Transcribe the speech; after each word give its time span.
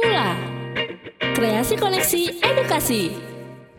Bermula 0.00 0.32
Kreasi 1.36 1.76
Koneksi 1.76 2.40
Edukasi 2.40 3.12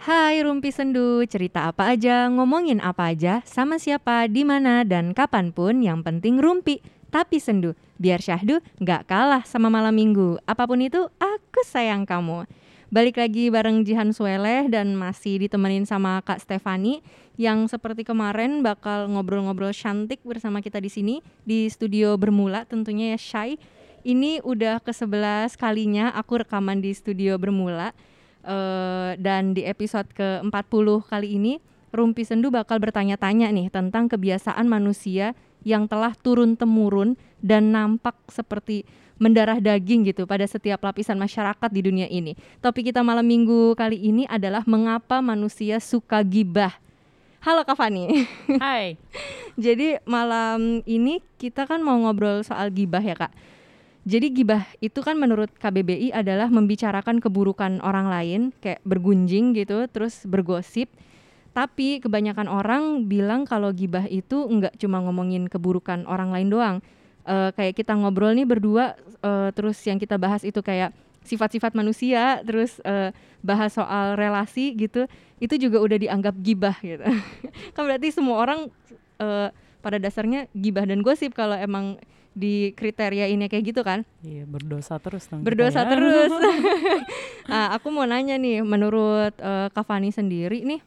Hai 0.05 0.45
Rumpi 0.45 0.69
Sendu, 0.69 1.25
cerita 1.25 1.65
apa 1.65 1.97
aja, 1.97 2.29
ngomongin 2.29 2.77
apa 2.77 3.09
aja, 3.09 3.41
sama 3.41 3.81
siapa, 3.81 4.29
di 4.29 4.45
mana, 4.45 4.85
dan 4.85 5.17
kapan 5.17 5.49
pun 5.49 5.81
yang 5.81 6.05
penting 6.05 6.37
rumpi. 6.37 6.77
Tapi 7.09 7.41
sendu, 7.41 7.73
biar 7.97 8.21
syahdu 8.21 8.61
nggak 8.77 9.09
kalah 9.09 9.41
sama 9.49 9.73
malam 9.73 9.97
minggu. 9.97 10.37
Apa 10.45 10.69
pun 10.69 10.85
itu, 10.85 11.09
aku 11.17 11.65
sayang 11.65 12.05
kamu. 12.05 12.45
Balik 12.93 13.17
lagi 13.17 13.49
bareng 13.49 13.81
Jihan 13.81 14.13
Sueleh 14.13 14.69
dan 14.69 14.93
masih 14.93 15.41
ditemenin 15.41 15.89
sama 15.89 16.21
Kak 16.21 16.37
Stefani 16.37 17.01
yang 17.33 17.65
seperti 17.65 18.05
kemarin 18.05 18.61
bakal 18.61 19.09
ngobrol-ngobrol 19.09 19.73
cantik 19.73 20.21
bersama 20.21 20.61
kita 20.61 20.77
di 20.77 20.93
sini 20.93 21.15
di 21.49 21.65
studio 21.65 22.13
bermula 22.13 22.69
tentunya 22.69 23.17
ya 23.17 23.19
Shy. 23.21 23.80
Ini 24.01 24.41
udah 24.41 24.81
ke-11 24.81 25.61
kalinya 25.61 26.09
aku 26.17 26.41
rekaman 26.41 26.81
di 26.81 26.89
studio 26.89 27.37
bermula 27.37 27.93
uh, 28.41 29.13
dan 29.21 29.53
di 29.53 29.61
episode 29.61 30.09
ke-40 30.17 30.87
kali 31.05 31.37
ini 31.37 31.53
Rumpi 31.91 32.23
Sendu 32.23 32.49
bakal 32.49 32.79
bertanya-tanya 32.79 33.51
nih 33.51 33.67
tentang 33.69 34.07
kebiasaan 34.07 34.65
manusia 34.65 35.37
yang 35.61 35.85
telah 35.85 36.15
turun 36.17 36.57
temurun 36.57 37.19
dan 37.43 37.69
nampak 37.69 38.17
seperti 38.31 38.87
mendarah 39.21 39.61
daging 39.61 40.09
gitu 40.09 40.25
pada 40.25 40.47
setiap 40.49 40.81
lapisan 40.81 41.19
masyarakat 41.21 41.69
di 41.69 41.81
dunia 41.85 42.07
ini. 42.09 42.33
Topik 42.57 42.89
kita 42.89 43.05
malam 43.05 43.27
minggu 43.27 43.77
kali 43.77 44.01
ini 44.01 44.25
adalah 44.25 44.65
mengapa 44.65 45.21
manusia 45.21 45.77
suka 45.77 46.25
gibah. 46.25 46.73
Halo 47.45 47.61
Kak 47.67 47.77
Fani. 47.77 48.25
Hai. 48.57 48.97
Jadi 49.65 49.99
malam 50.09 50.81
ini 50.89 51.19
kita 51.37 51.67
kan 51.69 51.83
mau 51.83 51.99
ngobrol 52.01 52.41
soal 52.41 52.73
gibah 52.73 53.03
ya 53.03 53.13
Kak. 53.13 53.33
Jadi 54.01 54.33
gibah 54.33 54.65
itu 54.81 54.97
kan 55.05 55.13
menurut 55.13 55.53
KBBI 55.61 56.09
adalah 56.09 56.49
membicarakan 56.49 57.21
keburukan 57.21 57.77
orang 57.85 58.09
lain, 58.09 58.41
kayak 58.57 58.81
bergunjing 58.81 59.53
gitu, 59.53 59.85
terus 59.93 60.25
bergosip. 60.25 60.89
Tapi 61.53 62.01
kebanyakan 62.01 62.49
orang 62.49 63.05
bilang 63.05 63.45
kalau 63.45 63.69
gibah 63.69 64.09
itu 64.09 64.49
nggak 64.49 64.79
cuma 64.81 65.05
ngomongin 65.05 65.45
keburukan 65.45 66.09
orang 66.09 66.33
lain 66.33 66.49
doang. 66.49 66.77
Uh, 67.21 67.53
kayak 67.53 67.77
kita 67.77 67.93
ngobrol 67.93 68.33
nih 68.33 68.49
berdua, 68.49 68.97
uh, 69.21 69.53
terus 69.53 69.77
yang 69.85 70.01
kita 70.01 70.17
bahas 70.17 70.41
itu 70.41 70.57
kayak 70.65 70.89
sifat-sifat 71.21 71.77
manusia, 71.77 72.41
terus 72.41 72.81
uh, 72.81 73.13
bahas 73.45 73.69
soal 73.77 74.17
relasi 74.17 74.73
gitu, 74.73 75.05
itu 75.37 75.61
juga 75.61 75.77
udah 75.77 76.01
dianggap 76.01 76.33
gibah 76.41 76.73
gitu. 76.81 77.05
kan 77.77 77.81
berarti 77.85 78.09
semua 78.09 78.41
orang 78.41 78.73
pada 79.85 80.01
dasarnya 80.01 80.49
gibah 80.49 80.81
dan 80.81 81.05
gosip 81.05 81.37
kalau 81.37 81.53
emang 81.53 82.01
di 82.31 82.71
kriteria 82.71 83.27
ini 83.27 83.51
kayak 83.51 83.63
gitu 83.75 83.81
kan? 83.83 84.07
Iya 84.23 84.47
berdosa 84.47 84.95
terus. 85.03 85.27
Berdosa 85.27 85.83
ya. 85.83 85.89
terus. 85.91 86.31
nah, 87.47 87.67
aku 87.75 87.91
mau 87.91 88.07
nanya 88.07 88.39
nih, 88.39 88.63
menurut 88.63 89.35
uh, 89.43 89.67
Kavani 89.75 90.15
sendiri 90.15 90.63
nih, 90.63 90.81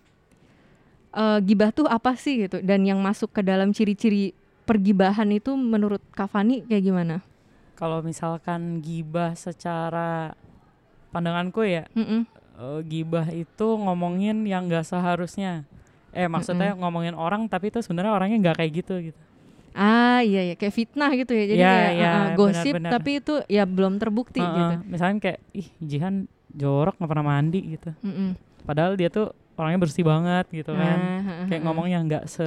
uh, 1.12 1.38
gibah 1.44 1.70
tuh 1.70 1.84
apa 1.84 2.16
sih 2.16 2.48
gitu? 2.48 2.64
Dan 2.64 2.88
yang 2.88 2.98
masuk 3.04 3.30
ke 3.32 3.44
dalam 3.44 3.76
ciri-ciri 3.76 4.32
pergibahan 4.64 5.28
itu 5.28 5.52
menurut 5.52 6.00
Kavani 6.16 6.64
kayak 6.64 6.84
gimana? 6.84 7.16
Kalau 7.76 8.00
misalkan 8.00 8.80
gibah 8.80 9.36
secara 9.36 10.32
pandanganku 11.12 11.62
ya, 11.64 11.84
mm 11.92 12.04
-mm. 12.04 12.22
Uh, 12.54 12.78
gibah 12.86 13.26
itu 13.34 13.66
ngomongin 13.82 14.46
yang 14.46 14.70
gak 14.70 14.86
seharusnya. 14.86 15.66
Eh 16.14 16.30
maksudnya 16.30 16.70
mm 16.70 16.78
-mm. 16.78 16.82
ngomongin 16.86 17.14
orang 17.18 17.50
tapi 17.50 17.74
itu 17.74 17.82
sebenarnya 17.82 18.14
orangnya 18.14 18.38
nggak 18.38 18.56
kayak 18.62 18.72
gitu 18.78 18.94
gitu. 19.10 19.20
Ah 19.74 20.22
iya 20.22 20.46
ya 20.46 20.54
kayak 20.54 20.74
fitnah 20.74 21.10
gitu 21.18 21.34
ya. 21.34 21.44
Jadi 21.50 21.60
ya, 21.60 21.74
kayak 21.74 21.92
ya, 21.98 22.10
uh, 22.10 22.26
gosip 22.38 22.74
benar, 22.78 22.78
benar. 22.78 22.92
tapi 22.94 23.10
itu 23.18 23.34
ya 23.50 23.64
belum 23.66 23.98
terbukti 23.98 24.38
uh, 24.38 24.46
gitu. 24.46 24.74
Misalnya 24.86 25.14
kayak 25.18 25.38
ih 25.50 25.68
Jihan 25.82 26.14
jorok 26.54 26.94
nggak 27.02 27.10
pernah 27.10 27.26
mandi 27.26 27.60
gitu. 27.74 27.90
Mm 28.06 28.14
-mm. 28.14 28.28
Padahal 28.62 28.94
dia 28.94 29.10
tuh 29.10 29.34
orangnya 29.58 29.82
bersih 29.82 30.06
banget 30.06 30.46
gitu 30.54 30.70
kan. 30.70 30.98
Uh, 30.98 31.26
uh, 31.26 31.46
kayak 31.50 31.62
ngomongnya 31.66 31.98
nggak 32.06 32.24
se 32.30 32.46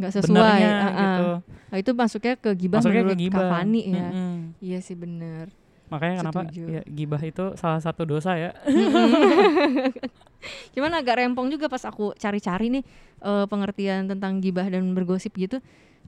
nggak 0.00 0.12
sesuai 0.16 0.60
uh, 0.64 0.72
uh. 0.72 0.92
gitu. 0.96 1.28
Nah, 1.44 1.76
itu 1.76 1.90
masuknya 1.92 2.34
ke 2.40 2.50
gibah 2.56 2.80
masuknya 2.80 3.02
menurut 3.04 3.12
ke 3.12 3.20
gibah. 3.20 3.40
Kavani 3.44 3.82
ya. 3.84 4.08
Mm 4.08 4.16
-hmm. 4.16 4.36
Iya 4.64 4.78
sih 4.80 4.96
bener. 4.96 5.46
Makanya 5.92 6.24
Setuju. 6.24 6.32
kenapa 6.32 6.72
ya, 6.72 6.82
gibah 6.88 7.20
itu 7.20 7.44
salah 7.60 7.80
satu 7.84 8.08
dosa 8.08 8.32
ya. 8.40 8.56
Cuman 10.72 10.96
agak 10.96 11.20
rempong 11.20 11.52
juga 11.52 11.68
pas 11.68 11.84
aku 11.84 12.16
cari-cari 12.16 12.80
nih 12.80 12.84
uh, 13.20 13.44
pengertian 13.44 14.08
tentang 14.08 14.40
gibah 14.40 14.64
dan 14.72 14.96
bergosip 14.96 15.36
gitu 15.36 15.60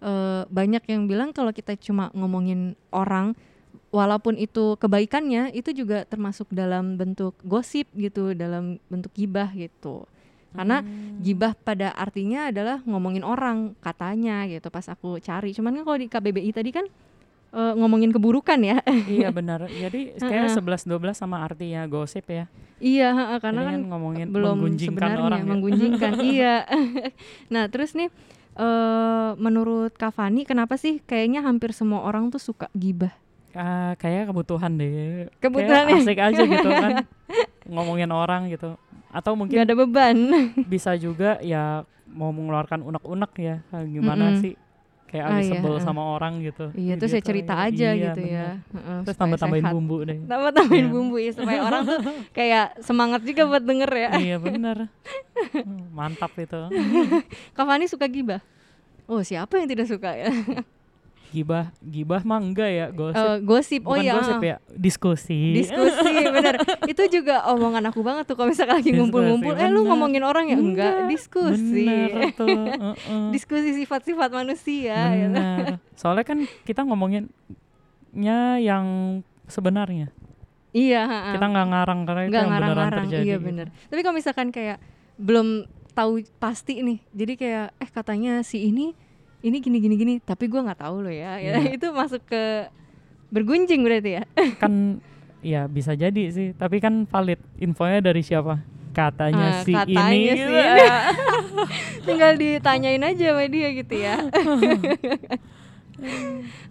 uh, 0.03 0.49
banyak 0.49 0.83
yang 0.89 1.07
bilang 1.07 1.31
kalau 1.31 1.53
kita 1.53 1.77
cuma 1.79 2.11
ngomongin 2.15 2.75
orang 2.91 3.37
walaupun 3.95 4.35
itu 4.35 4.75
kebaikannya 4.83 5.55
itu 5.55 5.71
juga 5.71 6.03
termasuk 6.03 6.51
dalam 6.51 6.99
bentuk 6.99 7.39
gosip 7.47 7.87
gitu 7.95 8.35
dalam 8.35 8.83
bentuk 8.91 9.15
gibah 9.15 9.51
gitu. 9.55 10.07
Karena 10.55 10.83
hmm. 10.83 11.19
gibah 11.23 11.55
pada 11.55 11.91
artinya 11.95 12.51
adalah 12.51 12.79
ngomongin 12.87 13.27
orang 13.27 13.75
katanya 13.83 14.47
gitu 14.47 14.71
pas 14.71 14.87
aku 14.87 15.19
cari. 15.19 15.51
Cuman 15.51 15.79
kan 15.79 15.83
kalau 15.83 15.99
di 15.99 16.07
KBBI 16.07 16.51
tadi 16.55 16.71
kan 16.71 16.87
uh, 17.55 17.75
ngomongin 17.79 18.11
keburukan 18.11 18.59
ya. 18.63 18.79
Iya 19.07 19.31
benar. 19.31 19.67
Jadi 19.71 20.15
kayak 20.23 20.55
sebelas 20.55 20.83
dua 20.87 20.99
belas 20.99 21.19
sama 21.19 21.43
artinya 21.43 21.87
gosip 21.87 22.27
ya. 22.31 22.47
Iya 22.83 23.39
karena 23.39 23.63
kan, 23.67 23.75
kan 23.79 23.83
ngomongin 23.95 24.27
belum 24.35 24.59
sebenarnya 24.75 25.23
orang 25.23 25.43
ya. 25.43 25.49
menggunjingkan 25.49 26.13
iya. 26.35 26.55
Nah 27.55 27.71
terus 27.71 27.95
nih 27.95 28.11
uh, 28.59 29.35
menurut 29.39 29.95
Kavani 29.95 30.47
kenapa 30.47 30.79
sih 30.79 31.03
kayaknya 31.05 31.43
hampir 31.43 31.75
semua 31.75 32.07
orang 32.07 32.31
tuh 32.31 32.43
suka 32.43 32.71
gibah? 32.75 33.13
Uh, 33.55 33.95
kayak 34.03 34.35
kebutuhan 34.35 34.75
deh. 34.75 35.31
Kebutuhan 35.39 35.87
kayak 35.87 36.03
asik 36.03 36.19
aja 36.19 36.43
gitu 36.43 36.69
kan 36.69 37.07
ngomongin 37.75 38.11
orang 38.11 38.51
gitu. 38.51 38.75
Atau 39.15 39.39
mungkin 39.39 39.55
Gak 39.55 39.71
ada 39.71 39.79
beban. 39.79 40.19
bisa 40.67 40.99
juga 40.99 41.39
ya 41.39 41.87
mau 42.11 42.31
mengeluarkan 42.31 42.83
unek-unek 42.83 43.33
ya 43.39 43.57
gimana 43.95 44.31
mm 44.31 44.33
-hmm. 44.35 44.43
sih 44.43 44.55
kayak 45.15 45.27
oh, 45.31 45.39
iya. 45.39 45.51
sebel 45.55 45.75
sama 45.79 46.03
orang 46.19 46.43
gitu. 46.43 46.75
Iya, 46.75 46.99
terus 46.99 47.15
saya 47.15 47.23
cerita 47.23 47.55
aja 47.55 47.95
iya, 47.95 48.11
gitu 48.11 48.21
bener. 48.27 48.35
ya. 48.35 48.49
Uh, 48.75 49.01
terus 49.07 49.15
tambah-tambahin 49.15 49.67
bumbu 49.71 49.97
deh. 50.03 50.19
Tambah-tambahin 50.27 50.87
yeah. 50.91 50.95
bumbu 50.99 51.17
ya 51.23 51.31
supaya 51.31 51.59
orang 51.63 51.83
tuh 51.87 51.99
kayak 52.43 52.67
semangat 52.83 53.23
juga 53.23 53.47
buat 53.47 53.63
denger 53.63 53.91
ya. 53.95 54.11
iya, 54.19 54.37
bener. 54.43 54.91
Mantap 55.97 56.35
itu. 56.35 56.59
Kak 57.55 57.63
Fani 57.63 57.87
suka 57.87 58.11
gibah? 58.11 58.43
Oh, 59.07 59.23
siapa 59.23 59.55
yang 59.55 59.71
tidak 59.71 59.87
suka 59.87 60.19
ya? 60.19 60.35
Gibah 61.31 61.73
gibah 61.81 62.23
mah 62.27 62.41
enggak 62.43 62.71
ya 62.71 62.87
gosip. 62.91 63.25
Uh, 63.25 63.37
gosip 63.41 63.83
oh 63.87 63.97
Bukan 63.97 64.05
iya. 64.05 64.13
gosip 64.19 64.41
ya 64.43 64.57
diskusi. 64.75 65.63
Diskusi 65.63 66.13
bener. 66.37 66.55
Itu 66.85 67.03
juga 67.09 67.47
omongan 67.55 67.89
aku 67.89 68.01
banget 68.03 68.29
tuh 68.29 68.37
kalau 68.37 68.51
misalnya 68.51 68.79
lagi 68.79 68.91
ngumpul-ngumpul 68.93 69.55
eh 69.57 69.69
lu 69.71 69.87
ngomongin 69.89 70.23
orang 70.27 70.51
ya? 70.51 70.59
Enggak, 70.59 71.07
enggak. 71.07 71.11
diskusi. 71.11 71.87
Bener 71.87 72.35
tuh. 72.37 72.49
Uh 72.49 72.95
-uh. 72.95 73.29
diskusi 73.35 73.71
sifat-sifat 73.79 74.31
manusia 74.35 74.97
ya. 75.15 75.29
soalnya 75.95 76.27
kan 76.27 76.45
kita 76.67 76.83
ngomonginnya 76.83 78.59
yang 78.61 78.85
sebenarnya. 79.47 80.11
Iya 80.75 81.07
kita 81.39 81.47
nggak 81.47 81.67
ngarang 81.71 82.01
karena 82.03 82.23
itu 82.27 82.35
yang 82.35 82.51
ngarang, 82.51 82.71
beneran 82.75 82.93
terjadi 83.07 83.23
iya 83.23 83.37
bener. 83.39 83.67
Tapi 83.87 84.01
kalau 84.03 84.17
misalkan 84.19 84.51
kayak 84.51 84.83
belum 85.15 85.71
tahu 85.95 86.27
pasti 86.43 86.83
nih 86.83 86.99
jadi 87.15 87.33
kayak 87.39 87.67
eh 87.79 87.91
katanya 87.95 88.43
si 88.43 88.67
ini 88.67 88.99
ini 89.45 89.61
gini 89.61 89.79
gini 89.79 89.95
gini. 89.95 90.15
Tapi 90.25 90.49
gue 90.49 90.61
nggak 90.65 90.81
tahu 90.81 91.05
loh 91.05 91.13
ya. 91.13 91.37
Yeah. 91.37 91.61
ya 91.61 91.71
itu 91.77 91.89
masuk 91.93 92.25
ke 92.25 92.73
bergunjing 93.29 93.85
berarti 93.85 94.21
ya. 94.21 94.23
Kan 94.63 95.05
ya 95.45 95.69
bisa 95.69 95.93
jadi 95.93 96.33
sih. 96.33 96.57
Tapi 96.57 96.81
kan 96.81 97.05
valid 97.05 97.41
infonya 97.61 98.01
dari 98.01 98.25
siapa? 98.25 98.65
Katanya 98.95 99.61
uh, 99.61 99.67
si 99.67 99.75
katanya 99.75 100.15
ini 100.15 100.39
sih, 100.39 100.39
gitu. 100.39 100.55
ya. 100.55 100.99
tinggal 102.07 102.33
ditanyain 102.39 103.03
aja 103.03 103.35
sama 103.35 103.45
dia 103.51 103.69
gitu 103.75 103.95
ya. 103.99 104.17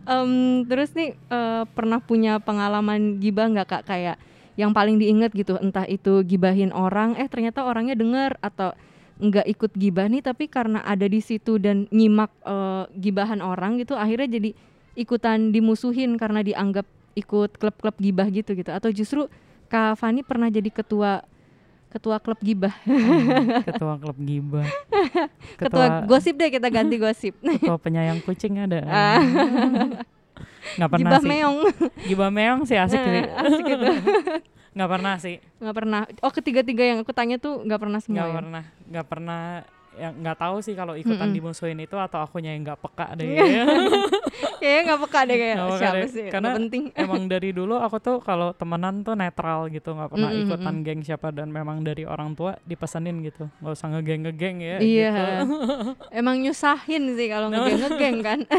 Um, 0.08 0.64
terus 0.72 0.96
nih 0.96 1.20
uh, 1.28 1.68
pernah 1.76 2.00
punya 2.00 2.40
pengalaman 2.40 3.20
gibah 3.20 3.52
nggak 3.52 3.68
kak? 3.68 3.84
Kayak 3.92 4.18
yang 4.56 4.72
paling 4.72 5.02
diinget 5.02 5.34
gitu 5.34 5.58
entah 5.58 5.84
itu 5.90 6.22
gibahin 6.24 6.70
orang 6.72 7.18
eh 7.18 7.26
ternyata 7.26 7.66
orangnya 7.66 7.98
denger 7.98 8.38
atau 8.40 8.72
nggak 9.22 9.46
ikut 9.46 9.72
gibah 9.78 10.10
nih 10.10 10.26
tapi 10.26 10.50
karena 10.50 10.82
ada 10.82 11.06
di 11.06 11.22
situ 11.22 11.62
dan 11.62 11.86
nyimak 11.94 12.34
uh, 12.44 12.90
gibahan 12.98 13.40
orang 13.46 13.78
gitu 13.78 13.94
akhirnya 13.94 14.42
jadi 14.42 14.52
ikutan 14.94 15.54
dimusuhin 15.54 16.18
karena 16.18 16.46
dianggap 16.46 16.86
ikut 17.14 17.58
klub-klub 17.58 17.96
gibah 17.98 18.28
gitu 18.30 18.58
gitu. 18.58 18.70
Atau 18.74 18.90
justru 18.94 19.30
Kak 19.70 19.98
Fani 19.98 20.22
pernah 20.22 20.50
jadi 20.50 20.70
ketua 20.70 21.26
ketua 21.94 22.18
klub 22.18 22.42
gibah? 22.42 22.74
Hmm, 22.90 23.62
ketua 23.70 23.94
klub 24.02 24.18
gibah. 24.18 24.66
Ketua, 25.62 26.02
ketua 26.02 26.10
gosip 26.10 26.34
deh 26.42 26.50
kita 26.50 26.74
ganti 26.74 26.98
gosip. 26.98 27.38
Ketua 27.62 27.78
penyayang 27.78 28.18
kucing 28.26 28.58
ada. 28.58 28.82
Ah. 28.90 29.22
nggak 30.80 30.90
pernah 30.90 31.02
gibah 31.06 31.22
sih. 31.22 31.30
meong. 31.30 31.58
Gibah 32.10 32.30
meong 32.34 32.62
sih 32.66 32.78
asik 32.82 32.98
sih. 32.98 33.24
asik 33.30 33.64
gitu 33.70 33.86
nggak 34.74 34.90
pernah 34.90 35.16
sih 35.22 35.38
nggak 35.62 35.76
pernah 35.76 36.02
oh 36.26 36.32
ketiga-tiga 36.34 36.84
yang 36.84 37.00
aku 37.06 37.14
tanya 37.14 37.38
tuh 37.38 37.62
nggak 37.62 37.82
pernah 37.82 38.00
semua 38.02 38.18
nggak 38.26 38.30
ya? 38.30 38.38
pernah 38.38 38.64
nggak 38.90 39.08
pernah 39.08 39.42
yang 39.94 40.14
nggak 40.26 40.38
tahu 40.42 40.58
sih 40.66 40.74
kalau 40.74 40.98
ikutan 40.98 41.30
mm 41.30 41.30
-mm. 41.30 41.38
dimusuhin 41.38 41.80
itu 41.86 41.94
atau 41.98 42.26
akunya 42.26 42.58
yang 42.58 42.66
nggak 42.66 42.82
peka 42.82 43.14
deh. 43.14 43.30
Kayaknya 44.64 44.82
nggak 44.86 45.00
peka 45.02 45.20
deh 45.22 45.36
kayak 45.36 45.56
peka 45.58 45.76
siapa 45.76 45.98
deh. 45.98 46.08
sih? 46.10 46.26
Karena 46.30 46.50
penting. 46.54 46.84
emang 47.04 47.24
dari 47.26 47.50
dulu 47.52 47.76
aku 47.76 47.98
tuh 48.00 48.18
kalau 48.20 48.50
temenan 48.52 48.96
tuh 49.02 49.14
netral 49.14 49.68
gitu 49.68 49.92
nggak 49.92 50.10
pernah 50.10 50.30
Mm, 50.30 50.38
mm, 50.38 50.44
ikutan 50.48 50.74
mm. 50.74 50.84
geng 50.84 51.02
siapa 51.02 51.28
dan 51.30 51.48
memang 51.50 51.82
dari 51.82 52.04
orang 52.04 52.32
tua 52.32 52.56
dipesenin 52.64 53.20
gitu 53.22 53.52
nggak 53.58 53.74
usah 53.74 53.88
ngegeng 53.90 54.22
ngegeng 54.24 54.58
ya 54.58 54.78
Iya. 54.80 55.12
gitu. 55.12 55.24
Emang 56.20 56.40
nyusahin 56.40 57.04
sih 57.12 57.28
kalau 57.28 57.48
ngegeng 57.50 57.80
ngegeng 57.82 58.18
kan. 58.20 58.40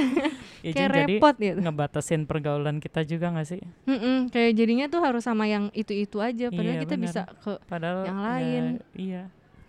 Ya, 0.61 0.73
kayak 0.73 0.81
jadi 0.89 1.01
repot 1.13 1.35
gitu. 1.37 1.59
ngebatasin 1.59 2.25
pergaulan 2.25 2.77
kita 2.79 3.01
juga 3.03 3.29
nggak 3.31 3.45
sih 3.47 3.61
Mm-mm, 3.85 4.29
kayak 4.29 4.53
jadinya 4.55 4.87
tuh 4.87 4.97
harus 4.99 5.21
sama 5.21 5.45
yang 5.45 5.69
itu-itu 5.71 6.17
aja 6.19 6.49
padahal 6.49 6.65
Iya, 6.71 6.83
kita 6.83 6.95
benar. 6.95 7.05
bisa 7.05 7.21
ke 7.37 7.53
padahal 7.63 7.99
Yang 8.03 8.17
ya, 8.17 8.25
lain. 8.25 8.65
iya 8.95 9.23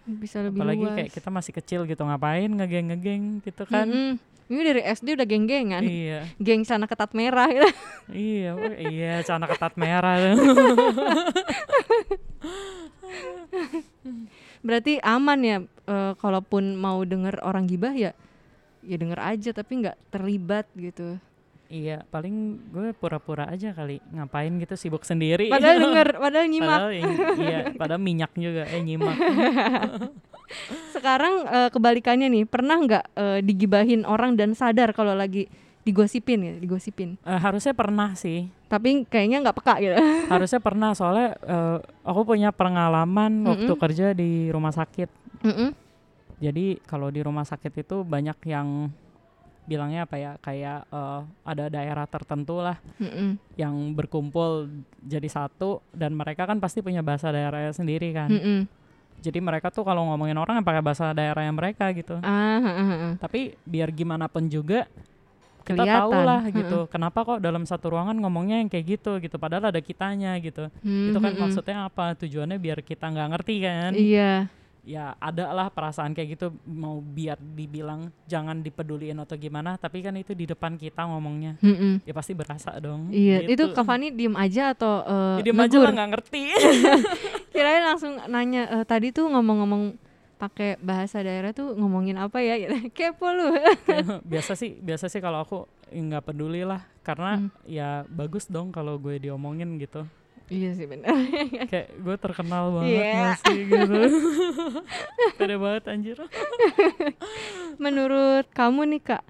bisa 0.05 0.39
lebih 0.39 0.55
apalagi 0.55 0.79
luas. 0.81 0.95
kayak 0.95 1.11
kita 1.11 1.29
masih 1.29 1.51
kecil 1.53 1.79
gitu 1.83 1.99
ngapain 1.99 2.47
ngegeng 2.47 2.85
ngegeng 2.87 3.23
gitu 3.41 3.63
kan 3.65 3.83
Mm-mm. 3.85 4.11
Ini 4.45 4.61
dari 4.61 4.81
SD 4.83 5.17
udah 5.17 5.25
geng-gengan. 5.25 5.81
iya 5.81 6.29
Geng 6.37 6.61
sana 6.61 6.85
ketat 6.85 7.11
merah 7.11 7.49
gitu. 7.49 7.65
iya 8.13 8.53
iya 8.77 9.13
celana 9.21 9.45
ketat 9.45 9.73
merah 9.73 10.21
Berarti 14.61 14.97
aman 14.99 15.39
ya 15.41 15.57
eh, 15.85 16.13
kalaupun 16.15 16.73
mau 16.73 17.01
denger 17.01 17.41
orang 17.41 17.65
gibah 17.65 17.93
ya 17.93 18.13
ya 18.81 18.95
denger 18.95 19.17
aja 19.17 19.49
tapi 19.51 19.81
nggak 19.81 19.97
terlibat 20.09 20.69
gitu. 20.75 21.17
iya 21.65 22.05
paling 22.05 22.33
gue 22.69 22.93
pura-pura 22.93 23.49
aja 23.49 23.73
kali 23.73 23.97
ngapain 24.13 24.53
gitu 24.55 24.77
sibuk 24.77 25.01
sendiri 25.01 25.49
Padahal 25.49 25.81
denger, 25.89 26.07
padahal 26.15 26.45
nyimak. 26.45 26.69
padahal 26.69 26.91
iya 27.35 27.59
padahal 27.73 27.97
minyak 27.99 28.29
juga 28.37 28.69
eh 28.69 28.77
nyimak 28.79 29.17
Sekarang 30.89 31.45
eh, 31.45 31.69
kebalikannya 31.69 32.27
nih, 32.27 32.43
pernah 32.45 32.77
nggak 32.77 33.05
eh, 33.13 33.39
digibahin 33.41 34.03
orang 34.03 34.33
dan 34.33 34.53
sadar 34.53 34.91
kalau 34.91 35.13
lagi 35.13 35.45
digosipin 35.81 36.41
ya, 36.41 36.53
digosipin. 36.57 37.13
Eh, 37.21 37.37
harusnya 37.37 37.71
pernah 37.71 38.17
sih 38.17 38.49
Tapi 38.65 39.05
kayaknya 39.05 39.45
nggak 39.45 39.57
peka 39.61 39.75
gitu. 39.77 39.93
harusnya 40.33 40.57
pernah 40.57 40.97
soalnya 40.97 41.37
eh, 41.37 41.77
aku 42.01 42.25
punya 42.25 42.49
pengalaman 42.49 43.45
waktu 43.45 43.69
Mm-mm. 43.69 43.81
kerja 43.81 44.11
di 44.11 44.49
rumah 44.49 44.73
sakit 44.73 45.05
Mm-mm. 45.45 45.69
jadi 46.41 46.81
kalau 46.89 47.13
di 47.13 47.21
rumah 47.21 47.45
sakit 47.45 47.85
itu 47.85 48.01
banyak 48.01 48.33
yang 48.49 48.89
bilangnya 49.65 50.09
apa 50.09 50.15
ya 50.17 50.31
kayak 50.41 50.89
eh, 50.89 51.21
ada 51.45 51.65
daerah 51.69 52.05
tertentu 52.05 52.57
lah 52.57 52.81
Mm-mm. 52.97 53.37
yang 53.53 53.93
berkumpul 53.93 54.65
jadi 55.01 55.29
satu 55.29 55.85
dan 55.93 56.17
mereka 56.17 56.45
kan 56.45 56.57
pasti 56.57 56.81
punya 56.81 57.05
bahasa 57.05 57.29
daerahnya 57.29 57.71
sendiri 57.71 58.09
kan 58.09 58.33
Mm-mm. 58.33 58.59
Jadi 59.17 59.39
mereka 59.39 59.69
tuh 59.69 59.81
kalau 59.81 60.05
ngomongin 60.05 60.35
orang 60.35 60.59
pakai 60.59 60.79
bahasa 60.79 61.11
daerahnya 61.11 61.51
mereka 61.51 61.89
gitu 61.91 62.19
Ah, 62.19 62.57
ah, 62.57 62.67
ah, 62.67 62.87
ah. 62.91 63.13
tapi 63.17 63.55
biar 63.61 63.89
gimana 63.89 64.25
pun 64.25 64.45
juga 64.45 64.85
kita 65.61 65.81
Kelihatan. 65.81 65.97
tahu 65.99 66.11
lah 66.21 66.41
gitu 66.47 66.79
kenapa 66.87 67.19
kok 67.23 67.39
dalam 67.39 67.63
satu 67.63 67.89
ruangan 67.89 68.13
ngomongnya 68.15 68.61
yang 68.61 68.69
kayak 68.69 68.85
gitu 68.87 69.17
gitu 69.17 69.35
padahal 69.35 69.73
ada 69.73 69.81
kitanya 69.81 70.37
gitu 70.37 70.69
Hmm, 70.79 71.09
itu 71.09 71.17
kan 71.17 71.25
hmm, 71.25 71.31
hmm. 71.31 71.41
maksudnya 71.41 71.77
apa 71.83 72.13
tujuannya 72.15 72.57
biar 72.57 72.79
kita 72.81 73.05
nggak 73.07 73.29
ngerti 73.33 73.55
kan 73.59 73.91
Iya. 73.91 74.33
Ya 74.85 75.13
ada 75.15 75.49
lah 75.49 75.67
perasaan 75.67 76.13
kayak 76.13 76.29
gitu 76.31 76.47
mau 76.63 76.97
biar 76.97 77.35
dibilang 77.37 78.05
jangan 78.23 78.61
dipeduliin 78.61 79.17
atau 79.17 79.33
gimana 79.33 79.75
tapi 79.75 79.99
kan 79.99 80.13
itu 80.13 80.31
di 80.31 80.45
depan 80.45 80.75
kita 80.75 81.01
ngomongnya 81.03 81.57
Mm-mm. 81.59 82.01
ya 82.01 82.13
pasti 82.13 82.31
berasa 82.31 82.69
dong 82.77 83.09
Iya, 83.09 83.43
itu 83.43 83.65
gitu. 83.65 83.73
Kak 83.73 83.81
Fani 83.83 84.09
diem 84.09 84.33
aja 84.33 84.71
atau 84.71 85.01
eh, 85.01 85.35
Ya, 85.35 85.43
diem 85.43 85.57
aja 85.59 85.77
lah 85.79 85.91
nggak 85.91 86.09
ngerti 86.11 86.43
Kirain 87.51 87.83
langsung 87.83 88.13
nanya 88.25 88.69
eh, 88.71 88.85
tadi 88.85 89.09
tuh 89.09 89.25
ngomong-ngomong 89.25 89.97
pakai 90.35 90.75
bahasa 90.77 91.17
daerah 91.19 91.49
tuh 91.49 91.73
ngomongin 91.73 92.15
apa 92.15 92.37
ya 92.39 92.59
gitu. 92.59 92.75
Kepo 92.95 93.25
lu. 93.27 93.55
biasa 94.31 94.53
sih 94.53 94.77
biasa 94.77 95.07
sih 95.07 95.17
kalau 95.17 95.41
aku 95.41 95.57
nggak 95.87 96.25
peduli 96.25 96.61
lah 96.61 96.83
karena 97.01 97.37
Hmm. 97.37 97.49
ya 97.63 98.03
bagus 98.05 98.45
dong 98.45 98.69
kalau 98.69 98.97
gue 98.97 99.17
diomongin 99.17 99.77
gitu 99.77 100.05
iya 100.49 100.77
sih 100.77 100.85
benar. 100.85 101.09
kayak 101.71 101.89
gue 101.97 102.15
terkenal 102.21 102.69
banget 102.75 103.01
nggak 103.01 103.37
sih 103.41 103.59
gitu 103.65 103.93
pede 105.41 105.55
banget 105.57 105.83
anjir 105.89 106.17
Menurut 107.81 108.45
kamu 108.53 108.87
nih 108.95 109.01
Kak, 109.03 109.23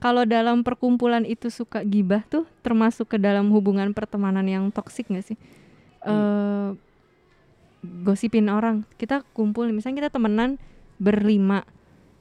kalau 0.00 0.24
dalam 0.24 0.64
perkumpulan 0.64 1.26
itu 1.28 1.52
suka 1.52 1.84
gibah 1.84 2.24
tuh 2.30 2.48
termasuk 2.64 3.12
ke 3.12 3.18
dalam 3.20 3.52
hubungan 3.52 3.92
pertemanan 3.92 4.46
yang 4.48 4.64
toksik 4.72 5.10
gak 5.12 5.26
sih? 5.26 5.36
Eh 6.06 6.70
gosipin 7.84 8.48
orang. 8.48 8.84
Kita 8.96 9.24
kumpul 9.32 9.68
misalnya 9.72 10.06
kita 10.06 10.10
temenan 10.16 10.56
berlima. 11.00 11.64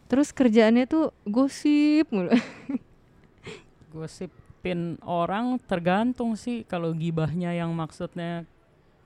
Terus 0.09 0.33
kerjaannya 0.33 0.89
tuh 0.89 1.13
gosip 1.27 2.09
mulu. 2.09 2.33
gosipin 4.59 4.99
orang 5.07 5.55
tergantung 5.63 6.35
sih 6.35 6.67
kalau 6.67 6.91
gibahnya 6.91 7.55
yang 7.55 7.71
maksudnya 7.71 8.43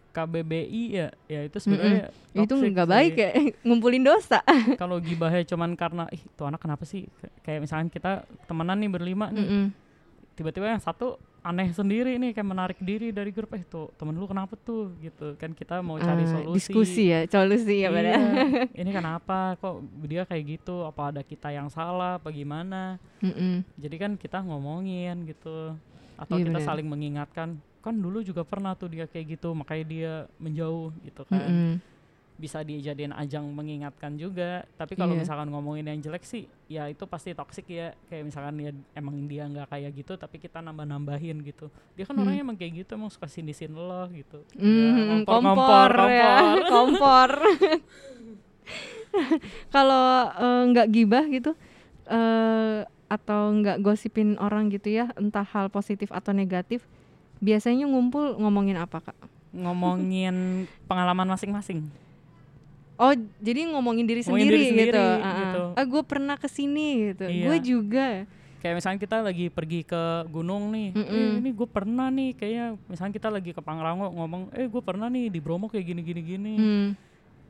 KBBI 0.10 0.84
ya 0.90 1.08
ya 1.26 1.46
itu 1.46 1.58
sebenarnya 1.58 2.10
itu 2.34 2.50
toxic 2.50 2.70
nggak 2.70 2.86
sih. 2.86 2.94
baik 2.94 3.14
ya, 3.16 3.30
ngumpulin 3.66 4.02
dosa. 4.02 4.42
kalau 4.82 4.98
gibahnya 4.98 5.46
cuman 5.46 5.74
karena 5.74 6.10
ih 6.10 6.22
tuh 6.34 6.50
anak 6.50 6.58
kenapa 6.58 6.86
sih 6.86 7.06
Kay- 7.18 7.34
kayak 7.46 7.60
misalkan 7.62 7.90
kita 7.90 8.12
temenan 8.46 8.78
nih 8.78 8.90
berlima 8.90 9.30
nih 9.30 9.42
Mm-mm. 9.42 9.66
tiba-tiba 10.34 10.70
yang 10.70 10.82
satu 10.82 11.22
aneh 11.44 11.70
sendiri 11.70 12.16
nih 12.16 12.32
kayak 12.32 12.48
menarik 12.48 12.80
diri 12.80 13.12
dari 13.12 13.30
grup 13.30 13.52
eh 13.52 13.62
tuh 13.62 13.92
temen 13.94 14.16
lu 14.16 14.24
kenapa 14.24 14.56
tuh? 14.56 14.96
Gitu. 14.98 15.36
Kan 15.36 15.52
kita 15.52 15.80
mau 15.80 15.96
cari 15.98 16.24
Ah, 16.24 16.32
solusi. 16.34 16.56
diskusi 16.58 17.04
ya, 17.08 17.28
solusi 17.28 17.76
ya 17.78 17.82
Iya, 17.84 17.90
benar. 17.92 18.18
ini 18.80 18.90
kenapa? 18.90 19.60
Kok 19.60 19.76
dia 20.04 20.24
kayak 20.24 20.44
gitu? 20.50 20.84
Apa 20.84 21.12
ada 21.12 21.22
kita 21.22 21.52
yang 21.52 21.68
salah? 21.68 22.16
Apa 22.16 22.32
gimana? 22.32 22.96
Mm-mm. 23.20 23.64
jadi 23.76 23.96
kan 23.98 24.12
kita 24.16 24.40
ngomongin 24.40 25.24
gitu. 25.26 25.76
Atau 26.16 26.40
Iya, 26.40 26.48
kita 26.48 26.60
benar. 26.60 26.68
saling 26.68 26.88
mengingatkan 26.88 27.50
kan 27.80 27.92
dulu 27.94 28.24
juga 28.24 28.42
pernah 28.42 28.72
tuh 28.74 28.88
dia 28.88 29.04
kayak 29.04 29.36
gitu 29.36 29.52
makanya 29.52 29.86
dia 29.86 30.12
menjauh 30.38 30.96
gitu 31.04 31.22
kan. 31.24 31.44
Mm-mm. 31.44 31.72
Bisa 32.34 32.60
dijadiin 32.60 33.14
ajang 33.14 33.46
mengingatkan 33.46 34.16
juga 34.16 34.66
tapi 34.74 34.94
kalau 34.94 35.14
Iya. 35.14 35.22
misalkan 35.22 35.48
ngomongin 35.48 35.86
yang 35.86 36.02
jelek 36.02 36.22
sih 36.22 36.44
ya 36.66 36.86
itu 36.86 37.06
pasti 37.06 37.32
toksik 37.32 37.68
ya 37.68 37.94
kayak 38.08 38.26
misalkan 38.26 38.58
ya 38.58 38.72
emang 38.94 39.16
dia 39.24 39.46
nggak 39.46 39.70
kayak 39.70 39.92
gitu 39.94 40.14
tapi 40.16 40.38
kita 40.38 40.58
nambah 40.60 40.84
nambahin 40.84 41.40
gitu 41.42 41.70
dia 41.94 42.04
kan 42.04 42.14
Hmm. 42.14 42.26
orangnya 42.26 42.42
emang 42.44 42.58
kayak 42.58 42.74
gitu 42.80 42.92
emang 42.94 43.08
suka 43.08 43.28
sini 43.28 43.54
lo 43.70 44.10
gitu 44.10 44.42
Ya, 44.52 44.60
Mm, 44.60 45.24
ngompor, 45.24 45.34
kompor, 45.36 45.90
ngompor, 45.94 46.10
ya, 46.10 46.34
ngompor. 46.34 46.62
kompor. 46.74 47.32
Kalau 49.70 50.06
eh, 50.32 50.62
nggak 50.70 50.88
gibah 50.90 51.26
gitu 51.28 51.52
eh 52.04 52.80
atau 53.08 53.54
nggak 53.54 53.78
gosipin 53.80 54.36
orang 54.38 54.68
gitu 54.68 54.90
ya, 54.90 55.06
entah 55.14 55.46
hal 55.46 55.70
positif 55.70 56.10
atau 56.10 56.34
negatif, 56.34 56.82
biasanya 57.38 57.86
ngumpul 57.86 58.36
ngomongin 58.36 58.76
apa 58.76 59.00
kak? 59.02 59.18
ngomongin 59.54 60.66
pengalaman 60.84 61.30
masing-masing 61.30 61.86
Oh, 63.04 63.14
jadi 63.44 63.68
ngomongin 63.68 64.08
diri 64.08 64.24
Ngomongin 64.24 64.48
sendiri, 64.48 64.56
diri 64.56 64.68
sendiri, 64.72 64.92
gitu. 64.96 65.04
Ah, 65.04 65.28
ah. 65.28 65.36
gitu. 65.44 65.64
Ah, 65.76 65.86
gue 65.86 66.02
pernah 66.08 66.36
ke 66.40 66.48
sini 66.48 67.12
gitu. 67.12 67.26
Iya. 67.28 67.46
Gue 67.52 67.58
juga. 67.60 68.08
kayak 68.64 68.80
misalnya 68.80 69.00
kita 69.04 69.18
lagi 69.20 69.46
pergi 69.52 69.84
ke 69.84 70.04
gunung 70.32 70.72
nih, 70.72 70.96
eh 70.96 71.36
ini 71.36 71.52
gue 71.52 71.68
pernah 71.68 72.08
nih 72.08 72.32
kayaknya 72.32 72.80
misalnya 72.88 73.12
kita 73.12 73.28
lagi 73.28 73.52
ke 73.52 73.60
Pangrango 73.60 74.08
ngomong, 74.08 74.56
eh 74.56 74.72
gue 74.72 74.80
pernah 74.80 75.12
nih 75.12 75.28
di 75.28 75.44
Bromo 75.44 75.68
kayak 75.68 75.84
gini 75.84 76.00
gini 76.00 76.22
gini. 76.24 76.54
Hmm. 76.56 76.88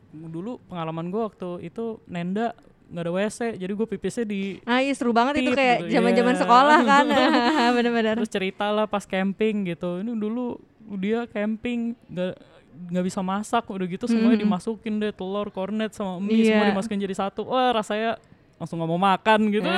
Dulu 0.10 0.58
pengalaman 0.66 1.14
gue 1.14 1.22
waktu 1.22 1.70
itu 1.70 2.02
nenda 2.10 2.58
nggak 2.90 3.04
ada 3.06 3.14
WC, 3.14 3.40
jadi 3.62 3.72
gue 3.78 3.88
pipisnya 3.94 4.26
di 4.26 4.58
Ah, 4.66 4.82
iya 4.82 4.94
seru 4.98 5.14
banget 5.14 5.38
itu 5.38 5.54
Tit 5.54 5.58
kayak 5.62 5.78
gitu, 5.86 6.02
zaman-zaman 6.02 6.34
iya. 6.34 6.42
sekolah 6.42 6.80
kan. 6.98 7.06
Bener-bener. 7.78 8.14
terus 8.18 8.34
cerita 8.34 8.66
lah 8.74 8.90
pas 8.90 9.06
camping 9.06 9.70
gitu. 9.70 10.02
Ini 10.02 10.18
dulu 10.18 10.58
dia 10.98 11.30
camping 11.30 11.94
nggak 12.10 12.34
nggak 12.74 13.06
bisa 13.06 13.20
masak 13.22 13.64
udah 13.66 13.86
gitu 13.86 14.06
semuanya 14.06 14.36
Mm. 14.36 14.44
dimasukin 14.44 14.94
deh 14.98 15.12
telur 15.12 15.48
kornet 15.48 15.92
sama 15.92 16.18
mie 16.18 16.42
Iya. 16.42 16.48
semua 16.52 16.66
dimasukin 16.72 17.00
jadi 17.00 17.16
satu 17.16 17.46
wah 17.46 17.70
rasanya 17.72 18.18
langsung 18.56 18.78
nggak 18.78 18.90
mau 18.90 19.02
makan 19.02 19.40
gitu 19.50 19.68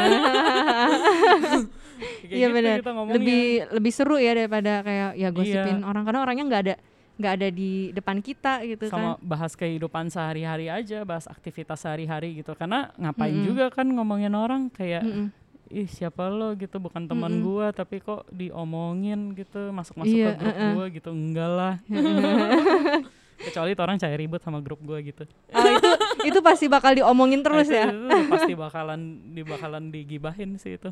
Iya 2.26 2.48
gitu 2.50 2.54
benar. 2.54 2.78
Lebih 3.10 3.44
lebih 3.72 3.92
seru 3.94 4.18
ya 4.18 4.34
daripada 4.34 4.82
kayak 4.82 5.12
ya 5.16 5.30
gosipin 5.30 5.80
orang 5.82 6.04
karena 6.04 6.20
orangnya 6.22 6.46
nggak 6.46 6.64
ada 6.64 6.76
nggak 7.16 7.34
ada 7.34 7.48
di 7.48 7.72
depan 7.90 8.20
kita 8.20 8.60
gitu 8.66 8.92
sama 8.92 9.16
kan. 9.16 9.24
bahas 9.24 9.56
kehidupan 9.56 10.12
sehari-hari 10.12 10.68
aja, 10.68 11.08
bahas 11.08 11.24
aktivitas 11.26 11.80
sehari-hari 11.80 12.36
gitu. 12.36 12.52
Karena 12.54 12.92
ngapain 12.94 13.32
Mm-mm. 13.32 13.48
juga 13.48 13.66
kan 13.72 13.88
ngomongin 13.88 14.36
orang 14.36 14.68
kayak 14.68 15.00
Mm-mm. 15.02 15.32
Ih 15.68 15.86
siapa 15.86 16.28
lo 16.28 16.54
gitu 16.54 16.78
bukan 16.78 17.06
teman 17.06 17.32
Mm-mm. 17.32 17.44
gua 17.44 17.68
tapi 17.70 17.98
kok 17.98 18.26
diomongin 18.30 19.34
gitu 19.34 19.70
masuk-masuk 19.70 20.14
Iya, 20.14 20.34
ke 20.34 20.40
grup 20.40 20.54
uh-uh. 20.54 20.72
gua 20.74 20.86
gitu 20.90 21.10
enggak 21.10 21.50
lah 21.50 21.74
kecuali 23.46 23.76
itu 23.76 23.82
orang 23.82 23.98
cari 23.98 24.16
ribut 24.16 24.40
sama 24.40 24.60
grup 24.60 24.80
gua 24.80 24.98
gitu 25.00 25.28
Oh, 25.52 25.68
itu 25.68 25.90
itu 26.26 26.40
pasti 26.40 26.66
bakal 26.66 26.96
diomongin 26.96 27.42
terus 27.42 27.68
Nah, 27.68 27.76
ya. 27.76 27.86
itu, 27.88 27.98
itu 28.00 28.26
pasti 28.28 28.54
bakalan 28.54 29.02
di 29.32 29.42
bakalan 29.44 29.84
digibahin 29.90 30.56
sih 30.56 30.78
itu 30.78 30.90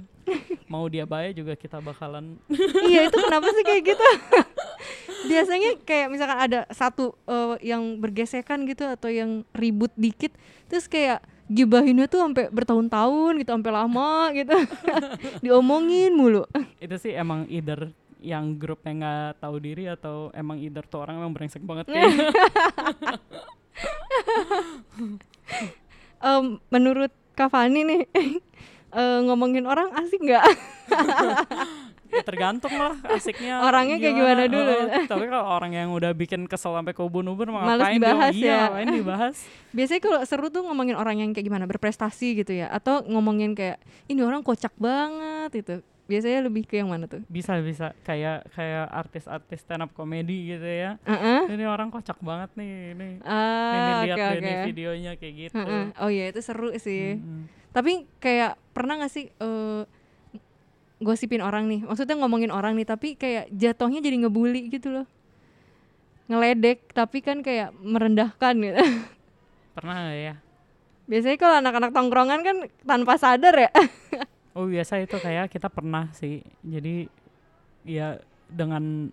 mau 0.68 0.84
dia 0.86 1.06
baik 1.06 1.38
juga 1.38 1.54
kita 1.54 1.80
bakalan 1.80 2.36
iya 2.90 3.08
itu 3.08 3.18
kenapa 3.18 3.48
sih 3.50 3.64
kayak 3.64 3.82
gitu? 3.86 4.08
Biasanya 5.24 5.80
kayak 5.88 6.12
misalkan 6.12 6.36
ada 6.36 6.60
satu 6.68 7.16
eh, 7.24 7.56
yang 7.64 7.96
bergesekan 7.98 8.68
gitu 8.68 8.84
atau 8.84 9.08
yang 9.08 9.48
ribut 9.56 9.94
dikit, 9.96 10.36
terus 10.68 10.92
kayak 10.92 11.24
gibahinnya 11.52 12.08
tuh 12.08 12.24
sampai 12.24 12.48
bertahun-tahun 12.52 13.40
gitu 13.44 13.50
sampai 13.52 13.72
lama 13.72 14.32
gitu. 14.32 14.56
Diomongin 15.44 16.16
mulu. 16.16 16.48
Itu 16.80 16.96
sih 17.00 17.16
emang 17.16 17.48
either 17.52 17.92
yang 18.24 18.56
grupnya 18.56 18.94
nggak 18.96 19.44
tahu 19.44 19.56
diri 19.60 19.92
atau 19.92 20.32
emang 20.32 20.56
either 20.56 20.88
tuh 20.88 21.04
orang 21.04 21.20
emang 21.20 21.36
brengsek 21.36 21.60
banget 21.60 21.92
kayak 21.92 22.08
um, 26.24 26.56
menurut 26.74 27.12
Kak 27.36 27.52
Fani 27.52 27.84
nih 27.84 28.02
uh, 28.96 29.20
ngomongin 29.28 29.68
orang 29.68 29.92
asik 30.00 30.24
nggak? 30.24 30.46
Ya 32.14 32.24
tergantung 32.24 32.74
lah 32.78 32.94
asiknya 33.10 33.66
orangnya 33.66 33.98
kayak 33.98 34.16
gimana. 34.16 34.44
dulu. 34.46 34.72
Uh, 34.72 35.06
tapi 35.10 35.26
kalau 35.28 35.46
orang 35.50 35.72
yang 35.74 35.90
udah 35.90 36.12
bikin 36.14 36.46
kesel 36.46 36.78
sampai 36.78 36.94
ke 36.94 37.02
ubun-ubun 37.02 37.50
Males 37.50 37.90
dibahas 37.98 38.34
iya, 38.34 38.48
ya. 38.48 38.58
ngapain 38.70 38.90
dibahas? 38.94 39.36
Biasanya 39.78 40.02
kalau 40.06 40.20
seru 40.24 40.48
tuh 40.54 40.62
ngomongin 40.66 40.96
orang 40.96 41.20
yang 41.20 41.30
kayak 41.34 41.46
gimana 41.50 41.66
berprestasi 41.66 42.38
gitu 42.38 42.54
ya 42.54 42.70
atau 42.70 43.02
ngomongin 43.06 43.58
kayak 43.58 43.82
ini 44.06 44.22
orang 44.22 44.46
kocak 44.46 44.72
banget 44.78 45.52
itu 45.66 45.76
biasanya 46.04 46.44
lebih 46.44 46.68
ke 46.68 46.78
yang 46.78 46.92
mana 46.92 47.08
tuh? 47.08 47.24
Bisa 47.32 47.58
bisa. 47.64 47.96
Kayak 48.04 48.44
kayak 48.52 48.92
artis-artis 48.92 49.64
stand 49.64 49.88
up 49.88 49.92
komedi 49.96 50.52
gitu 50.56 50.68
ya. 50.68 51.00
Uh-uh. 51.08 51.48
ini 51.48 51.64
orang 51.64 51.88
kocak 51.90 52.20
banget 52.20 52.52
nih 52.60 52.94
ini 52.94 53.10
uh, 53.24 53.74
ini 53.74 53.92
lihat 54.12 54.18
okay, 54.20 54.38
okay. 54.38 54.64
videonya 54.68 55.12
kayak 55.16 55.34
gitu. 55.48 55.56
Uh-uh. 55.58 55.86
oh 56.04 56.10
iya 56.12 56.30
itu 56.30 56.40
seru 56.44 56.70
sih. 56.76 57.18
Hmm. 57.18 57.48
tapi 57.74 58.06
kayak 58.22 58.54
pernah 58.70 59.02
gak 59.02 59.10
sih 59.10 59.34
uh, 59.42 59.82
gosipin 61.04 61.44
orang 61.44 61.68
nih. 61.68 61.84
Maksudnya 61.84 62.16
ngomongin 62.18 62.50
orang 62.50 62.74
nih 62.80 62.88
tapi 62.88 63.20
kayak 63.20 63.52
jatuhnya 63.52 64.00
jadi 64.00 64.24
ngebully 64.24 64.72
gitu 64.72 64.90
loh. 64.90 65.08
Ngeledek 66.32 66.96
tapi 66.96 67.20
kan 67.20 67.44
kayak 67.44 67.76
merendahkan 67.78 68.56
gitu. 68.58 68.80
Pernah 69.76 69.96
gak 70.10 70.18
ya? 70.18 70.36
Biasanya 71.04 71.38
kalau 71.38 71.56
anak-anak 71.60 71.92
tongkrongan 71.92 72.42
kan 72.42 72.58
tanpa 72.88 73.20
sadar 73.20 73.56
ya. 73.56 73.72
Oh 74.54 74.70
biasa 74.70 75.02
itu 75.02 75.18
kayak 75.18 75.50
kita 75.50 75.66
pernah 75.66 76.14
sih. 76.14 76.46
Jadi 76.62 77.10
ya 77.90 78.22
dengan 78.46 79.10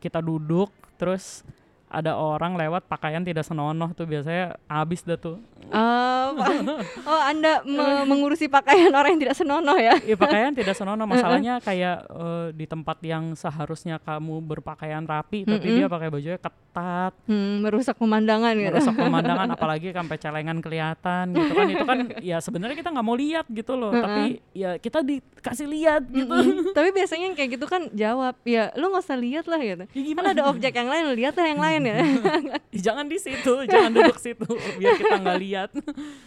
kita 0.00 0.24
duduk 0.24 0.72
terus 0.96 1.44
ada 1.90 2.14
orang 2.14 2.54
lewat 2.54 2.86
pakaian 2.86 3.18
tidak 3.26 3.42
senonoh 3.42 3.90
tuh 3.98 4.06
biasanya 4.06 4.54
habis 4.70 5.02
dah 5.02 5.18
tuh. 5.18 5.42
Oh, 5.74 6.28
oh 7.10 7.22
Anda 7.26 7.66
me 7.66 8.06
mengurusi 8.06 8.46
pakaian 8.46 8.94
orang 8.94 9.18
yang 9.18 9.22
tidak 9.26 9.36
senonoh 9.42 9.74
ya? 9.74 9.98
Iya 9.98 10.14
pakaian 10.14 10.54
tidak 10.54 10.78
senonoh. 10.78 11.02
Masalahnya 11.10 11.58
kayak 11.58 12.06
uh, 12.06 12.54
di 12.54 12.64
tempat 12.70 13.02
yang 13.02 13.34
seharusnya 13.34 13.98
kamu 13.98 14.38
berpakaian 14.38 15.02
rapi, 15.02 15.42
tapi 15.42 15.58
mm 15.58 15.66
-hmm. 15.66 15.78
dia 15.82 15.86
pakai 15.90 16.08
bajunya 16.14 16.38
ketat, 16.38 17.12
hmm, 17.26 17.66
merusak 17.66 17.98
pemandangan 17.98 18.54
gitu. 18.54 18.70
Merusak 18.70 18.94
pemandangan, 18.94 19.48
apalagi 19.58 19.90
sampai 19.90 20.16
celengan 20.22 20.58
kelihatan 20.62 21.24
gitu 21.34 21.52
kan. 21.58 21.66
Itu 21.66 21.84
kan 21.84 21.98
ya 22.22 22.38
sebenarnya 22.38 22.78
kita 22.78 22.94
nggak 22.94 23.06
mau 23.06 23.18
lihat 23.18 23.46
gitu 23.50 23.74
loh, 23.74 23.90
mm 23.90 23.98
-hmm. 23.98 24.06
tapi 24.06 24.22
ya 24.54 24.70
kita 24.78 25.02
dikasih 25.02 25.66
lihat 25.66 26.02
gitu. 26.06 26.30
Mm 26.30 26.46
-hmm. 26.46 26.74
tapi 26.74 26.88
biasanya 26.94 27.26
kayak 27.34 27.50
gitu 27.58 27.66
kan 27.66 27.90
jawab, 27.90 28.38
ya 28.46 28.70
lu 28.78 28.94
nggak 28.94 29.02
usah 29.02 29.18
lihat 29.18 29.50
lah 29.50 29.58
gitu. 29.58 29.84
Ya, 29.90 30.02
gimana? 30.06 30.30
Kan 30.30 30.34
ada 30.38 30.44
objek 30.46 30.72
yang 30.78 30.86
lain, 30.86 31.04
lihat 31.18 31.34
lah 31.34 31.46
yang 31.50 31.62
lain 31.62 31.79
ya. 31.82 31.98
jangan 32.90 33.06
di 33.06 33.18
situ, 33.20 33.52
jangan 33.66 33.90
duduk 33.92 34.18
situ 34.18 34.48
biar 34.78 34.92
kita 34.96 35.16
nggak 35.20 35.40
lihat. 35.40 35.70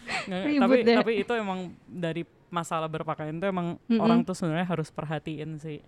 tapi 0.64 0.78
deh. 0.86 0.98
tapi 1.00 1.12
itu 1.22 1.34
emang 1.34 1.74
dari 1.86 2.24
masalah 2.54 2.86
berpakaian 2.86 3.34
itu 3.34 3.48
emang 3.50 3.82
mm 3.82 3.98
-mm. 3.98 4.04
orang 4.04 4.20
tuh 4.22 4.38
sebenarnya 4.38 4.68
harus 4.68 4.94
perhatiin 4.94 5.58
sih. 5.58 5.82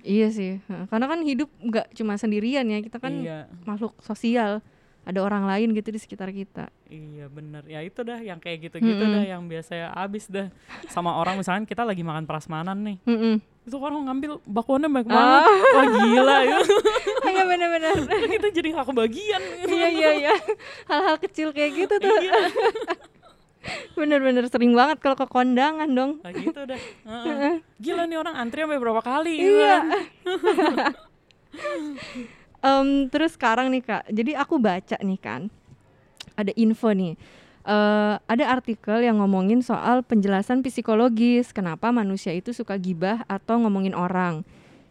Iya 0.00 0.32
sih, 0.32 0.64
karena 0.88 1.06
kan 1.12 1.20
hidup 1.20 1.52
nggak 1.60 1.92
cuma 1.92 2.16
sendirian 2.16 2.64
ya, 2.64 2.80
kita 2.80 2.96
kan 2.96 3.20
iya. 3.20 3.44
makhluk 3.68 3.92
sosial, 4.00 4.64
ada 5.00 5.20
orang 5.24 5.48
lain 5.48 5.72
gitu 5.72 5.88
di 5.88 6.00
sekitar 6.00 6.28
kita. 6.30 6.68
Iya 6.90 7.26
bener, 7.32 7.64
ya 7.64 7.80
itu 7.80 8.00
dah 8.04 8.20
yang 8.20 8.36
kayak 8.36 8.68
gitu-gitu 8.68 9.00
mm 9.00 9.08
-hmm. 9.08 9.16
dah 9.16 9.24
yang 9.24 9.42
biasa 9.48 9.94
abis 9.96 10.28
dah 10.28 10.52
sama 10.92 11.16
orang 11.16 11.40
misalnya 11.40 11.64
kita 11.64 11.82
lagi 11.86 12.04
makan 12.04 12.28
prasmanan 12.28 12.76
nih, 12.84 12.96
mm 13.08 13.16
-hmm. 13.16 13.34
itu 13.64 13.76
orang 13.80 14.04
ngambil 14.10 14.42
bakwannya 14.44 14.92
banyak 14.92 15.08
oh. 15.08 15.14
banget, 15.14 15.42
wah 15.72 15.86
gila 15.88 16.38
ya. 16.44 16.58
Iya 17.30 17.42
bener-bener. 17.46 17.94
kita 18.36 18.48
jadi 18.50 18.68
gak 18.74 18.86
kebagian. 18.90 19.42
iya 19.70 19.88
iya 19.88 20.10
iya, 20.18 20.34
hal-hal 20.90 21.16
kecil 21.20 21.54
kayak 21.54 21.86
gitu 21.86 21.94
tuh. 22.00 22.16
Iya. 22.20 22.34
Bener-bener 23.98 24.48
sering 24.48 24.72
banget 24.72 25.04
kalau 25.04 25.20
ke 25.20 25.28
kondangan 25.28 25.88
dong. 25.92 26.18
Nah 26.24 26.32
gitu 26.32 26.64
dah. 26.64 26.80
Uh 27.04 27.12
-uh. 27.12 27.54
Gila 27.76 28.08
nih 28.08 28.18
orang 28.18 28.34
antri 28.40 28.64
sampai 28.64 28.80
berapa 28.80 29.04
kali. 29.04 29.36
Iya. 29.36 29.76
Um, 32.64 33.08
terus 33.12 33.36
sekarang 33.36 33.68
nih 33.72 33.82
kak, 33.84 34.02
jadi 34.08 34.40
aku 34.40 34.56
baca 34.56 34.96
nih 35.00 35.20
kan, 35.20 35.52
ada 36.36 36.52
info 36.56 36.92
nih. 36.92 37.16
Uh, 37.60 38.16
ada 38.24 38.56
artikel 38.56 39.04
yang 39.04 39.20
ngomongin 39.20 39.60
soal 39.60 40.00
penjelasan 40.00 40.64
psikologis 40.64 41.52
kenapa 41.52 41.92
manusia 41.92 42.32
itu 42.32 42.56
suka 42.56 42.80
gibah 42.80 43.20
atau 43.28 43.60
ngomongin 43.60 43.92
orang. 43.92 44.40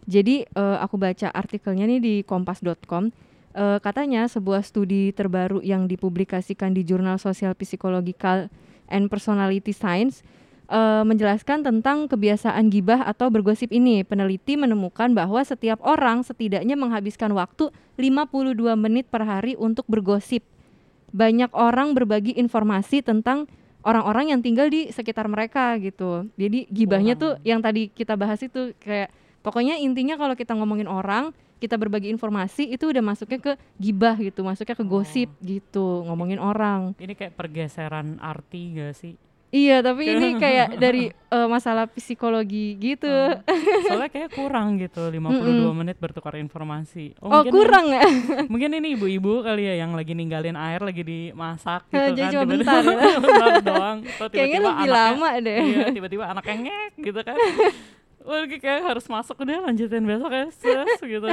Jadi 0.06 0.46
uh, 0.54 0.78
aku 0.78 1.02
baca 1.02 1.34
artikelnya 1.34 1.90
nih 1.90 2.02
di 2.02 2.16
kompas.com 2.22 3.10
uh, 3.58 3.78
katanya 3.82 4.30
sebuah 4.30 4.62
studi 4.62 5.14
terbaru 5.14 5.62
yang 5.66 5.90
dipublikasikan 5.90 6.74
di 6.74 6.86
jurnal 6.86 7.18
sosial 7.18 7.58
psikologikal 7.58 8.50
and 8.90 9.10
personality 9.10 9.74
science 9.74 10.22
uh, 10.70 11.04
menjelaskan 11.04 11.66
tentang 11.66 12.06
kebiasaan 12.06 12.70
gibah 12.70 13.04
atau 13.04 13.28
bergosip 13.34 13.74
ini. 13.74 14.06
Peneliti 14.06 14.56
menemukan 14.56 15.12
bahwa 15.12 15.42
setiap 15.42 15.82
orang 15.82 16.22
setidaknya 16.22 16.78
menghabiskan 16.78 17.34
waktu 17.34 17.74
52 17.98 18.56
menit 18.78 19.10
per 19.10 19.26
hari 19.26 19.58
untuk 19.58 19.84
bergosip. 19.90 20.46
Banyak 21.10 21.50
orang 21.58 21.98
berbagi 21.98 22.38
informasi 22.38 23.02
tentang 23.02 23.50
orang-orang 23.82 24.38
yang 24.38 24.40
tinggal 24.46 24.70
di 24.70 24.94
sekitar 24.94 25.26
mereka 25.26 25.76
gitu. 25.82 26.30
Jadi 26.38 26.70
gibahnya 26.70 27.18
tuh 27.18 27.42
yang 27.42 27.60
tadi 27.60 27.90
kita 27.90 28.14
bahas 28.14 28.40
itu 28.46 28.78
kayak 28.78 29.10
pokoknya 29.42 29.82
intinya 29.82 30.16
kalau 30.16 30.38
kita 30.38 30.54
ngomongin 30.54 30.86
orang 30.86 31.34
kita 31.60 31.76
berbagi 31.76 32.08
informasi 32.08 32.72
itu 32.72 32.88
udah 32.88 33.04
masuknya 33.04 33.40
ke 33.44 33.54
gibah 33.76 34.16
gitu, 34.16 34.48
masuknya 34.48 34.80
ke 34.80 34.86
gosip 34.88 35.28
oh. 35.28 35.44
gitu, 35.44 36.08
ngomongin 36.08 36.40
orang. 36.40 36.96
Ini 36.96 37.14
kayak 37.20 37.36
pergeseran 37.36 38.16
arti 38.24 38.80
gak 38.80 38.96
sih? 38.96 39.20
Iya, 39.50 39.82
tapi 39.82 40.06
ini 40.06 40.38
kayak 40.38 40.78
dari 40.78 41.10
uh, 41.34 41.50
masalah 41.54 41.90
psikologi 41.90 42.78
gitu. 42.78 43.10
Oh. 43.10 43.34
Soalnya 43.90 44.10
kayak 44.14 44.30
kurang 44.38 44.78
gitu, 44.78 45.10
52 45.10 45.18
mm 45.18 45.42
-mm. 45.42 45.74
menit 45.74 45.98
bertukar 45.98 46.38
informasi. 46.38 47.18
Oh, 47.18 47.34
oh 47.34 47.44
kurang 47.50 47.90
ya? 47.90 48.06
mungkin 48.46 48.78
ini 48.78 48.94
ibu-ibu 48.94 49.42
kali 49.42 49.66
ya 49.66 49.82
yang 49.82 49.98
lagi 49.98 50.14
ninggalin 50.14 50.54
air, 50.54 50.86
lagi 50.86 51.02
dimasak 51.02 51.90
gitu 51.90 52.14
Jadi 52.14 52.22
kan. 52.22 52.32
Cuma 52.34 52.46
bentar, 52.46 52.82
ya? 52.86 53.18
bentar 53.26 53.54
doang. 53.66 53.98
Kayaknya 54.30 54.60
lebih 54.62 54.86
anaknya, 54.86 54.94
lama 54.94 55.30
deh. 55.42 55.60
Iya, 55.66 55.86
tiba-tiba 55.98 56.24
anaknya 56.30 56.56
ngek 56.70 56.94
gitu 57.10 57.20
kan. 57.26 57.38
Wah, 58.20 58.46
kayak 58.46 58.86
harus 58.86 59.06
masuk 59.10 59.42
udah 59.42 59.66
lanjutin 59.66 60.06
besok 60.06 60.30
ya, 60.30 60.46
stress 60.54 61.02
gitu. 61.02 61.26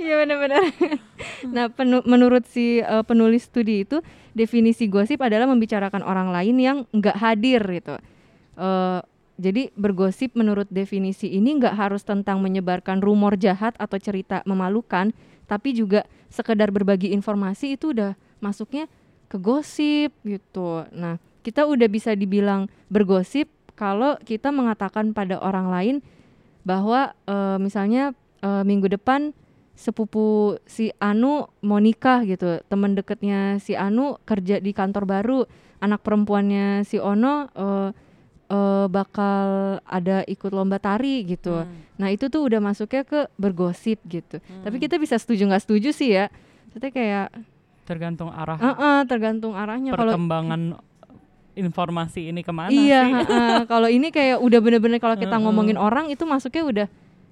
Iya 0.00 0.14
benar-benar. 0.24 0.62
nah, 1.52 1.68
menurut 2.08 2.48
si 2.48 2.80
uh, 2.80 3.04
penulis 3.04 3.44
studi 3.44 3.84
itu 3.84 4.00
definisi 4.34 4.90
gosip 4.90 5.22
adalah 5.22 5.46
membicarakan 5.48 6.02
orang 6.02 6.34
lain 6.34 6.56
yang 6.58 6.76
nggak 6.90 7.16
hadir 7.16 7.62
gitu. 7.62 7.96
Uh, 8.58 9.00
jadi 9.34 9.70
bergosip 9.74 10.34
menurut 10.38 10.70
definisi 10.70 11.26
ini 11.26 11.58
nggak 11.58 11.74
harus 11.74 12.06
tentang 12.06 12.38
menyebarkan 12.38 13.02
rumor 13.02 13.34
jahat 13.34 13.74
atau 13.82 13.98
cerita 13.98 14.46
memalukan, 14.46 15.10
tapi 15.50 15.74
juga 15.74 16.06
sekedar 16.30 16.70
berbagi 16.70 17.10
informasi 17.14 17.74
itu 17.74 17.90
udah 17.94 18.14
masuknya 18.38 18.86
ke 19.26 19.38
gosip 19.38 20.14
gitu. 20.22 20.86
Nah, 20.94 21.18
kita 21.42 21.66
udah 21.66 21.88
bisa 21.90 22.14
dibilang 22.14 22.70
bergosip 22.86 23.50
kalau 23.74 24.14
kita 24.22 24.54
mengatakan 24.54 25.10
pada 25.10 25.42
orang 25.42 25.66
lain 25.66 25.96
bahwa 26.62 27.12
uh, 27.26 27.58
misalnya 27.58 28.14
uh, 28.40 28.62
minggu 28.62 28.86
depan 28.86 29.34
sepupu 29.74 30.56
si 30.64 30.94
Anu 31.02 31.50
mau 31.66 31.82
nikah 31.82 32.22
gitu, 32.22 32.62
teman 32.70 32.94
deketnya 32.94 33.58
si 33.58 33.74
Anu 33.74 34.22
kerja 34.22 34.62
di 34.62 34.70
kantor 34.70 35.04
baru, 35.04 35.38
anak 35.82 36.00
perempuannya 36.06 36.86
si 36.86 37.02
Ono 37.02 37.50
uh, 37.50 37.90
uh, 38.48 38.86
bakal 38.86 39.78
ada 39.84 40.22
ikut 40.24 40.50
lomba 40.54 40.78
tari 40.78 41.26
gitu. 41.26 41.66
Hmm. 41.66 41.98
Nah 41.98 42.08
itu 42.14 42.30
tuh 42.30 42.46
udah 42.46 42.62
masuknya 42.62 43.02
ke 43.02 43.26
bergosip 43.34 43.98
gitu. 44.06 44.38
Hmm. 44.38 44.62
Tapi 44.62 44.76
kita 44.78 44.96
bisa 44.96 45.18
setuju 45.18 45.50
nggak 45.50 45.64
setuju 45.66 45.90
sih 45.90 46.14
ya. 46.14 46.30
Maksudnya 46.70 46.90
kayak 46.94 47.26
tergantung 47.84 48.30
arah. 48.32 48.56
Uh 48.56 48.70
-uh, 48.72 48.98
tergantung 49.04 49.52
arahnya. 49.58 49.92
Perkembangan 49.92 50.78
Kalo, 50.78 50.92
informasi 51.54 52.34
ini 52.34 52.42
ke 52.42 52.50
mana 52.50 52.70
iya, 52.74 53.06
sih? 53.06 53.30
uh, 53.30 53.62
kalau 53.70 53.86
ini 53.86 54.10
kayak 54.10 54.42
udah 54.42 54.58
bener-bener 54.58 54.98
kalau 54.98 55.14
kita 55.14 55.38
ngomongin 55.38 55.78
orang 55.78 56.10
itu 56.10 56.26
masuknya 56.26 56.64
udah 56.66 56.86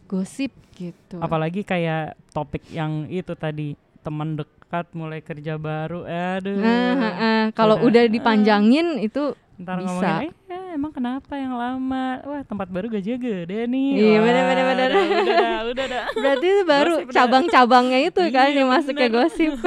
gosip 0.07 0.55
gitu. 0.91 1.17
Apalagi 1.23 1.63
kayak 1.63 2.19
topik 2.35 2.67
yang 2.75 3.07
itu 3.07 3.33
tadi 3.39 3.79
teman 4.03 4.35
dekat 4.35 4.91
mulai 4.97 5.23
kerja 5.23 5.55
baru, 5.55 6.03
aduh. 6.03 6.59
Uh, 6.59 6.67
uh, 6.67 7.07
uh, 7.07 7.43
kalau 7.55 7.79
udah 7.87 8.11
dipanjangin 8.11 8.99
uh, 8.99 9.07
itu 9.07 9.39
ntar 9.63 9.79
bisa. 9.79 9.87
ngomongin, 9.87 10.33
eh, 10.51 10.67
emang 10.75 10.91
kenapa 10.91 11.39
yang 11.39 11.55
lama? 11.55 12.19
Wah 12.27 12.43
tempat 12.43 12.67
baru 12.67 12.91
gajinya 12.91 13.19
gede 13.23 13.71
nih. 13.71 13.91
Iya 13.95 14.19
benar. 14.19 14.43
Udah 14.91 15.59
udah 15.71 15.85
dah. 15.87 16.05
Berarti 16.23 16.47
itu 16.51 16.63
baru 16.67 16.95
cabang-cabangnya 17.07 17.99
itu 18.11 18.23
kan 18.35 18.51
iya, 18.51 18.59
yang 18.59 18.69
masuk 18.75 18.95
ke 18.99 19.07
gosip. 19.07 19.55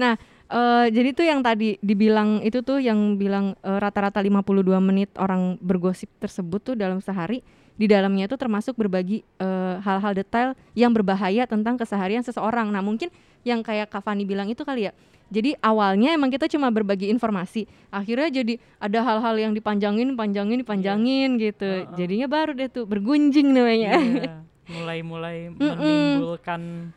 nah 0.00 0.14
Uh, 0.46 0.86
jadi 0.94 1.10
tuh 1.10 1.26
yang 1.26 1.42
tadi 1.42 1.74
dibilang 1.82 2.38
itu 2.38 2.62
tuh 2.62 2.78
yang 2.78 3.18
bilang 3.18 3.58
uh, 3.66 3.82
rata-rata 3.82 4.22
52 4.22 4.78
menit 4.78 5.10
orang 5.18 5.58
bergosip 5.58 6.06
tersebut 6.22 6.62
tuh 6.62 6.74
dalam 6.78 7.02
sehari 7.02 7.42
di 7.76 7.86
dalamnya 7.86 8.24
itu 8.24 8.36
termasuk 8.40 8.74
berbagi 8.76 9.20
uh, 9.36 9.78
hal-hal 9.84 10.12
detail 10.16 10.48
yang 10.72 10.92
berbahaya 10.96 11.44
tentang 11.44 11.76
keseharian 11.76 12.24
seseorang. 12.24 12.72
Nah, 12.72 12.80
mungkin 12.80 13.12
yang 13.44 13.60
kayak 13.60 13.92
Kak 13.92 14.02
Fani 14.02 14.24
bilang 14.24 14.48
itu 14.48 14.64
kali 14.64 14.88
ya. 14.88 14.92
Jadi 15.26 15.58
awalnya 15.58 16.14
emang 16.14 16.30
kita 16.30 16.46
cuma 16.46 16.70
berbagi 16.70 17.10
informasi, 17.10 17.66
akhirnya 17.90 18.30
jadi 18.30 18.62
ada 18.78 19.02
hal-hal 19.02 19.34
yang 19.34 19.52
dipanjangin, 19.58 20.14
panjangin, 20.14 20.62
dipanjangin 20.62 21.30
yeah. 21.34 21.42
gitu. 21.50 21.66
Uh 21.66 21.82
-uh. 21.82 21.96
Jadinya 21.98 22.26
baru 22.30 22.54
deh 22.54 22.70
tuh 22.70 22.86
bergunjing 22.86 23.50
namanya. 23.50 23.98
Yeah. 23.98 24.40
Mulai-mulai 24.70 25.50
menimbulkan 25.58 26.94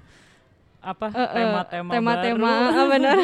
apa? 0.79 1.11
Tema-tema 1.11 1.87
uh, 1.87 1.91
uh, 1.91 1.93
tema-tema. 1.93 2.51
Ah, 2.79 2.87
benar 2.87 3.17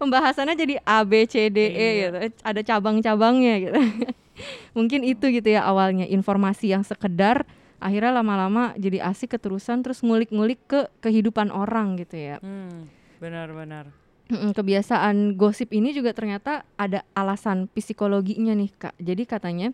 pembahasannya 0.00 0.54
jadi 0.58 0.74
A 0.82 1.06
B 1.06 1.24
C 1.26 1.48
D 1.48 1.58
E 1.58 1.70
iya. 1.70 1.88
gitu. 2.08 2.18
Ada 2.42 2.60
cabang-cabangnya 2.66 3.54
gitu. 3.62 3.80
Mungkin 4.76 5.04
itu 5.04 5.30
gitu 5.30 5.48
ya 5.48 5.66
awalnya 5.66 6.08
informasi 6.08 6.72
yang 6.72 6.82
sekedar 6.82 7.44
akhirnya 7.80 8.20
lama-lama 8.20 8.76
jadi 8.76 9.00
asik 9.08 9.36
keterusan 9.36 9.80
terus 9.80 10.04
ngulik-ngulik 10.04 10.60
ke 10.68 10.80
kehidupan 11.00 11.48
orang 11.48 11.96
gitu 11.96 12.16
ya. 12.16 12.36
Hmm, 12.42 12.88
benar-benar 13.22 13.92
kebiasaan 14.30 15.34
gosip 15.34 15.74
ini 15.74 15.90
juga 15.90 16.14
ternyata 16.14 16.62
ada 16.78 17.02
alasan 17.18 17.66
psikologinya 17.74 18.54
nih 18.54 18.70
kak. 18.70 18.94
Jadi 19.02 19.22
katanya 19.26 19.68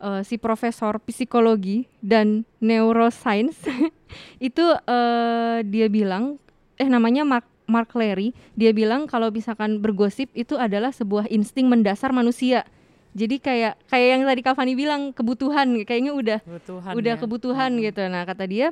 uh, 0.00 0.22
si 0.26 0.40
profesor 0.40 0.98
psikologi 1.02 1.86
dan 2.00 2.46
neuroscience 2.58 3.58
itu 4.42 4.64
uh, 4.64 5.58
dia 5.66 5.86
bilang 5.90 6.38
eh 6.78 6.88
namanya 6.88 7.22
Mark 7.22 7.46
Mark 7.64 7.90
Larry 7.96 8.36
dia 8.58 8.74
bilang 8.76 9.08
kalau 9.08 9.32
misalkan 9.32 9.80
bergosip 9.80 10.28
itu 10.36 10.58
adalah 10.58 10.92
sebuah 10.92 11.30
insting 11.30 11.70
mendasar 11.70 12.12
manusia 12.12 12.66
jadi 13.14 13.36
kayak 13.38 13.74
kayak 13.88 14.08
yang 14.18 14.22
tadi 14.26 14.42
Kavani 14.42 14.74
bilang 14.74 15.14
kebutuhan 15.14 15.70
kayaknya 15.86 16.12
udah 16.12 16.38
kebutuhan 16.42 16.92
udah 16.98 17.14
ya. 17.14 17.20
kebutuhan 17.20 17.70
hmm. 17.78 17.82
gitu 17.88 18.02
nah 18.10 18.22
kata 18.26 18.44
dia 18.44 18.68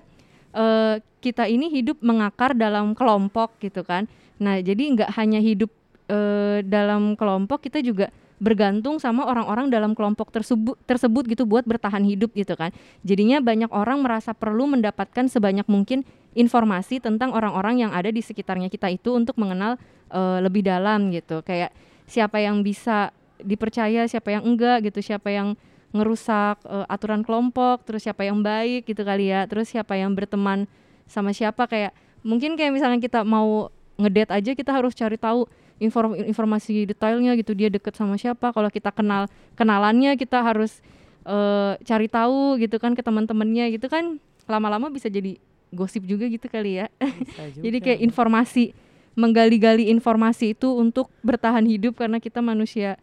uh, 0.52 0.99
kita 1.23 1.47
ini 1.47 1.71
hidup 1.71 2.02
mengakar 2.02 2.52
dalam 2.52 2.93
kelompok 2.93 3.57
gitu 3.62 3.87
kan 3.87 4.11
nah 4.43 4.59
jadi 4.59 4.83
nggak 4.99 5.11
hanya 5.14 5.38
hidup 5.38 5.71
uh, 6.11 6.61
dalam 6.67 7.14
kelompok 7.14 7.64
kita 7.71 7.79
juga 7.81 8.11
bergantung 8.42 8.99
sama 8.99 9.22
orang-orang 9.22 9.70
dalam 9.70 9.94
kelompok 9.94 10.34
tersebut 10.34 10.75
tersebut 10.82 11.30
gitu 11.30 11.46
buat 11.46 11.62
bertahan 11.62 12.02
hidup 12.02 12.34
gitu 12.34 12.58
kan. 12.58 12.75
Jadinya 13.06 13.38
banyak 13.38 13.70
orang 13.70 14.02
merasa 14.02 14.34
perlu 14.34 14.66
mendapatkan 14.66 15.30
sebanyak 15.30 15.62
mungkin 15.70 16.02
informasi 16.34 16.99
tentang 16.99 17.30
orang-orang 17.30 17.87
yang 17.87 17.94
ada 17.94 18.11
di 18.11 18.18
sekitarnya 18.18 18.66
kita 18.66 18.90
itu 18.90 19.14
untuk 19.14 19.38
mengenal 19.38 19.78
uh, 20.11 20.42
lebih 20.42 20.66
dalam 20.66 21.14
gitu. 21.14 21.46
Kayak 21.46 21.70
siapa 22.11 22.42
yang 22.42 22.66
bisa 22.66 23.14
dipercaya, 23.38 24.11
siapa 24.11 24.34
yang 24.34 24.42
enggak 24.42 24.90
gitu, 24.90 24.99
siapa 24.99 25.30
yang 25.30 25.54
ngerusak 25.94 26.58
uh, 26.66 26.88
aturan 26.90 27.22
kelompok, 27.22 27.87
terus 27.87 28.02
siapa 28.02 28.26
yang 28.26 28.42
baik 28.42 28.90
gitu 28.90 29.06
kali 29.06 29.30
ya, 29.30 29.46
terus 29.46 29.70
siapa 29.70 29.94
yang 29.94 30.18
berteman 30.18 30.66
sama 31.06 31.30
siapa 31.30 31.70
kayak 31.70 31.94
mungkin 32.26 32.58
kayak 32.58 32.75
misalnya 32.75 32.99
kita 32.99 33.22
mau 33.22 33.70
ngedate 34.00 34.32
aja 34.32 34.50
kita 34.56 34.72
harus 34.72 34.96
cari 34.96 35.20
tahu 35.20 35.44
inform 35.82 36.14
informasi 36.14 36.86
detailnya 36.86 37.34
gitu 37.34 37.52
dia 37.52 37.68
deket 37.68 37.98
sama 37.98 38.14
siapa. 38.14 38.54
Kalau 38.54 38.70
kita 38.70 38.94
kenal 38.94 39.26
kenalannya 39.58 40.14
kita 40.14 40.40
harus 40.40 40.78
uh, 41.26 41.74
cari 41.82 42.06
tahu 42.06 42.62
gitu 42.62 42.78
kan 42.78 42.94
ke 42.94 43.02
teman-temannya 43.02 43.74
gitu 43.74 43.90
kan 43.90 44.22
lama-lama 44.46 44.90
bisa 44.90 45.10
jadi 45.10 45.38
gosip 45.74 46.06
juga 46.06 46.30
gitu 46.30 46.46
kali 46.46 46.84
ya. 46.84 46.86
Jadi 47.64 47.78
kayak 47.80 48.00
informasi 48.04 48.76
menggali-gali 49.12 49.92
informasi 49.92 50.56
itu 50.56 50.72
untuk 50.72 51.08
bertahan 51.20 51.64
hidup 51.64 52.00
karena 52.00 52.16
kita 52.20 52.40
manusia 52.40 53.00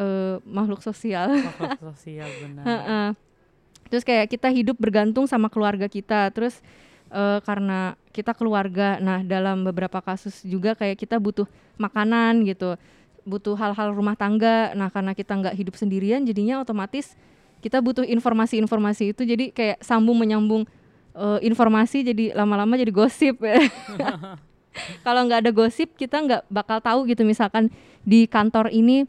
uh, 0.00 0.40
makhluk 0.44 0.84
sosial. 0.84 1.32
Makhluk 1.32 1.80
sosial 1.92 2.28
benar. 2.44 3.16
Terus 3.86 4.02
kayak 4.02 4.26
kita 4.28 4.48
hidup 4.50 4.76
bergantung 4.76 5.24
sama 5.30 5.46
keluarga 5.48 5.86
kita. 5.86 6.28
Terus 6.34 6.60
uh, 7.10 7.38
karena 7.42 7.94
kita 8.10 8.32
keluarga. 8.32 8.96
Nah, 9.02 9.20
dalam 9.22 9.66
beberapa 9.66 10.00
kasus 10.00 10.40
juga 10.46 10.72
kayak 10.72 10.96
kita 10.96 11.20
butuh 11.20 11.44
makanan 11.76 12.46
gitu, 12.48 12.80
butuh 13.28 13.54
hal-hal 13.58 13.92
rumah 13.92 14.16
tangga. 14.16 14.72
Nah, 14.72 14.88
karena 14.88 15.12
kita 15.12 15.36
nggak 15.36 15.54
hidup 15.54 15.74
sendirian, 15.76 16.24
jadinya 16.24 16.62
otomatis 16.62 17.14
kita 17.60 17.82
butuh 17.82 18.04
informasi-informasi 18.06 19.12
itu. 19.16 19.22
Jadi 19.26 19.50
kayak 19.50 19.82
sambung 19.82 20.16
menyambung 20.16 20.64
uh, 21.16 21.40
informasi, 21.42 22.06
jadi 22.06 22.36
lama-lama 22.36 22.78
jadi 22.78 22.92
gosip. 22.92 23.40
Kalau 25.06 25.20
nggak 25.24 25.40
ada 25.48 25.52
gosip, 25.52 25.96
kita 25.96 26.20
nggak 26.20 26.42
bakal 26.48 26.78
tahu 26.80 27.08
gitu. 27.08 27.24
Misalkan 27.24 27.72
di 28.06 28.28
kantor 28.28 28.70
ini 28.70 29.08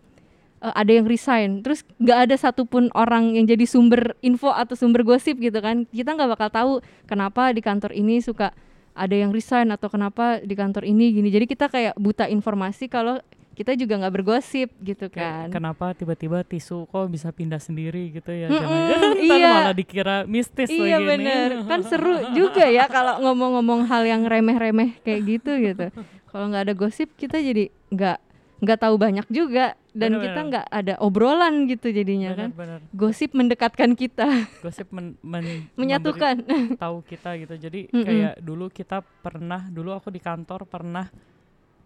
uh, 0.62 0.74
ada 0.74 0.92
yang 0.92 1.06
resign. 1.06 1.62
Terus 1.62 1.86
nggak 1.98 2.20
ada 2.30 2.36
satupun 2.38 2.90
orang 2.94 3.38
yang 3.38 3.46
jadi 3.46 3.66
sumber 3.66 4.18
info 4.22 4.54
atau 4.54 4.74
sumber 4.74 5.06
gosip 5.06 5.38
gitu 5.38 5.58
kan. 5.62 5.86
Kita 5.90 6.14
nggak 6.14 6.38
bakal 6.38 6.50
tahu 6.50 6.72
kenapa 7.06 7.54
di 7.54 7.62
kantor 7.62 7.94
ini 7.94 8.22
suka 8.22 8.54
ada 8.98 9.14
yang 9.14 9.30
resign 9.30 9.70
atau 9.70 9.88
kenapa 9.94 10.42
di 10.42 10.58
kantor 10.58 10.86
ini 10.86 11.14
gini. 11.14 11.30
Jadi 11.30 11.46
kita 11.46 11.70
kayak 11.70 11.94
buta 11.98 12.26
informasi 12.26 12.90
kalau 12.90 13.22
kita 13.58 13.74
juga 13.74 13.98
nggak 13.98 14.14
bergosip 14.22 14.70
gitu 14.86 15.10
kan. 15.10 15.50
kenapa 15.50 15.90
tiba-tiba 15.98 16.46
tisu 16.46 16.86
kok 16.94 17.10
bisa 17.10 17.34
pindah 17.34 17.58
sendiri 17.58 18.14
gitu 18.14 18.30
ya? 18.30 18.54
Mm 18.54 18.62
jangan 18.62 19.12
iya. 19.18 19.50
malah 19.50 19.74
dikira 19.74 20.16
mistis 20.30 20.70
iya 20.70 21.02
bener. 21.02 21.58
Kan 21.70 21.82
seru 21.82 22.22
juga 22.38 22.70
ya 22.70 22.86
kalau 22.86 23.18
ngomong-ngomong 23.18 23.90
hal 23.90 24.06
yang 24.06 24.30
remeh-remeh 24.30 25.02
kayak 25.02 25.22
gitu 25.26 25.58
gitu. 25.58 25.90
Kalau 26.30 26.54
nggak 26.54 26.70
ada 26.70 26.76
gosip 26.78 27.10
kita 27.18 27.42
jadi 27.42 27.74
nggak 27.90 28.27
nggak 28.58 28.80
tahu 28.82 28.96
banyak 28.98 29.28
juga 29.30 29.78
dan 29.94 30.18
bener, 30.18 30.24
kita 30.30 30.40
nggak 30.50 30.68
ada 30.70 30.94
obrolan 31.02 31.66
gitu 31.70 31.90
jadinya 31.90 32.34
bener, 32.34 32.42
kan. 32.42 32.50
bener. 32.54 32.80
gosip 32.94 33.34
mendekatkan 33.34 33.94
kita. 33.94 34.50
Gosip 34.62 34.90
men, 34.94 35.18
men 35.26 35.66
menyatukan. 35.80 36.42
tahu 36.78 37.02
kita 37.06 37.38
gitu. 37.42 37.54
Jadi 37.58 37.90
mm 37.90 37.94
-mm. 37.94 38.06
kayak 38.06 38.34
dulu 38.42 38.66
kita 38.70 39.02
pernah 39.02 39.66
dulu 39.70 39.94
aku 39.94 40.10
di 40.14 40.22
kantor 40.22 40.70
pernah 40.70 41.10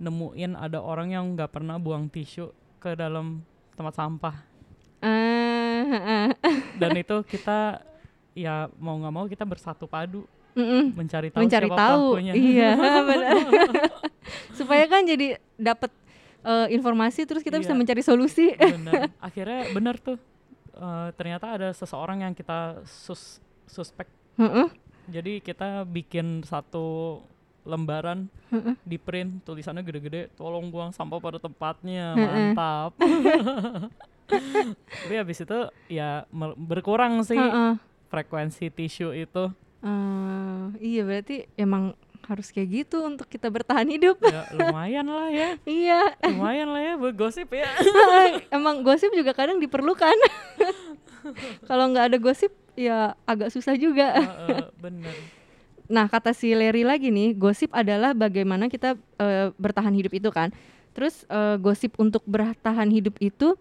nemuin 0.02 0.60
ada 0.60 0.80
orang 0.84 1.16
yang 1.16 1.26
nggak 1.36 1.52
pernah 1.52 1.80
buang 1.80 2.12
tisu 2.12 2.52
ke 2.80 2.96
dalam 2.96 3.44
tempat 3.76 3.96
sampah. 3.96 4.36
Uh, 5.02 6.30
dan 6.78 6.94
itu 7.04 7.16
kita 7.26 7.82
ya 8.38 8.70
mau 8.78 8.96
nggak 9.00 9.14
mau 9.14 9.26
kita 9.28 9.44
bersatu 9.48 9.88
padu. 9.88 10.24
Mm 10.52 10.68
-mm. 10.68 10.84
mencari 11.00 11.32
tahu 11.32 11.48
mencari 11.48 11.68
siapa 11.72 11.80
tahu. 11.80 12.04
pelakunya. 12.12 12.34
iya 12.36 12.72
benar. 13.08 13.36
Supaya 14.52 14.84
kan 14.92 15.08
jadi 15.08 15.40
dapat 15.56 16.01
uh, 16.46 16.68
informasi 16.70 17.26
terus 17.26 17.46
kita 17.46 17.58
iya. 17.58 17.64
bisa 17.66 17.74
mencari 17.74 18.02
solusi. 18.06 18.54
Bener. 18.58 19.10
Akhirnya 19.28 19.70
benar 19.74 19.98
tuh. 20.02 20.18
Uh, 20.76 21.14
ternyata 21.14 21.54
ada 21.54 21.70
seseorang 21.76 22.26
yang 22.26 22.34
kita 22.34 22.82
sus 22.86 23.38
suspek. 23.70 24.10
Uh 24.40 24.44
-uh. 24.44 24.68
Jadi 25.12 25.44
kita 25.44 25.84
bikin 25.86 26.46
satu 26.46 27.20
lembaran 27.66 28.26
uh 28.50 28.58
-uh. 28.58 28.76
di 28.82 28.98
print 28.98 29.46
tulisannya 29.46 29.86
gede-gede 29.86 30.34
tolong 30.34 30.74
buang 30.74 30.90
sampah 30.90 31.22
pada 31.22 31.38
tempatnya 31.38 32.14
uh 32.14 32.18
-uh. 32.18 32.26
mantap 32.26 32.92
tapi 35.06 35.14
habis 35.14 35.44
itu 35.44 35.60
ya 35.92 36.26
berkurang 36.58 37.22
sih 37.22 37.38
uh 37.38 37.46
-uh. 37.46 37.74
frekuensi 38.10 38.74
tisu 38.74 39.14
itu 39.14 39.54
uh, 39.86 40.74
iya 40.82 41.06
berarti 41.06 41.46
emang 41.54 41.94
harus 42.28 42.54
kayak 42.54 42.86
gitu 42.86 43.06
untuk 43.06 43.26
kita 43.30 43.50
bertahan 43.50 43.88
hidup. 43.90 44.22
Ya, 44.22 44.50
lumayan 44.54 45.08
lah 45.10 45.30
ya. 45.30 45.50
iya. 45.68 46.02
Lumayan 46.26 46.70
lah 46.74 46.82
ya 46.82 46.94
buat 46.98 47.16
gosip 47.18 47.50
ya. 47.54 47.70
Emang 48.56 48.86
gosip 48.86 49.10
juga 49.14 49.34
kadang 49.34 49.58
diperlukan. 49.58 50.18
Kalau 51.70 51.86
nggak 51.94 52.06
ada 52.14 52.18
gosip 52.18 52.54
ya 52.78 53.14
agak 53.26 53.50
susah 53.54 53.78
juga. 53.78 54.18
Uh, 54.18 54.52
uh, 54.58 54.66
bener. 54.78 55.14
Nah 55.92 56.08
kata 56.08 56.32
si 56.32 56.56
Larry 56.56 56.88
lagi 56.88 57.12
nih, 57.12 57.36
gosip 57.36 57.70
adalah 57.76 58.16
bagaimana 58.16 58.72
kita 58.72 58.96
uh, 59.20 59.52
bertahan 59.60 59.92
hidup 59.92 60.14
itu 60.16 60.30
kan. 60.32 60.50
Terus 60.92 61.24
uh, 61.32 61.56
gosip 61.60 61.96
untuk 62.00 62.24
bertahan 62.28 62.88
hidup 62.92 63.16
itu 63.24 63.56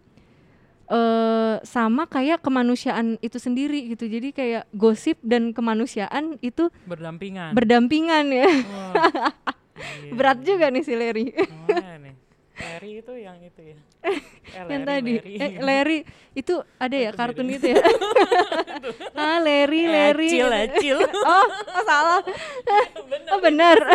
uh, 0.91 1.63
sama 1.63 2.05
kayak 2.11 2.43
kemanusiaan 2.43 3.17
itu 3.23 3.39
sendiri 3.39 3.95
gitu. 3.95 4.11
Jadi 4.11 4.35
kayak 4.35 4.67
gosip 4.75 5.17
dan 5.23 5.55
kemanusiaan 5.55 6.37
itu 6.43 6.69
berdampingan. 6.85 7.55
Berdampingan 7.55 8.27
ya. 8.35 8.51
Wow. 8.51 8.95
Berat 10.19 10.45
juga 10.45 10.69
nih 10.69 10.83
si. 10.85 10.93
Oh, 10.93 11.01
nih. 11.01 12.15
Larry 12.61 13.01
itu 13.01 13.13
yang 13.17 13.41
itu 13.41 13.63
ya. 13.73 13.79
Eh, 14.01 14.19
yang 14.67 14.83
tadi. 14.89 15.21
Larry. 15.21 15.37
Eh 15.37 15.53
Larry 15.61 15.99
itu 16.33 16.55
ada 16.81 16.97
ya 16.97 17.13
kartun 17.13 17.53
itu 17.53 17.77
ya. 17.77 17.85
ah 19.21 19.39
Larry, 19.45 19.85
Larry. 19.85 20.33
Acil, 20.33 20.49
acil. 20.49 20.99
oh, 21.29 21.47
oh 21.47 21.83
salah. 21.85 22.21
bener, 23.05 23.29
oh 23.29 23.41
benar. 23.45 23.77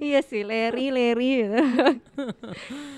iya 0.00 0.20
sih, 0.24 0.40
Larry, 0.40 0.88
Larry. 0.88 1.44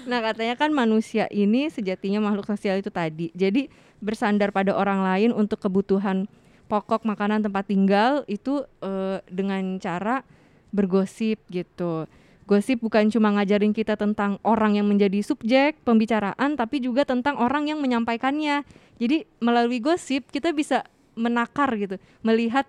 nah 0.07 0.23
katanya 0.23 0.55
kan 0.55 0.71
manusia 0.71 1.27
ini 1.35 1.67
sejatinya 1.67 2.23
makhluk 2.23 2.47
sosial 2.47 2.79
itu 2.79 2.93
tadi. 2.93 3.35
Jadi 3.35 3.67
bersandar 3.99 4.55
pada 4.55 4.77
orang 4.77 5.03
lain 5.03 5.31
untuk 5.35 5.59
kebutuhan 5.59 6.31
pokok 6.71 7.03
makanan 7.03 7.43
tempat 7.43 7.67
tinggal 7.67 8.23
itu 8.31 8.63
uh, 8.83 9.19
dengan 9.27 9.83
cara 9.83 10.23
bergosip 10.71 11.43
gitu. 11.51 12.07
Gosip 12.47 12.79
bukan 12.79 13.11
cuma 13.11 13.35
ngajarin 13.35 13.75
kita 13.75 13.99
tentang 13.99 14.39
orang 14.47 14.79
yang 14.79 14.87
menjadi 14.87 15.19
subjek 15.19 15.83
pembicaraan, 15.83 16.55
tapi 16.55 16.79
juga 16.79 17.03
tentang 17.03 17.35
orang 17.43 17.67
yang 17.67 17.83
menyampaikannya. 17.83 18.63
Jadi 19.03 19.27
melalui 19.43 19.83
gosip 19.83 20.31
kita 20.31 20.55
bisa 20.55 20.87
menakar 21.19 21.75
gitu, 21.75 21.99
melihat 22.23 22.65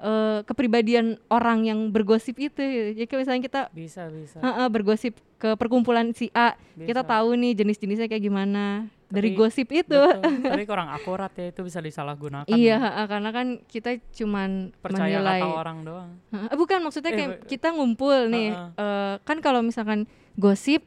uh, 0.00 0.40
kepribadian 0.48 1.20
orang 1.28 1.68
yang 1.68 1.92
bergosip 1.92 2.40
itu. 2.40 2.96
Jadi 2.96 3.04
misalnya 3.04 3.42
kita 3.44 3.62
bisa 3.70 4.08
bisa 4.08 4.40
uh, 4.40 4.64
uh, 4.64 4.68
bergosip 4.72 5.20
ke 5.36 5.54
perkumpulan 5.60 6.10
si 6.16 6.32
A, 6.32 6.56
bisa. 6.74 6.88
kita 6.88 7.02
tahu 7.04 7.36
nih 7.36 7.52
jenis-jenisnya 7.52 8.08
kayak 8.08 8.24
gimana 8.24 8.88
dari 9.08 9.32
gosip 9.32 9.72
itu. 9.72 9.88
Betul, 9.88 10.44
tapi 10.52 10.64
kurang 10.68 10.92
akurat 10.92 11.32
ya 11.34 11.48
itu 11.48 11.64
bisa 11.64 11.80
disalahgunakan. 11.80 12.48
Iya, 12.48 12.78
ya. 12.78 13.04
karena 13.08 13.30
kan 13.32 13.46
kita 13.64 13.96
cuman 14.12 14.76
percaya 14.78 15.18
menilai 15.18 15.40
kata 15.40 15.56
orang 15.56 15.78
doang. 15.82 16.10
bukan 16.54 16.78
maksudnya 16.84 17.12
kayak 17.16 17.32
eh, 17.32 17.46
kita 17.48 17.72
ngumpul 17.72 18.28
nih, 18.28 18.52
uh, 18.52 18.70
uh, 18.76 19.12
kan 19.24 19.40
kalau 19.40 19.64
misalkan 19.64 20.04
gosip 20.36 20.84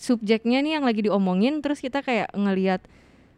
subjeknya 0.00 0.64
nih 0.64 0.80
yang 0.80 0.84
lagi 0.88 1.04
diomongin, 1.04 1.60
terus 1.60 1.84
kita 1.84 2.00
kayak 2.00 2.32
ngelihat 2.32 2.80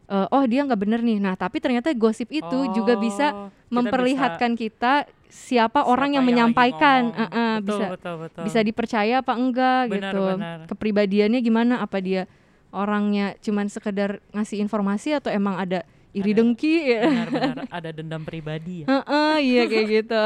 uh, 0.07 0.31
oh 0.31 0.47
dia 0.47 0.63
nggak 0.63 0.79
bener 0.79 1.03
nih. 1.03 1.19
Nah 1.19 1.35
tapi 1.35 1.59
ternyata 1.59 1.91
gosip 1.99 2.31
itu 2.31 2.47
oh, 2.47 2.71
juga 2.71 2.95
bisa 2.95 3.51
memperlihatkan 3.75 4.55
kita, 4.55 5.11
kita 5.11 5.11
siapa, 5.27 5.83
siapa 5.83 5.91
orang 5.91 6.15
yang, 6.15 6.23
yang 6.23 6.27
menyampaikan, 6.31 7.11
uh, 7.11 7.25
uh, 7.27 7.55
betul, 7.59 7.67
bisa 7.67 7.87
betul, 7.99 8.15
betul. 8.23 8.43
bisa 8.47 8.61
dipercaya 8.63 9.15
apa 9.19 9.33
enggak 9.35 9.83
benar, 9.91 9.95
gitu, 9.99 10.23
benar. 10.39 10.59
kepribadiannya 10.71 11.41
gimana, 11.43 11.75
apa 11.83 11.99
dia 11.99 12.31
orangnya 12.73 13.37
cuman 13.45 13.69
sekedar 13.69 14.25
ngasih 14.33 14.59
informasi 14.65 15.15
atau 15.15 15.29
emang 15.29 15.61
ada 15.61 15.85
iri 16.17 16.33
ada, 16.33 16.39
dengki 16.41 16.77
ya. 16.89 17.03
Benar-benar 17.05 17.59
ada 17.69 17.91
dendam 17.93 18.23
pribadi 18.25 18.85
ya. 18.85 18.87
Uh 18.89 19.01
-uh, 19.05 19.35
iya 19.39 19.63
kayak 19.71 19.87
gitu. 19.89 20.25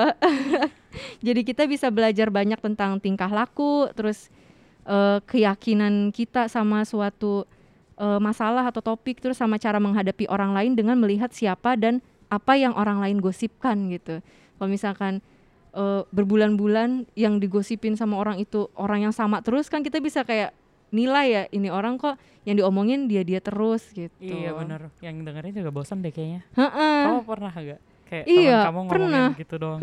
Jadi 1.26 1.40
kita 1.44 1.68
bisa 1.68 1.90
belajar 1.90 2.30
banyak 2.32 2.59
tentang 2.62 3.02
tingkah 3.02 3.28
laku, 3.28 3.90
terus 3.92 4.32
uh, 4.88 5.20
keyakinan 5.26 6.14
kita 6.14 6.48
sama 6.48 6.87
suatu 6.88 7.44
uh, 8.00 8.18
masalah 8.22 8.64
atau 8.70 8.80
topik, 8.80 9.20
terus 9.20 9.37
sama 9.37 9.61
cara 9.61 9.76
menghadapi 9.76 10.24
orang 10.30 10.56
lain 10.56 10.72
dengan 10.72 10.96
melihat 10.96 11.35
siapa 11.35 11.76
dan 11.76 12.00
apa 12.26 12.59
yang 12.59 12.74
orang 12.74 12.98
lain 13.02 13.20
gosipkan 13.20 13.92
gitu. 13.92 14.24
Kalau 14.56 14.68
misalkan 14.72 15.20
uh, 15.76 16.02
berbulan-bulan 16.11 17.06
yang 17.14 17.37
digosipin 17.38 17.94
sama 17.94 18.16
orang 18.16 18.40
itu 18.40 18.72
orang 18.74 19.06
yang 19.06 19.14
sama 19.14 19.44
terus 19.44 19.68
kan 19.68 19.85
kita 19.85 20.00
bisa 20.00 20.24
kayak 20.24 20.56
nilai 20.94 21.27
ya 21.27 21.42
ini 21.51 21.68
orang 21.68 21.99
kok 21.99 22.14
yang 22.46 22.62
diomongin 22.62 23.11
dia 23.11 23.27
dia 23.27 23.42
terus 23.42 23.83
gitu. 23.90 24.14
Iya 24.22 24.55
benar 24.55 24.90
yang 25.03 25.18
dengerin 25.27 25.53
juga 25.55 25.70
bosan 25.75 25.99
deh 26.03 26.14
kayaknya. 26.14 26.46
Ha-ha. 26.55 26.90
kamu 27.11 27.20
pernah 27.27 27.53
gak 27.53 27.81
kayak 28.07 28.25
iya, 28.31 28.59
kamu 28.70 28.81
ngomongin 28.87 28.92
pernah. 28.94 29.29
gitu 29.35 29.55
doang. 29.59 29.81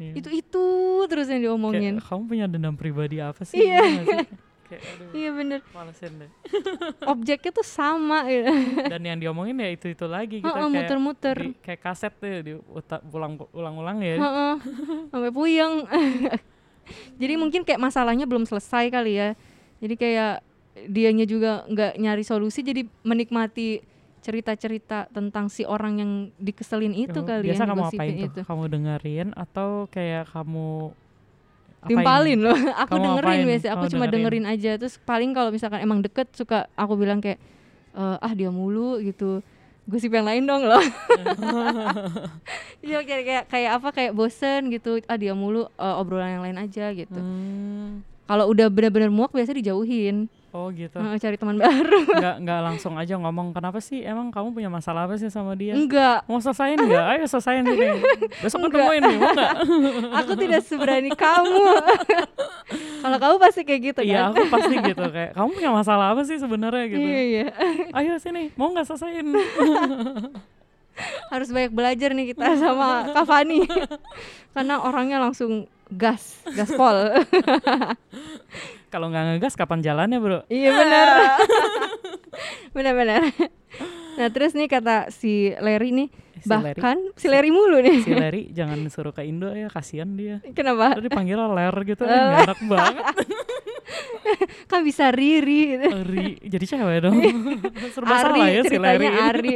Iya. 0.00 0.12
itu 0.18 0.28
itu 0.32 0.64
terus 1.06 1.28
yang 1.28 1.44
diomongin. 1.44 2.00
Kayak, 2.00 2.08
kamu 2.08 2.22
punya 2.24 2.46
dendam 2.48 2.74
pribadi 2.74 3.20
apa 3.20 3.44
sih? 3.44 3.60
Iya. 3.60 3.84
Iya. 5.12 5.30
Bener. 5.36 5.60
malesin 5.76 6.16
deh. 6.16 6.30
Objeknya 7.12 7.52
tuh 7.52 7.66
sama 7.66 8.24
gitu. 8.24 8.48
dan 8.88 9.04
yang 9.04 9.20
diomongin 9.20 9.60
ya 9.60 9.68
itu 9.68 9.92
itu 9.92 10.08
lagi 10.08 10.40
gitu 10.40 10.48
kayak 10.48 10.72
muter-muter. 10.72 11.36
kayak 11.60 11.80
kaset 11.84 12.12
tuh 12.16 12.40
di 12.40 12.56
ulang 13.12 13.36
ulang-ulang 13.52 14.00
ya. 14.00 14.16
Sampai 15.12 15.28
puyeng. 15.28 15.84
Jadi 17.20 17.34
mungkin 17.36 17.62
kayak 17.62 17.78
masalahnya 17.78 18.24
belum 18.24 18.48
selesai 18.48 18.88
kali 18.88 19.20
ya 19.20 19.28
jadi 19.82 19.94
kayak 19.98 20.34
dianya 20.88 21.26
juga 21.28 21.66
nggak 21.68 22.00
nyari 22.00 22.24
solusi 22.24 22.62
jadi 22.62 22.86
menikmati 23.02 23.82
cerita-cerita 24.22 25.10
tentang 25.10 25.50
si 25.50 25.66
orang 25.66 25.98
yang 25.98 26.12
dikeselin 26.38 26.94
itu 26.94 27.18
oh, 27.20 27.26
kali 27.26 27.50
biasa 27.50 27.66
ya, 27.66 27.68
kamu 27.68 27.84
apain 27.90 28.14
tuh? 28.14 28.28
itu. 28.30 28.40
kamu 28.46 28.64
dengerin 28.70 29.28
atau 29.34 29.68
kayak 29.90 30.30
kamu 30.30 30.94
timpalin 31.90 32.38
loh. 32.38 32.54
Aku 32.86 32.94
kamu 32.94 33.02
dengerin 33.02 33.42
biasa 33.50 33.66
aku 33.74 33.84
cuma 33.90 34.06
dengerin. 34.06 34.46
dengerin 34.46 34.46
aja. 34.46 34.70
Terus 34.78 34.94
paling 35.02 35.34
kalau 35.34 35.50
misalkan 35.50 35.82
emang 35.82 35.98
deket 35.98 36.30
suka 36.30 36.70
aku 36.78 36.94
bilang 36.94 37.18
kayak 37.18 37.42
e, 37.90 38.02
ah 38.22 38.32
dia 38.38 38.54
mulu 38.54 39.02
gitu. 39.02 39.42
Gosip 39.90 40.14
yang 40.14 40.30
lain 40.30 40.46
dong 40.46 40.62
loh. 40.62 40.78
Iya 42.82 42.98
kayak, 43.06 43.22
kayak 43.26 43.44
kayak 43.46 43.70
apa 43.78 43.88
kayak 43.90 44.12
bosen 44.14 44.70
gitu. 44.70 45.02
Ah 45.10 45.14
dia 45.18 45.34
mulu 45.34 45.70
uh, 45.78 45.98
obrolan 45.98 46.38
yang 46.38 46.42
lain 46.46 46.58
aja 46.62 46.94
gitu. 46.94 47.18
Hmm 47.18 48.11
kalau 48.32 48.48
udah 48.48 48.72
benar-benar 48.72 49.12
muak 49.12 49.28
biasa 49.36 49.52
dijauhin. 49.52 50.24
Oh 50.56 50.72
gitu. 50.72 50.96
Uh, 50.96 51.20
cari 51.20 51.36
teman 51.36 51.60
baru. 51.60 52.00
Nggak 52.16 52.36
nggak 52.48 52.60
langsung 52.64 52.96
aja 52.96 53.20
ngomong 53.20 53.52
kenapa 53.52 53.76
sih? 53.84 54.00
Emang 54.00 54.32
kamu 54.32 54.56
punya 54.56 54.72
masalah 54.72 55.04
apa 55.04 55.20
sih 55.20 55.28
sama 55.28 55.52
dia? 55.52 55.76
Enggak 55.76 56.24
mau 56.24 56.40
selesaiin 56.40 56.80
nggak 56.80 57.06
ayo 57.12 57.24
selesaiin 57.28 57.64
sini. 57.68 58.00
Besok 58.40 58.72
ketemuin 58.72 59.04
nih 59.04 59.16
mau 59.20 59.36
nggak? 59.36 59.54
Aku 60.24 60.32
tidak 60.40 60.64
seberani 60.64 61.12
kamu. 61.12 61.64
Kalau 63.04 63.18
kamu 63.20 63.36
pasti 63.36 63.60
kayak 63.68 63.80
gitu 63.92 64.00
iya, 64.00 64.08
kan? 64.08 64.16
iya 64.16 64.20
aku 64.32 64.44
pasti 64.48 64.74
gitu 64.80 65.04
kayak 65.12 65.30
kamu 65.36 65.48
punya 65.52 65.70
masalah 65.76 66.06
apa 66.16 66.22
sih 66.24 66.36
sebenarnya? 66.40 66.84
gitu. 66.88 67.04
Iya 67.04 67.20
iya. 67.28 67.44
Ayo 67.92 68.16
sini 68.16 68.48
mau 68.56 68.72
nggak 68.72 68.88
selesaiin? 68.88 69.28
Harus 71.28 71.48
banyak 71.52 71.72
belajar 71.72 72.16
nih 72.16 72.32
kita 72.32 72.56
sama 72.56 73.12
Kak 73.12 73.28
Fani. 73.28 73.68
Karena 74.56 74.80
orangnya 74.80 75.20
langsung 75.20 75.68
gas 75.94 76.42
gaspol. 76.56 77.12
Kalau 78.92 79.08
nggak 79.08 79.24
ngegas 79.36 79.56
kapan 79.56 79.80
jalannya 79.80 80.18
bro? 80.20 80.40
Iya 80.52 80.70
benar. 80.72 81.06
Benar-benar 82.76 83.22
nah 84.12 84.28
terus 84.28 84.52
nih 84.52 84.68
kata 84.68 85.08
si 85.08 85.56
Larry 85.56 85.90
nih 85.90 86.08
si 86.42 86.48
bahkan 86.48 87.00
Larry. 87.00 87.16
si 87.16 87.26
Larry 87.32 87.50
mulu 87.54 87.80
nih. 87.80 87.98
Si 88.04 88.12
Larry 88.12 88.42
jangan 88.52 88.78
suruh 88.92 89.14
ke 89.14 89.24
Indo 89.24 89.48
ya 89.56 89.72
kasihan 89.72 90.10
dia. 90.12 90.44
Kenapa? 90.52 91.00
Tadi 91.00 91.08
panggil 91.08 91.38
Ler 91.40 91.76
gitu 91.86 92.04
uh, 92.04 92.44
enak 92.44 92.60
banget. 92.68 93.04
Kan 94.70 94.84
bisa 94.84 95.08
Riri 95.12 95.76
gitu. 95.76 95.86
Oh, 95.88 96.04
Ri 96.04 96.36
jadi 96.44 96.64
cewek 96.64 96.98
dong. 97.08 97.16
Serba 97.92 98.14
Ari, 98.20 98.20
salah 98.20 98.48
ya 98.52 98.62
si 98.68 98.76
Larry 98.76 99.08
Ari. 99.08 99.54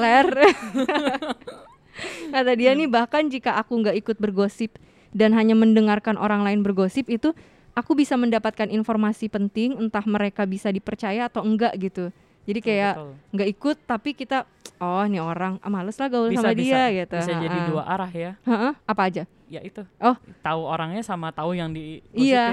Ler. 0.00 0.28
Kata 2.32 2.52
dia 2.56 2.72
nih 2.72 2.88
bahkan 2.88 3.28
jika 3.28 3.60
aku 3.60 3.76
nggak 3.84 3.96
ikut 4.00 4.16
bergosip 4.16 4.80
dan 5.12 5.36
hanya 5.36 5.52
mendengarkan 5.52 6.16
orang 6.16 6.42
lain 6.42 6.64
bergosip 6.64 7.08
itu 7.08 7.36
aku 7.72 7.96
bisa 7.96 8.16
mendapatkan 8.16 8.68
informasi 8.68 9.28
penting 9.28 9.76
entah 9.80 10.04
mereka 10.04 10.44
bisa 10.48 10.68
dipercaya 10.72 11.28
atau 11.28 11.44
enggak 11.44 11.72
gitu. 11.80 12.12
Jadi 12.42 12.58
kayak 12.58 12.98
nggak 13.30 13.48
ikut 13.54 13.76
tapi 13.86 14.18
kita 14.18 14.42
oh 14.82 15.06
ini 15.06 15.22
orang 15.22 15.62
ah, 15.62 15.70
males 15.70 15.94
lah 15.94 16.10
gaul 16.10 16.26
bisa, 16.26 16.42
sama 16.42 16.58
bisa, 16.58 16.58
dia 16.58 16.82
gitu. 16.90 17.16
Bisa 17.22 17.34
jadi 17.38 17.58
dua 17.70 17.82
arah 17.86 18.10
ya. 18.10 18.32
Apa 18.82 19.02
aja? 19.06 19.24
Ya 19.46 19.60
itu. 19.62 19.84
Oh. 20.00 20.16
Tahu 20.42 20.60
orangnya 20.64 21.04
sama 21.06 21.30
tahu 21.30 21.54
yang 21.54 21.70
di 21.70 22.02
iya 22.16 22.50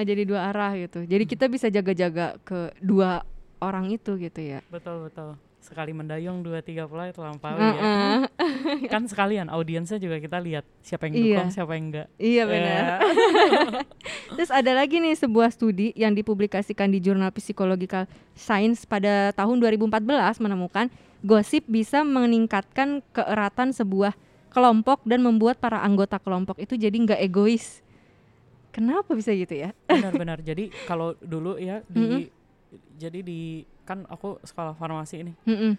jadi 0.00 0.22
dua 0.24 0.48
arah 0.48 0.72
gitu. 0.80 1.04
Jadi 1.04 1.24
kita 1.28 1.44
bisa 1.50 1.68
jaga-jaga 1.68 2.40
ke 2.40 2.72
dua 2.80 3.26
orang 3.60 3.92
itu 3.92 4.16
gitu 4.16 4.40
ya. 4.40 4.64
Betul 4.72 5.10
betul 5.10 5.36
sekali 5.68 5.92
mendayung 5.92 6.40
dua 6.40 6.64
tiga 6.64 6.88
pula 6.88 7.12
itu 7.12 7.20
lampaui 7.20 7.60
uh 7.60 7.76
-uh. 7.76 8.18
ya 8.80 8.88
kan 8.88 9.04
sekalian 9.04 9.52
audiensnya 9.52 10.00
juga 10.00 10.16
kita 10.16 10.40
lihat 10.40 10.64
siapa 10.80 11.12
yang 11.12 11.14
iya. 11.14 11.22
dukung 11.44 11.52
siapa 11.52 11.72
yang 11.76 11.84
enggak 11.92 12.08
iya 12.16 12.42
benar 12.48 12.82
yeah. 13.04 13.84
terus 14.40 14.48
ada 14.48 14.72
lagi 14.72 14.96
nih 15.04 15.12
sebuah 15.20 15.52
studi 15.52 15.92
yang 15.92 16.16
dipublikasikan 16.16 16.88
di 16.88 17.04
jurnal 17.04 17.28
Psychological 17.36 18.08
Science 18.32 18.88
pada 18.88 19.36
tahun 19.36 19.60
2014 19.60 20.00
menemukan 20.40 20.88
gosip 21.20 21.68
bisa 21.68 22.00
meningkatkan 22.00 23.04
keeratan 23.12 23.76
sebuah 23.76 24.16
kelompok 24.48 25.04
dan 25.04 25.20
membuat 25.20 25.60
para 25.60 25.84
anggota 25.84 26.16
kelompok 26.16 26.56
itu 26.56 26.80
jadi 26.80 26.96
nggak 26.96 27.20
egois 27.20 27.84
kenapa 28.72 29.12
bisa 29.12 29.34
gitu 29.34 29.52
ya 29.52 29.76
benar-benar 29.84 30.40
jadi 30.48 30.72
kalau 30.88 31.12
dulu 31.20 31.60
ya 31.60 31.84
di 31.90 32.00
mm 32.00 32.08
-hmm. 32.08 32.37
Jadi 32.98 33.24
di 33.24 33.64
kan 33.88 34.04
aku 34.08 34.36
sekolah 34.44 34.76
farmasi 34.76 35.24
ini 35.24 35.32
mm 35.46 35.56
-mm. 35.56 35.72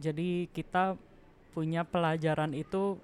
jadi 0.00 0.30
kita 0.52 0.96
punya 1.56 1.82
pelajaran 1.82 2.52
itu 2.52 3.00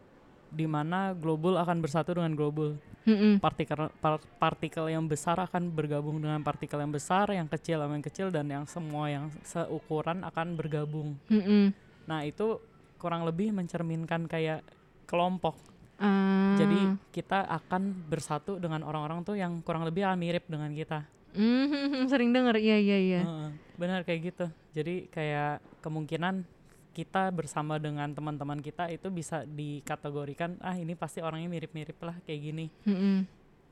di 0.52 0.68
mana 0.68 1.16
global 1.16 1.58
akan 1.58 1.82
bersatu 1.82 2.14
dengan 2.14 2.36
global 2.36 2.78
mm 3.08 3.16
-mm. 3.16 3.32
partikel 3.40 3.88
par, 3.98 4.22
partikel 4.38 4.86
yang 4.92 5.04
besar 5.08 5.40
akan 5.40 5.72
bergabung 5.72 6.20
dengan 6.20 6.40
partikel 6.44 6.78
yang 6.78 6.92
besar 6.92 7.32
yang 7.32 7.48
kecil 7.48 7.82
sama 7.82 7.96
yang 7.98 8.06
kecil 8.06 8.28
dan 8.28 8.46
yang 8.46 8.64
semua 8.68 9.10
yang 9.10 9.32
seukuran 9.42 10.22
akan 10.22 10.54
bergabung 10.54 11.16
mm 11.26 11.42
-mm. 11.42 11.64
nah 12.06 12.22
itu 12.22 12.60
kurang 13.00 13.24
lebih 13.24 13.52
mencerminkan 13.52 14.28
kayak 14.28 14.64
kelompok 15.08 15.56
uh. 16.00 16.56
jadi 16.60 16.96
kita 17.12 17.44
akan 17.48 18.06
bersatu 18.08 18.60
dengan 18.60 18.84
orang-orang 18.84 19.24
tuh 19.24 19.36
yang 19.36 19.60
kurang 19.64 19.84
lebih 19.84 20.06
mirip 20.16 20.44
dengan 20.46 20.70
kita 20.72 21.15
Mm, 21.36 22.08
sering 22.12 22.32
denger, 22.32 22.56
iya 22.56 22.76
iya 22.80 22.98
iya. 22.98 23.22
Uh, 23.22 23.52
benar 23.76 24.02
kayak 24.02 24.32
gitu. 24.32 24.46
Jadi 24.72 25.06
kayak 25.12 25.60
kemungkinan 25.84 26.48
kita 26.96 27.28
bersama 27.28 27.76
dengan 27.76 28.08
teman-teman 28.16 28.56
kita 28.64 28.88
itu 28.88 29.12
bisa 29.12 29.44
dikategorikan 29.44 30.56
ah 30.64 30.72
ini 30.72 30.96
pasti 30.96 31.20
orangnya 31.20 31.52
mirip-mirip 31.52 32.00
lah 32.00 32.16
kayak 32.24 32.40
gini. 32.40 32.66
Mm 32.88 32.96
-hmm. 32.96 33.16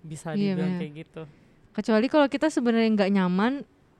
Bisa 0.04 0.36
iya, 0.36 0.52
dibilang 0.52 0.76
kayak 0.76 0.92
gitu. 0.92 1.22
Kecuali 1.72 2.06
kalau 2.12 2.28
kita 2.28 2.52
sebenarnya 2.52 2.88
nggak 2.92 3.10
nyaman, 3.16 3.52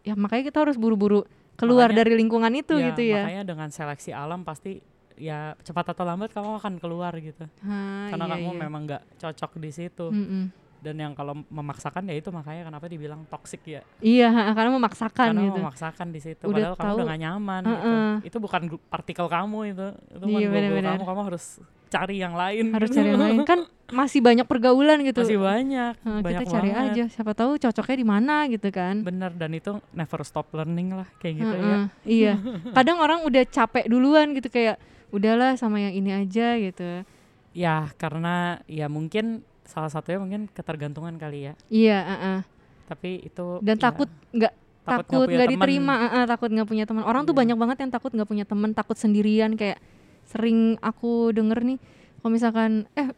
ya 0.05 0.15
makanya 0.15 0.53
kita 0.53 0.59
harus 0.69 0.77
buru-buru 0.77 1.25
keluar 1.57 1.89
makanya, 1.89 2.05
dari 2.05 2.13
lingkungan 2.21 2.53
itu 2.53 2.77
ya, 2.77 2.93
gitu 2.93 3.03
ya. 3.03 3.25
Makanya 3.25 3.45
dengan 3.49 3.69
seleksi 3.73 4.13
alam 4.13 4.45
pasti 4.45 4.85
ya 5.17 5.57
cepat 5.65 5.97
atau 5.97 6.05
lambat 6.05 6.37
kamu 6.37 6.61
akan 6.61 6.75
keluar 6.77 7.17
gitu. 7.17 7.49
Ha, 7.65 8.13
Karena 8.13 8.29
iya, 8.29 8.33
kamu 8.37 8.51
iya. 8.53 8.61
memang 8.61 8.83
nggak 8.85 9.03
cocok 9.25 9.57
di 9.57 9.71
situ. 9.73 10.07
Mm 10.13 10.27
-mm 10.29 10.64
dan 10.85 10.95
yang 10.95 11.13
kalau 11.13 11.33
memaksakan 11.49 12.05
ya 12.05 12.15
itu 12.15 12.29
makanya 12.29 12.69
kenapa 12.69 12.85
dibilang 12.85 13.25
toxic 13.27 13.65
ya. 13.65 13.81
Iya 13.99 14.29
karena 14.53 14.71
memaksakan 14.71 15.33
karena 15.33 15.43
gitu. 15.43 15.59
memaksakan 15.59 16.07
di 16.09 16.21
situ 16.21 16.45
Udah 16.45 16.53
padahal 16.53 16.75
kamu 16.75 16.85
tahu. 16.85 16.95
udah 16.95 17.07
gak 17.09 17.21
nyaman 17.21 17.63
Uh-uh. 17.65 17.75
gitu. 17.75 17.93
Itu 18.29 18.37
bukan 18.39 18.63
partikel 18.87 19.27
kamu 19.27 19.59
itu. 19.73 19.87
Itu 20.13 20.25
Iya, 20.25 20.29
bukan 20.29 20.45
gua- 20.45 20.53
benar-benar. 20.53 20.93
kamu. 20.95 21.05
kamu 21.07 21.21
harus 21.25 21.45
cari 21.87 22.17
yang 22.19 22.35
lain 22.35 22.65
harus 22.71 22.89
gitu. 22.91 22.97
cari 22.99 23.09
yang 23.09 23.23
lain. 23.23 23.39
Kan 23.45 23.61
masih 23.87 24.19
banyak 24.19 24.45
pergaulan 24.45 24.99
gitu. 25.01 25.23
Masih 25.23 25.39
banyak. 25.39 25.95
Nah, 25.97 26.21
banyak 26.21 26.43
kita 26.43 26.53
cari 26.53 26.71
banget. 26.71 26.91
aja. 26.91 27.05
Siapa 27.09 27.33
tahu 27.33 27.51
cocoknya 27.57 27.97
di 27.97 28.07
mana 28.07 28.35
gitu 28.47 28.69
kan. 28.69 28.95
Bener 29.01 29.31
dan 29.33 29.51
itu 29.51 29.73
never 29.91 30.21
stop 30.23 30.51
learning 30.51 30.93
lah 30.93 31.09
kayak 31.17 31.35
gitu 31.39 31.55
ya. 31.55 31.65
Heeh, 31.65 31.85
iya. 32.05 32.35
Kadang 32.77 32.99
orang 32.99 33.23
udah 33.23 33.43
capek 33.45 33.87
duluan 33.87 34.35
gitu 34.35 34.49
kayak 34.49 34.77
udahlah 35.09 35.55
sama 35.55 35.79
yang 35.79 35.95
ini 35.95 36.11
aja 36.13 36.59
gitu. 36.59 37.07
Ya 37.55 37.87
karena 37.95 38.59
ya 38.67 38.91
mungkin 38.91 39.47
salah 39.65 39.89
satunya 39.89 40.21
mungkin 40.21 40.47
ketergantungan 40.53 41.17
kali 41.17 41.51
ya 41.51 41.53
iya 41.73 41.99
heeh. 42.05 42.39
tapi 42.85 43.11
itu 43.25 43.59
dan 43.65 43.77
ya, 43.81 43.83
takut 43.91 44.09
nggak 44.33 44.53
takut 44.85 45.27
nggak 45.27 45.49
diterima 45.57 45.95
heeh, 46.09 46.25
takut 46.29 46.49
nggak 46.53 46.69
punya 46.69 46.85
teman 46.85 47.05
orang 47.09 47.25
tuh 47.25 47.33
Iya. 47.33 47.41
banyak 47.41 47.57
banget 47.57 47.77
yang 47.81 47.93
takut 47.93 48.11
nggak 48.13 48.29
punya 48.29 48.45
teman 48.45 48.71
takut 48.77 48.97
sendirian 49.01 49.57
kayak 49.57 49.81
sering 50.25 50.77
aku 50.81 51.33
denger 51.33 51.65
nih 51.65 51.79
kalau 52.25 52.41
misalkan 52.41 52.89
eh 52.97 53.13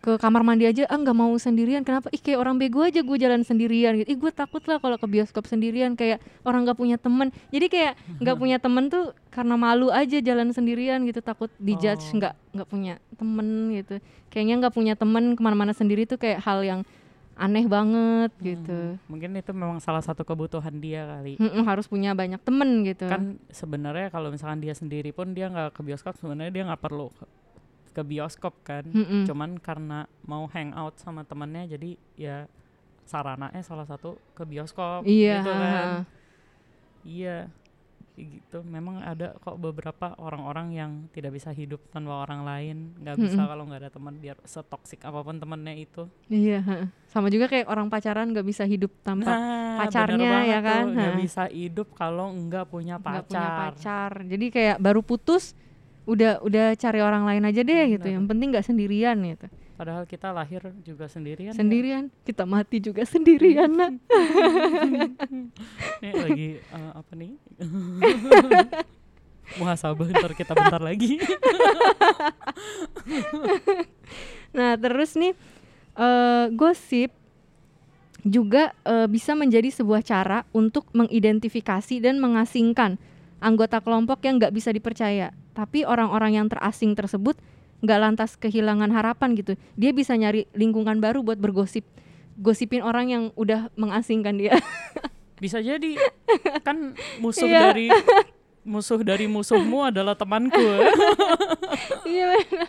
ke 0.00 0.16
kamar 0.16 0.40
mandi 0.40 0.64
aja 0.64 0.88
ah 0.88 0.96
nggak 0.96 1.12
mau 1.12 1.28
sendirian 1.36 1.84
kenapa? 1.84 2.08
Ih 2.08 2.16
kayak 2.24 2.40
orang 2.40 2.56
bego 2.56 2.80
aja 2.80 3.04
gue 3.04 3.16
jalan 3.20 3.44
sendirian 3.44 4.00
gitu. 4.00 4.08
Ih 4.08 4.16
gue 4.16 4.32
takut 4.32 4.64
lah 4.64 4.80
kalau 4.80 4.96
ke 4.96 5.04
bioskop 5.04 5.44
sendirian 5.44 5.92
kayak 5.92 6.24
orang 6.40 6.64
nggak 6.64 6.80
punya 6.80 6.96
temen. 6.96 7.28
Jadi 7.52 7.68
kayak 7.68 7.92
nggak 8.16 8.36
punya 8.40 8.56
temen 8.56 8.88
tuh 8.88 9.12
karena 9.28 9.60
malu 9.60 9.92
aja 9.92 10.24
jalan 10.24 10.56
sendirian 10.56 11.04
gitu 11.04 11.20
takut 11.20 11.52
dijudge 11.60 12.00
Oh. 12.08 12.16
nggak 12.16 12.32
nggak 12.56 12.68
punya 12.72 12.94
temen 13.20 13.46
gitu. 13.76 13.94
Kayaknya 14.32 14.54
nggak 14.64 14.72
punya 14.72 14.94
temen 14.96 15.36
ke 15.36 15.40
mana-mana 15.44 15.76
sendiri 15.76 16.08
tuh 16.08 16.16
kayak 16.16 16.40
hal 16.40 16.64
yang 16.64 16.80
aneh 17.36 17.68
banget 17.68 18.32
gitu. 18.40 18.96
Hmm, 18.96 19.12
mungkin 19.12 19.36
itu 19.36 19.52
memang 19.52 19.84
salah 19.84 20.00
satu 20.00 20.24
kebutuhan 20.24 20.80
dia 20.80 21.04
kali. 21.04 21.36
Mm-mm, 21.36 21.60
harus 21.68 21.84
punya 21.84 22.16
banyak 22.16 22.40
temen 22.40 22.88
gitu. 22.88 23.04
Kan 23.04 23.36
sebenarnya 23.52 24.08
kalau 24.08 24.32
misalkan 24.32 24.64
dia 24.64 24.72
sendiri 24.72 25.12
pun 25.12 25.36
dia 25.36 25.52
nggak 25.52 25.76
ke 25.76 25.84
bioskop 25.84 26.16
sebenarnya 26.16 26.48
dia 26.48 26.64
nggak 26.72 26.80
perlu 26.80 27.12
ke, 27.96 28.02
bioskop 28.04 28.54
kan. 28.60 28.84
Mm-mm. 28.92 29.24
cuman 29.24 29.56
karena 29.56 30.04
mau 30.28 30.44
hangout 30.52 31.00
sama 31.00 31.24
temennya 31.24 31.64
jadi 31.64 31.90
ya 32.20 32.36
sarananya 33.08 33.62
salah 33.64 33.88
satu 33.88 34.20
ke 34.36 34.44
bioskop 34.44 35.06
iya 35.08 35.40
gitu 35.40 35.52
kan. 35.56 35.88
iya 37.06 37.38
gitu. 38.16 38.64
Memang 38.64 39.04
ada 39.04 39.36
kok 39.44 39.60
beberapa 39.60 40.16
orang-orang 40.16 40.72
yang 40.72 40.90
tidak 41.12 41.36
bisa 41.36 41.52
hidup 41.52 41.84
tanpa 41.92 42.24
orang 42.24 42.48
lain. 42.48 42.76
Nggak 42.96 43.16
bisa 43.20 43.36
Mm-mm. 43.36 43.50
kalau 43.52 43.64
nggak 43.68 43.80
ada 43.84 43.90
teman 43.92 44.14
biar 44.16 44.36
setoksik 44.42 45.04
apa 45.04 45.20
pun 45.20 45.36
temennya 45.36 45.76
itu. 45.76 46.08
Iya 46.32 46.88
sama 47.12 47.28
juga 47.28 47.46
kayak 47.48 47.68
orang 47.68 47.92
pacaran 47.92 48.32
nggak 48.32 48.46
bisa 48.48 48.64
hidup 48.64 48.92
tanpa 49.04 49.30
nah 49.36 49.84
pacarnya, 49.84 50.48
ya 50.48 50.60
kan? 50.64 50.84
nggak 50.96 51.14
bisa 51.20 51.44
hidup 51.52 51.92
kalau 51.92 52.32
nggak 52.32 52.64
punya 52.72 52.96
pacar 52.96 53.20
nggak 53.20 53.26
punya 53.28 53.50
pacar. 53.68 54.12
Jadi 54.24 54.46
kayak 54.48 54.76
baru 54.80 55.04
putus 55.04 55.52
udah 56.06 56.40
udah 56.40 56.78
cari 56.78 57.02
orang 57.02 57.26
lain 57.26 57.44
aja 57.50 57.66
deh 57.66 57.98
gitu 57.98 58.06
Bener. 58.06 58.14
yang 58.16 58.24
penting 58.30 58.48
nggak 58.54 58.66
sendirian 58.66 59.18
gitu 59.20 59.46
padahal 59.76 60.08
kita 60.08 60.32
lahir 60.32 60.62
juga 60.86 61.04
sendirian 61.10 61.52
ya. 61.52 61.58
sendirian 61.58 62.04
kita 62.24 62.48
mati 62.48 62.80
juga 62.80 63.02
sendirian 63.04 63.68
nak 63.74 63.92
Ini 66.02 66.12
lagi 66.12 66.48
eh, 66.60 66.90
apa 66.92 67.12
nih? 67.16 67.32
Muhasabah 69.62 70.10
ntar 70.10 70.32
kita 70.34 70.52
bentar 70.52 70.82
lagi. 70.82 71.18
Nah, 74.56 74.72
terus 74.80 75.12
nih 75.20 75.36
eh, 76.00 76.46
gosip 76.56 77.12
juga 78.24 78.72
eh, 78.88 79.04
bisa 79.04 79.36
menjadi 79.36 79.68
sebuah 79.68 80.00
cara 80.00 80.48
untuk 80.56 80.88
mengidentifikasi 80.96 82.00
dan 82.00 82.16
mengasingkan 82.24 82.96
anggota 83.38 83.80
kelompok 83.80 84.24
yang 84.24 84.40
nggak 84.40 84.52
bisa 84.52 84.72
dipercaya. 84.72 85.32
Tapi 85.52 85.84
orang-orang 85.84 86.36
yang 86.36 86.46
terasing 86.48 86.92
tersebut 86.92 87.36
nggak 87.80 88.00
lantas 88.00 88.34
kehilangan 88.36 88.88
harapan 88.88 89.36
gitu. 89.36 89.54
Dia 89.76 89.92
bisa 89.92 90.16
nyari 90.16 90.48
lingkungan 90.52 90.96
baru 90.98 91.20
buat 91.20 91.36
bergosip, 91.36 91.84
gosipin 92.36 92.80
orang 92.80 93.06
yang 93.08 93.24
udah 93.36 93.68
mengasingkan 93.74 94.36
dia. 94.36 94.56
Bisa 95.36 95.60
jadi 95.60 96.00
kan 96.64 96.96
musuh 97.20 97.44
Iya. 97.44 97.68
dari 97.68 97.92
musuh 98.64 99.04
dari 99.04 99.28
musuhmu 99.28 99.92
adalah 99.92 100.16
temanku. 100.16 100.56
Iya 102.08 102.40
benar. 102.40 102.68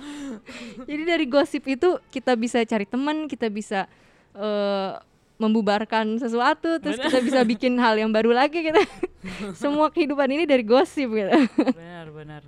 Jadi 0.83 1.03
dari 1.07 1.25
gosip 1.25 1.63
itu 1.63 1.95
kita 2.11 2.35
bisa 2.35 2.59
cari 2.67 2.83
teman, 2.83 3.31
kita 3.31 3.47
bisa 3.47 3.87
eh, 4.35 4.91
membubarkan 5.37 6.17
sesuatu, 6.17 6.81
terus 6.81 6.97
kita 6.97 7.21
bisa 7.21 7.41
bikin 7.45 7.77
hal 7.77 7.97
yang 7.97 8.09
baru 8.09 8.33
lagi 8.33 8.65
gitu. 8.65 8.81
Semua 9.61 9.93
kehidupan 9.93 10.25
ini 10.33 10.43
dari 10.49 10.65
gosip 10.65 11.13
gitu. 11.13 11.31
benar, 11.73 12.09
benar. 12.09 12.41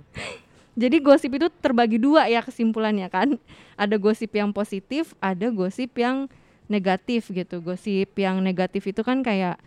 Jadi 0.74 0.96
gosip 1.02 1.30
itu 1.34 1.46
terbagi 1.62 1.98
dua 1.98 2.26
ya 2.26 2.42
kesimpulannya 2.42 3.06
kan. 3.10 3.38
Ada 3.78 3.98
gosip 3.98 4.34
yang 4.34 4.50
positif, 4.50 5.14
ada 5.22 5.50
gosip 5.50 5.94
yang 5.98 6.26
negatif 6.70 7.30
gitu. 7.30 7.58
Gosip 7.62 8.14
yang 8.18 8.42
negatif 8.42 8.86
itu 8.86 9.02
kan 9.02 9.22
kayak 9.22 9.58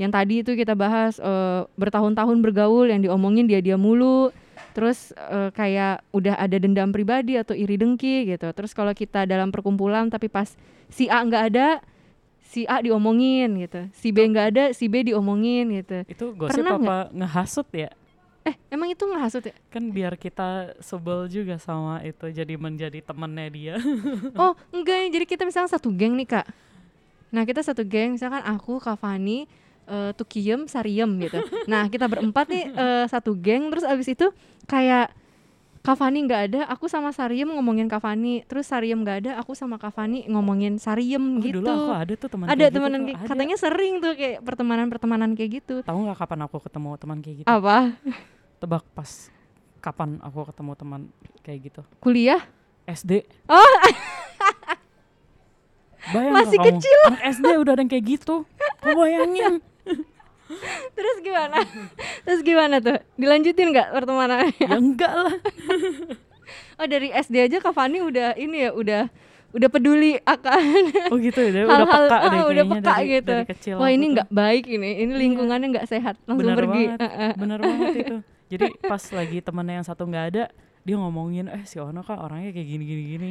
yang 0.00 0.08
tadi 0.08 0.40
itu 0.40 0.56
kita 0.56 0.72
bahas 0.72 1.20
eh, 1.20 1.68
bertahun-tahun 1.76 2.40
bergaul 2.40 2.88
yang 2.88 3.04
diomongin 3.04 3.44
dia 3.44 3.60
dia 3.60 3.76
mulu. 3.76 4.32
Terus 4.72 5.12
eh, 5.16 5.50
kayak 5.52 6.04
udah 6.12 6.36
ada 6.36 6.56
dendam 6.60 6.92
pribadi 6.92 7.36
atau 7.36 7.56
iri 7.56 7.80
dengki 7.80 8.28
gitu. 8.28 8.48
Terus 8.52 8.72
kalau 8.72 8.92
kita 8.96 9.28
dalam 9.28 9.52
perkumpulan 9.52 10.08
tapi 10.08 10.28
pas 10.28 10.54
si 10.92 11.08
A 11.08 11.24
nggak 11.24 11.44
ada, 11.52 11.80
si 12.50 12.66
A 12.66 12.82
diomongin 12.82 13.46
gitu. 13.62 13.86
Si 13.94 14.10
B 14.10 14.26
nggak 14.26 14.46
ada, 14.50 14.64
si 14.74 14.90
B 14.90 15.06
diomongin 15.06 15.70
gitu. 15.70 16.02
Itu 16.10 16.34
gosip 16.34 16.58
Pernah 16.58 16.82
apa 16.82 16.96
ngehasut 17.14 17.70
ya? 17.70 17.94
Eh, 18.42 18.56
emang 18.74 18.90
itu 18.90 19.06
ngehasut 19.06 19.46
ya? 19.46 19.54
Kan 19.70 19.94
biar 19.94 20.18
kita 20.18 20.74
sebel 20.82 21.30
juga 21.30 21.62
sama 21.62 22.02
itu 22.02 22.26
jadi 22.26 22.58
menjadi 22.58 22.98
temannya 23.06 23.46
dia. 23.54 23.74
Oh 24.42 24.58
enggak 24.74 25.06
ya, 25.06 25.06
jadi 25.14 25.24
kita 25.30 25.42
misalnya 25.46 25.70
satu 25.70 25.94
geng 25.94 26.18
nih 26.18 26.26
kak 26.26 26.46
Nah 27.30 27.46
kita 27.46 27.62
satu 27.62 27.86
geng, 27.86 28.18
misalkan 28.18 28.42
aku, 28.42 28.82
Kak 28.82 28.98
Fani, 28.98 29.46
eh, 29.86 30.10
Tukiem, 30.18 30.66
Sariem 30.66 31.06
gitu 31.22 31.38
Nah 31.70 31.86
kita 31.86 32.10
berempat 32.10 32.50
nih 32.50 32.64
eh, 32.74 33.04
satu 33.06 33.38
geng, 33.38 33.70
terus 33.70 33.86
abis 33.86 34.10
itu 34.10 34.26
kayak 34.66 35.14
Kak 35.80 35.96
Fani 35.96 36.28
nggak 36.28 36.42
ada, 36.52 36.60
aku 36.68 36.92
sama 36.92 37.08
Sariem 37.08 37.48
ngomongin 37.48 37.88
Kak 37.88 38.04
Fani 38.04 38.44
Terus 38.44 38.68
Sariem 38.68 39.00
nggak 39.00 39.16
ada, 39.24 39.30
aku 39.40 39.56
sama 39.56 39.80
Kak 39.80 39.96
Fani 39.96 40.28
ngomongin 40.28 40.76
Sariem 40.76 41.40
Oh, 41.40 41.40
gitu 41.40 41.64
Dulu 41.64 41.72
aku 41.72 41.92
ada 41.96 42.12
tuh 42.20 42.28
teman 42.28 42.46
Ada 42.46 42.52
kayak 42.52 42.68
gitu 42.68 42.76
temenan 42.76 43.00
kayak, 43.08 43.18
katanya 43.24 43.56
sering 43.56 43.94
tuh 44.04 44.12
kayak 44.12 44.38
pertemanan-pertemanan 44.44 45.30
kayak 45.32 45.50
gitu 45.64 45.80
Tahu 45.80 45.98
nggak 46.04 46.18
kapan 46.20 46.40
aku 46.44 46.56
ketemu 46.60 46.90
teman 47.00 47.18
kayak 47.24 47.36
gitu? 47.40 47.48
Apa? 47.48 47.96
Tebak 48.60 48.84
pas 48.92 49.10
kapan 49.80 50.20
aku 50.20 50.38
ketemu 50.52 50.72
teman 50.76 51.00
kayak 51.40 51.58
gitu? 51.72 51.80
Kuliah? 52.04 52.44
SD. 52.84 53.24
Oh 53.48 53.76
Bayang 56.10 56.32
Masih 56.32 56.58
kamu, 56.58 56.68
kecil. 56.76 57.00
Anak 57.12 57.22
SD 57.28 57.46
udah 57.60 57.72
ada 57.76 57.80
yang 57.84 57.90
kayak 57.92 58.04
gitu. 58.08 58.34
Kau 58.80 58.94
bayangin. 58.96 59.60
terus 60.96 61.16
gimana? 61.20 61.56
terus 62.26 62.40
gimana 62.42 62.76
tuh? 62.78 62.98
Dilanjutin 63.16 63.68
nggak 63.70 63.88
pertemanannya? 63.94 64.52
ya 64.58 64.70
enggak 64.76 65.12
lah. 65.12 65.36
Oh 66.80 66.88
dari 66.88 67.12
SD 67.12 67.46
aja 67.46 67.56
Kak 67.62 67.76
Fani 67.76 68.02
udah 68.02 68.34
ini 68.34 68.66
ya 68.66 68.70
udah 68.74 69.06
udah 69.52 69.68
peduli 69.70 70.18
akan 70.22 70.90
Oh 71.12 71.18
gitu 71.20 71.46
ya, 71.46 71.62
udah 71.62 71.86
peka 71.86 72.16
ah, 72.16 72.30
deh 72.32 72.42
udah 72.42 72.64
kayaknya 72.64 72.64
peka 72.74 72.90
dari, 72.96 73.06
gitu. 73.06 73.34
dari 73.36 73.46
kecil. 73.46 73.74
Wah 73.78 73.90
ini 73.92 74.04
nggak 74.16 74.28
baik 74.32 74.64
ini, 74.66 74.90
ini 75.04 75.12
lingkungannya 75.14 75.66
nggak 75.76 75.86
sehat, 75.86 76.18
langsung 76.26 76.42
bener 76.42 76.56
pergi. 76.58 76.84
banget, 76.90 76.98
Heeh. 77.04 77.32
bener 77.38 77.58
banget 77.62 77.94
itu. 78.00 78.16
Jadi 78.50 78.66
pas 78.82 79.02
lagi 79.14 79.38
temennya 79.44 79.74
yang 79.78 79.86
satu 79.86 80.02
nggak 80.10 80.24
ada, 80.34 80.44
dia 80.82 80.96
ngomongin, 80.98 81.46
eh 81.52 81.62
si 81.68 81.76
Ono 81.78 82.00
kak 82.02 82.18
orangnya 82.18 82.50
kayak 82.50 82.66
gini 82.66 82.84
gini 82.88 83.02
gini. 83.14 83.30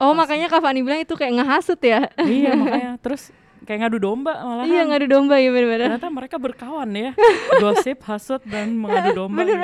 Oh 0.00 0.12
Pas- 0.12 0.26
makanya 0.26 0.46
Kak 0.50 0.60
Fani 0.64 0.80
bilang 0.80 1.00
itu 1.00 1.14
kayak 1.16 1.32
ngehasut 1.40 1.80
ya? 1.80 2.08
iya 2.26 2.56
makanya 2.56 2.96
terus 3.00 3.30
kayak 3.70 3.86
ngadu 3.86 4.02
domba 4.02 4.34
malah. 4.42 4.66
iya 4.66 4.82
ngadu 4.82 5.06
domba 5.06 5.38
ya 5.38 5.54
bener-bener. 5.54 5.94
Ternyata 5.94 6.10
mereka 6.10 6.36
berkawan 6.42 6.90
ya, 6.90 7.14
gosip, 7.62 8.02
hasut 8.02 8.42
dan 8.42 8.74
mengadu 8.74 9.14
domba. 9.14 9.46
gitu. 9.46 9.62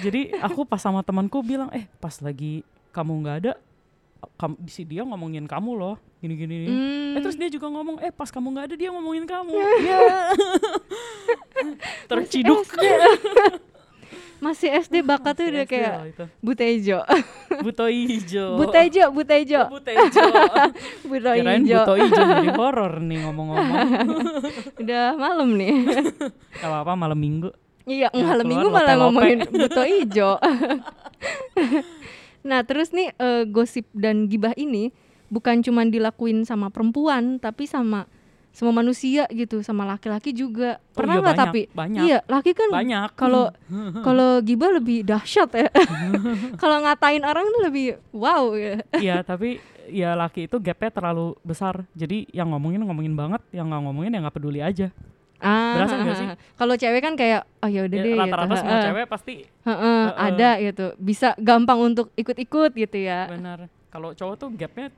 Jadi 0.00 0.32
aku 0.40 0.64
pas 0.64 0.80
sama 0.80 1.04
temanku 1.04 1.44
bilang, 1.44 1.68
eh 1.76 1.84
pas 2.00 2.16
lagi 2.24 2.64
kamu 2.96 3.12
nggak 3.20 3.36
ada, 3.44 3.52
kamu 4.40 4.56
si 4.64 4.88
dia 4.88 5.04
ngomongin 5.04 5.44
kamu 5.44 5.76
loh, 5.76 6.00
gini 6.24 6.40
gini. 6.40 6.54
gini. 6.64 6.72
Hmm. 6.72 7.16
Eh 7.16 7.20
terus 7.20 7.36
dia 7.36 7.52
juga 7.52 7.68
ngomong, 7.68 8.00
eh 8.00 8.08
pas 8.16 8.32
kamu 8.32 8.48
nggak 8.56 8.64
ada 8.72 8.76
dia 8.80 8.88
ngomongin 8.88 9.28
kamu. 9.28 9.52
Iya. 9.84 10.00
Terciduk. 12.08 12.64
Masih 14.38 14.68
SD 14.76 15.00
bakatnya 15.00 15.42
Masih 15.42 15.52
udah 15.52 15.64
SD 15.64 15.72
kayak. 15.72 15.94
Butejo. 16.38 16.98
Buto 17.62 17.86
ijo. 17.86 18.44
Butejo, 18.58 19.04
Butejo, 19.10 19.60
Oh, 19.62 19.70
Buto 19.72 19.90
ijo. 19.90 20.22
Buto 21.10 21.30
Kirain 21.32 21.62
ijo. 21.62 21.78
buto 21.78 21.94
ijo 21.96 22.20
jadi 22.20 22.48
horor 22.60 23.00
nih 23.00 23.18
ngomong-ngomong. 23.22 23.78
Udah 24.78 25.04
malam 25.14 25.48
nih. 25.54 25.72
Gak 26.52 26.64
apa-apa 26.64 26.92
malam 26.94 27.16
minggu. 27.16 27.50
Iya, 27.86 28.10
Ya, 28.10 28.18
malam 28.20 28.44
minggu 28.44 28.66
malah 28.66 28.94
lope-lope. 28.94 29.02
ngomongin 29.14 29.38
buto 29.48 29.82
ijo. 29.84 30.30
nah, 32.42 32.62
terus 32.62 32.90
nih 32.90 33.10
eh, 33.12 33.42
gosip 33.46 33.86
dan 33.92 34.26
gibah 34.26 34.54
ini 34.54 34.90
bukan 35.26 35.58
cuma 35.60 35.82
dilakuin 35.82 36.42
sama 36.42 36.68
perempuan 36.68 37.38
tapi 37.38 37.64
sama 37.64 38.06
semua 38.56 38.72
manusia 38.72 39.28
gitu 39.28 39.60
sama 39.60 39.84
laki-laki 39.84 40.32
juga. 40.32 40.80
Oh 40.80 40.96
pernah 40.96 41.14
iya, 41.14 41.20
nggak 41.20 41.36
banyak, 41.36 41.52
tapi? 41.52 41.62
banyak. 41.68 42.02
iya 42.02 42.18
laki 42.24 42.56
kan 42.56 42.68
banyak. 42.72 43.08
kalau 43.12 43.52
kalau 44.06 44.40
gibah 44.40 44.72
lebih 44.72 45.04
dahsyat 45.04 45.52
ya. 45.52 45.68
Kalau 46.62 46.80
ngatain 46.80 47.20
orang 47.20 47.44
tuh 47.46 47.62
lebih 47.62 48.00
wow 48.16 48.56
ya. 48.56 48.80
Iya 48.96 49.20
tapi 49.20 49.60
ya 49.86 50.16
laki 50.16 50.48
itu 50.48 50.56
gapnya 50.56 50.88
terlalu 50.88 51.36
besar. 51.44 51.84
Jadi 51.92 52.24
yang 52.32 52.48
ngomongin 52.48 52.80
ngomongin 52.80 53.12
banget 53.12 53.44
yang 53.52 53.68
nggak 53.68 53.82
ngomongin 53.84 54.16
ya 54.16 54.20
nggak 54.24 54.36
peduli 54.40 54.64
aja. 54.64 54.88
Ah 55.36 55.76
Berasa 55.76 55.94
nggak 56.00 56.16
sih? 56.16 56.28
kalau 56.56 56.74
cewek 56.74 57.04
kan 57.04 57.12
kayak 57.12 57.44
oh 57.60 57.68
ya 57.68 57.84
udah 57.84 57.98
Ya, 58.00 58.04
deh 58.08 58.14
rata-rata 58.16 58.48
gitu. 58.48 58.60
semua 58.64 58.72
Heeh. 58.72 58.86
cewek 58.88 59.04
pasti 59.04 59.34
Heeh, 59.68 59.76
Heeh. 59.84 60.06
ada 60.16 60.50
gitu. 60.64 60.86
Bisa 60.96 61.28
gampang 61.36 61.76
untuk 61.84 62.08
ikut-ikut 62.16 62.72
gitu 62.72 62.96
ya. 62.96 63.28
Benar. 63.28 63.68
Kalau 63.92 64.16
cowok 64.16 64.34
tuh 64.40 64.48
gapnya 64.56 64.88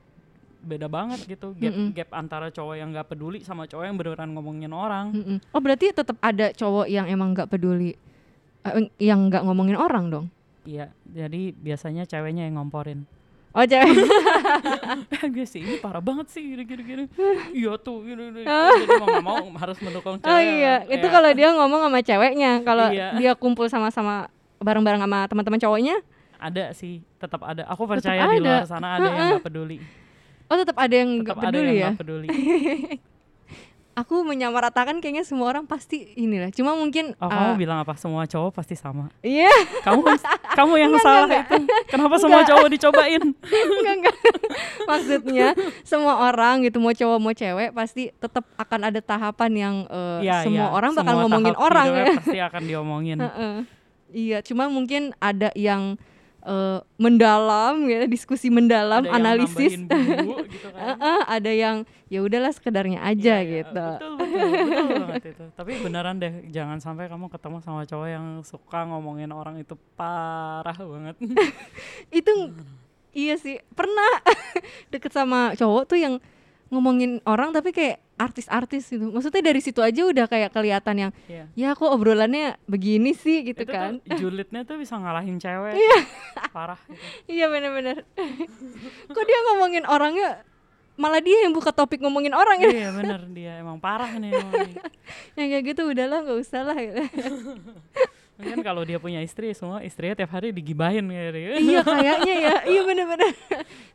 beda 0.59 0.85
banget 0.85 1.23
gitu 1.25 1.51
gap 1.53 1.71
Mm-mm. 1.71 1.89
gap 1.91 2.09
antara 2.11 2.47
cowok 2.47 2.75
yang 2.75 2.89
nggak 2.89 3.07
peduli 3.07 3.39
sama 3.41 3.63
cowok 3.63 3.83
yang 3.83 3.95
beneran 3.95 4.29
ngomongin 4.29 4.69
orang 4.69 5.05
Mm-mm. 5.09 5.37
oh 5.49 5.59
berarti 5.59 5.89
tetap 5.89 6.19
ada 6.19 6.51
cowok 6.51 6.85
yang 6.85 7.05
emang 7.05 7.31
nggak 7.31 7.47
peduli 7.47 7.95
eh, 8.61 8.73
yang 8.99 9.27
nggak 9.27 9.41
ngomongin 9.41 9.75
orang 9.75 10.07
dong 10.07 10.25
iya 10.63 10.91
jadi 11.05 11.51
biasanya 11.53 12.03
ceweknya 12.03 12.43
yang 12.43 12.59
ngomporin 12.59 13.07
oh 13.49 13.63
cewek 13.63 13.87
gue 15.33 15.45
sih 15.45 15.59
ini 15.59 15.75
parah 15.77 15.99
banget 15.99 16.27
sih 16.29 16.43
gini 16.43 16.63
gini 16.63 16.83
gini 16.83 17.03
iya 17.59 17.73
tuh 17.75 18.03
gini, 18.03 18.19
gini. 18.31 18.43
jadi 18.43 18.85
mau 18.93 19.07
nggak 19.07 19.25
mau 19.25 19.37
harus 19.55 19.77
mendukung 19.79 20.15
cewek 20.17 20.27
oh 20.27 20.39
iya 20.39 20.83
itu 20.85 21.01
Ya. 21.01 21.11
kalau 21.11 21.29
dia 21.31 21.49
ngomong 21.51 21.81
sama 21.81 21.99
ceweknya 22.01 22.51
kalau 22.61 22.87
Iya. 22.89 23.07
dia 23.15 23.31
kumpul 23.33 23.65
sama-sama 23.65 24.27
bareng-bareng 24.59 24.99
sama 24.99 25.23
teman-teman 25.25 25.57
cowoknya 25.57 25.95
ada 26.35 26.71
sih 26.71 26.99
tetap 27.15 27.41
ada 27.41 27.63
aku 27.65 27.83
Tetap 27.83 27.93
percaya 27.95 28.21
di 28.25 28.37
ada. 28.37 28.43
luar 28.53 28.65
sana 28.65 28.87
ada 28.95 29.07
yang 29.07 29.27
nggak 29.33 29.45
peduli 29.45 29.79
oh 30.49 30.57
tetap 30.57 30.75
ada 30.75 30.91
yang 30.93 31.21
nggak 31.21 31.35
tetap 31.37 31.45
ada 31.45 31.47
peduli 31.53 31.65
yang 31.67 31.77
ya? 31.77 31.89
nggak 31.89 31.99
peduli. 32.01 32.27
Aku 33.97 34.23
menyamaratakan 34.23 35.03
kayaknya 35.03 35.27
semua 35.27 35.51
orang 35.51 35.67
pasti 35.67 36.15
inilah. 36.15 36.55
Cuma 36.55 36.71
mungkin 36.71 37.19
oh 37.19 37.27
uh, 37.27 37.51
kamu 37.51 37.51
bilang 37.59 37.83
apa? 37.83 37.99
Semua 37.99 38.23
cowok 38.23 38.55
pasti 38.55 38.71
sama. 38.71 39.11
Iya. 39.19 39.51
Kamu 39.83 39.99
kamu 40.59 40.73
yang 40.79 40.91
Enggak, 40.95 41.03
salah 41.03 41.27
enggak, 41.27 41.43
itu. 41.51 41.63
kenapa 41.91 42.15
semua 42.15 42.41
cowok 42.47 42.67
dicobain? 42.71 43.23
Enggak 43.75 43.95
enggak. 43.99 44.17
Maksudnya 44.87 45.47
semua 45.83 46.31
orang 46.31 46.63
gitu 46.63 46.79
mau 46.79 46.95
cowok 46.95 47.17
mau 47.19 47.35
cewek 47.35 47.75
pasti 47.75 48.07
tetap 48.15 48.47
akan 48.55 48.87
ada 48.87 48.99
tahapan 49.03 49.51
yang 49.51 49.75
eh, 49.91 50.19
Iya, 50.23 50.47
semua 50.47 50.67
iya. 50.71 50.75
orang 50.79 50.91
bakal 50.95 51.03
Semua 51.11 51.23
ngomongin 51.27 51.55
orang 51.59 51.87
ya. 51.91 52.05
pasti 52.23 52.39
akan 52.39 52.63
diomongin. 52.63 53.17
Heeh. 53.19 53.55
iya 54.09 54.39
cuma 54.41 54.71
mungkin 54.71 55.11
ada 55.19 55.51
yang 55.59 55.99
eh, 56.41 56.79
mendalam 56.95 57.83
ya 57.85 58.05
diskusi 58.05 58.47
mendalam 58.47 59.01
Ada 59.01 59.07
yang 59.07 59.15
analisis. 59.17 59.71
nambahin 59.75 59.83
bumbu 59.85 60.33
gitu 60.47 60.67
kan? 60.75 60.81
Heeh, 60.95 61.19
ada 61.25 61.51
yang 61.51 61.75
ya 62.07 62.19
udahlah 62.19 62.49
sekedarnya 62.49 62.99
aja 62.99 63.35
Iya, 63.35 63.37
iya, 63.39 63.55
gitu. 63.61 63.85
betul 63.93 64.11
betul 64.15 64.47
betul 64.47 64.85
banget 65.03 65.25
itu. 65.29 65.45
Tapi 65.51 65.71
beneran 65.79 66.15
deh 66.17 66.33
jangan 66.47 66.77
sampai 66.77 67.05
kamu 67.05 67.27
ketemu 67.27 67.57
sama 67.59 67.81
cowok 67.83 68.07
yang 68.07 68.25
suka 68.41 68.79
ngomongin 68.85 69.29
orang 69.29 69.57
itu 69.57 69.75
parah 69.93 70.75
banget. 70.75 71.15
Itu 72.11 72.53
iya 73.09 73.35
sih 73.35 73.57
pernah 73.71 74.21
deket 74.93 75.09
sama 75.09 75.53
cowok 75.53 75.83
tuh 75.85 75.97
yang 75.97 76.15
ngomongin 76.69 77.17
orang 77.25 77.49
tapi 77.49 77.73
kayak 77.73 77.97
artis-artis 78.13 78.93
gitu. 78.93 79.09
Maksudnya 79.09 79.41
dari 79.41 79.57
situ 79.57 79.81
aja 79.81 80.05
udah 80.05 80.29
kayak 80.29 80.53
kelihatan 80.53 80.95
yang 81.07 81.11
Iya. 81.25 81.45
ya 81.55 81.69
kok 81.73 81.89
obrolannya 81.89 82.61
begini 82.67 83.17
sih? 83.17 83.41
gitu 83.41 83.65
itu 83.65 83.71
kan. 83.71 83.97
tuh 84.05 84.17
julidnya 84.21 84.61
tuh 84.63 84.77
bisa 84.77 84.93
ngalahin 84.95 85.41
cewek. 85.41 85.73
Parah 86.53 86.77
gitu. 86.85 86.99
iya 87.25 87.49
bener-bener. 87.49 88.05
Kok 89.15 89.23
dia 89.25 89.39
ngomongin 89.49 89.83
orangnya 89.87 90.45
malah 90.99 91.23
dia 91.23 91.47
yang 91.47 91.55
buka 91.55 91.71
topik 91.71 92.03
ngomongin 92.03 92.35
orang 92.35 92.59
ya? 92.59 92.69
Iya 92.69 92.89
bener. 92.93 93.19
Dia 93.31 93.51
emang 93.63 93.79
parah 93.79 94.11
nih 94.19 94.35
emang. 94.35 94.53
Yang 95.39 95.47
kayak 95.49 95.63
gitu 95.73 95.81
udahlah 95.89 96.19
nggak 96.21 96.37
usah 96.37 96.61
lah 96.67 96.75
gitu. 96.77 97.01
Mungkin 98.35 98.59
kalau 98.63 98.83
dia 98.83 98.99
punya 98.99 99.19
istri 99.19 99.51
semua 99.51 99.79
istrinya 99.79 100.15
tiap 100.15 100.31
hari 100.31 100.51
digibahin 100.51 101.07
gitu. 101.07 101.39
iya 101.59 101.81
kayaknya 101.81 102.35
ya. 102.35 102.55
Iya 102.67 102.81
bener-bener. 102.83 103.31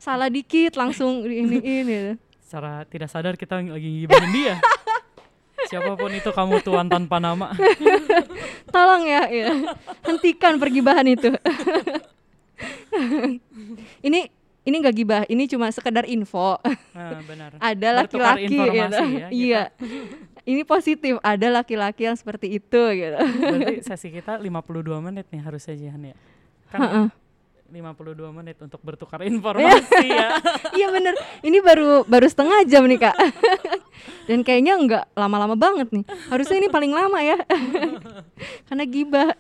Salah 0.01 0.33
dikit 0.33 0.75
langsung 0.75 1.23
diiniin 1.23 1.87
gitu 1.87 2.13
Secara 2.55 2.87
tidak 2.87 3.11
sadar 3.11 3.35
kita 3.35 3.59
lagi 3.67 4.07
gibahin 4.07 4.31
dia. 4.31 4.55
Siapa 5.75 5.99
pun 5.99 6.07
itu 6.14 6.31
kamu 6.31 6.62
tuan 6.62 6.87
tanpa 6.87 7.19
nama. 7.19 7.51
tolong 8.71 9.11
ya, 9.11 9.27
ya. 9.27 9.75
hentikan 10.07 10.62
pergibahan 10.62 11.03
itu 11.03 11.35
ini 14.07 14.31
ini 14.62 14.75
gak 14.79 14.95
gibah 14.95 15.23
ini 15.27 15.51
cuma 15.51 15.67
sekedar 15.75 16.07
info 16.07 16.62
Nah, 16.95 17.19
benar. 17.27 17.59
ada 17.59 17.88
laki-laki 18.03 18.51
gitu 18.51 18.67
ya, 18.71 18.87
kita. 18.87 18.99
iya 19.35 19.62
ini 20.47 20.62
positif 20.62 21.19
ada 21.27 21.59
laki-laki 21.59 22.07
yang 22.07 22.14
seperti 22.14 22.62
itu 22.62 22.83
gitu 22.95 23.19
Berarti 23.19 23.83
sesi 23.83 24.14
kita 24.14 24.38
52 24.38 24.55
menit 25.03 25.27
nih 25.31 25.43
harusnya 25.43 25.75
Jihan 25.75 26.14
ya. 26.14 26.17
Kan. 26.71 27.11
52 27.75 28.31
menit 28.31 28.57
untuk 28.63 28.79
bertukar 28.87 29.27
informasi 29.31 30.07
ya. 30.07 30.39
iya 30.79 30.89
bener. 30.95 31.19
Ini 31.43 31.59
baru 31.59 32.07
baru 32.07 32.27
setengah 32.31 32.63
jam 32.71 32.87
nih 32.87 33.11
kak. 33.11 33.17
Dan 34.29 34.47
kayaknya 34.47 34.79
nggak 34.79 35.05
lama-lama 35.19 35.59
banget 35.59 35.91
nih. 35.91 36.05
Harusnya 36.31 36.63
ini 36.63 36.69
paling 36.71 36.95
lama 36.95 37.19
ya. 37.21 37.39
Karena 38.71 38.85
gibah. 38.87 39.35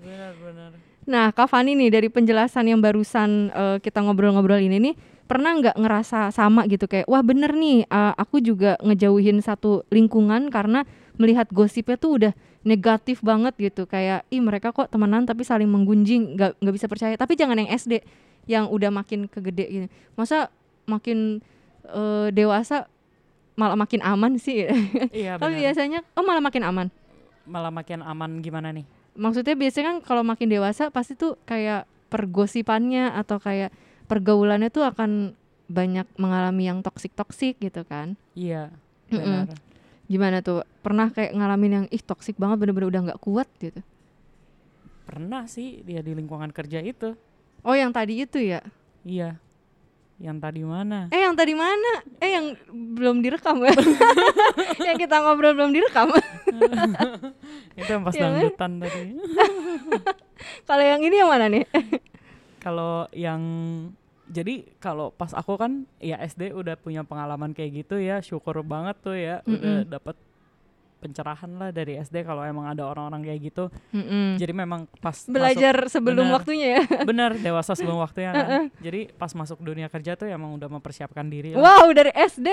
Benar, 0.00 0.32
benar. 0.38 0.70
Nah, 1.10 1.34
Kak 1.34 1.50
Fani 1.50 1.74
nih 1.74 1.90
dari 1.90 2.06
penjelasan 2.06 2.70
yang 2.70 2.78
barusan 2.78 3.50
eh, 3.50 3.76
kita 3.82 3.98
ngobrol-ngobrol 3.98 4.62
ini 4.62 4.78
nih, 4.78 4.94
pernah 5.26 5.58
nggak 5.58 5.74
ngerasa 5.74 6.30
sama 6.30 6.70
gitu? 6.70 6.86
Kayak, 6.86 7.10
wah 7.10 7.24
bener 7.24 7.50
nih, 7.50 7.82
eh, 7.82 8.12
aku 8.14 8.38
juga 8.38 8.78
ngejauhin 8.78 9.42
satu 9.42 9.82
lingkungan 9.90 10.54
karena 10.54 10.86
melihat 11.18 11.50
gosipnya 11.50 11.98
tuh 11.98 12.16
udah 12.16 12.32
negatif 12.60 13.24
banget 13.24 13.56
gitu, 13.56 13.88
kayak, 13.88 14.28
ih 14.28 14.40
mereka 14.40 14.70
kok 14.70 14.92
temenan 14.92 15.24
tapi 15.24 15.42
saling 15.42 15.68
menggunjing, 15.68 16.36
nggak 16.36 16.60
nggak 16.60 16.74
bisa 16.76 16.86
percaya. 16.86 17.14
Tapi 17.16 17.32
jangan 17.34 17.56
yang 17.56 17.70
SD, 17.72 18.04
yang 18.44 18.68
udah 18.68 18.92
makin 18.92 19.24
kegede 19.26 19.66
gitu. 19.68 19.86
Masa 20.12 20.52
makin 20.84 21.40
eh, 21.84 22.28
dewasa 22.30 22.84
malah 23.56 23.76
makin 23.76 24.00
aman 24.00 24.36
sih? 24.36 24.64
Iya 25.12 25.36
Tapi 25.40 25.56
benar. 25.56 25.62
biasanya, 25.68 26.00
oh 26.16 26.24
malah 26.24 26.40
makin 26.40 26.62
aman. 26.64 26.86
Malah 27.44 27.72
makin 27.72 28.00
aman 28.00 28.40
gimana 28.40 28.70
nih? 28.70 28.84
maksudnya 29.10 29.58
biasanya 29.58 29.86
kan 29.90 29.96
kalau 30.06 30.22
makin 30.22 30.46
dewasa 30.46 30.86
pasti 30.94 31.18
tuh 31.18 31.34
kayak 31.42 31.82
pergosipannya 32.08 33.10
atau 33.10 33.42
kayak 33.42 33.74
pergaulannya 34.06 34.70
tuh 34.70 34.86
akan 34.86 35.34
banyak 35.66 36.06
mengalami 36.14 36.70
yang 36.70 36.78
toksik 36.80 37.10
toksik 37.18 37.58
gitu 37.58 37.82
kan 37.82 38.14
Iya. 38.38 38.70
Benar. 39.10 39.50
Gimana 40.10 40.40
tuh 40.40 40.60
pernah 40.80 41.06
kayak 41.08 41.30
ngalamin 41.30 41.72
yang 41.72 41.86
ih 41.88 42.02
toksik 42.02 42.34
banget 42.34 42.58
bener-bener 42.58 42.90
udah 42.90 43.02
nggak 43.06 43.20
kuat 43.20 43.46
gitu 43.56 43.78
Pernah 45.02 45.46
sih 45.46 45.80
dia 45.80 45.98
di 46.00 46.12
lingkungan 46.12 46.50
kerja 46.50 46.78
itu. 46.80 47.14
oh 47.60 47.72
yang 47.72 47.90
tadi 47.90 48.20
itu 48.20 48.38
ya 48.38 48.58
Iya. 49.00 49.38
Yang 50.18 50.36
tadi 50.38 50.60
mana? 50.62 51.08
eh 51.08 51.20
yang 51.20 51.32
tadi 51.32 51.52
mana 51.52 51.92
eh 52.16 52.30
yang 52.30 52.46
belum 52.92 53.18
direkam 53.20 53.56
ya 53.60 53.72
yang 54.86 54.96
kita 54.96 55.16
ngobrol 55.18 55.54
belum 55.54 55.70
direkam 55.70 56.12
itu 57.78 57.88
yang 57.88 58.02
pas 58.02 58.12
Yang 58.12 58.20
mana? 58.20 58.36
dangdutan 58.36 58.72
tadi. 58.78 59.02
kalau 60.68 60.84
yang 60.84 61.00
ini 61.00 61.16
yang 61.16 61.30
mana 61.30 61.46
nih 61.46 61.64
Kalau 62.58 63.08
yang 63.10 63.40
jadi 64.30 64.62
kalau 64.78 65.10
pas 65.10 65.34
aku 65.34 65.58
kan 65.58 65.82
ya 65.98 66.16
SD 66.22 66.54
udah 66.54 66.78
punya 66.78 67.02
pengalaman 67.02 67.50
kayak 67.50 67.82
gitu 67.82 67.98
ya, 67.98 68.22
syukur 68.22 68.62
banget 68.62 68.96
tuh 69.02 69.18
ya 69.18 69.42
udah 69.42 69.82
dapat 69.84 70.14
pencerahan 71.00 71.48
lah 71.56 71.72
dari 71.72 71.96
SD 71.96 72.28
kalau 72.28 72.44
emang 72.44 72.68
ada 72.68 72.84
orang-orang 72.84 73.24
kayak 73.24 73.40
gitu. 73.50 73.64
Mm-mm. 73.90 74.36
Jadi 74.36 74.52
memang 74.52 74.84
pas 75.00 75.16
belajar 75.24 75.88
sebelum 75.88 76.28
benar. 76.28 76.36
waktunya 76.36 76.66
ya 76.76 76.82
masuk, 76.84 77.06
bener 77.10 77.30
dewasa 77.40 77.72
sebelum 77.72 77.98
waktunya 78.04 78.30
kan. 78.36 78.46
Jadi 78.78 79.08
pas 79.16 79.32
masuk 79.32 79.58
dunia 79.64 79.88
kerja 79.88 80.12
tuh 80.14 80.28
emang 80.28 80.52
udah 80.60 80.68
mempersiapkan 80.68 81.24
diri 81.26 81.56
lah. 81.56 81.64
wow 81.64 81.88
dari 81.90 82.12
SD 82.12 82.48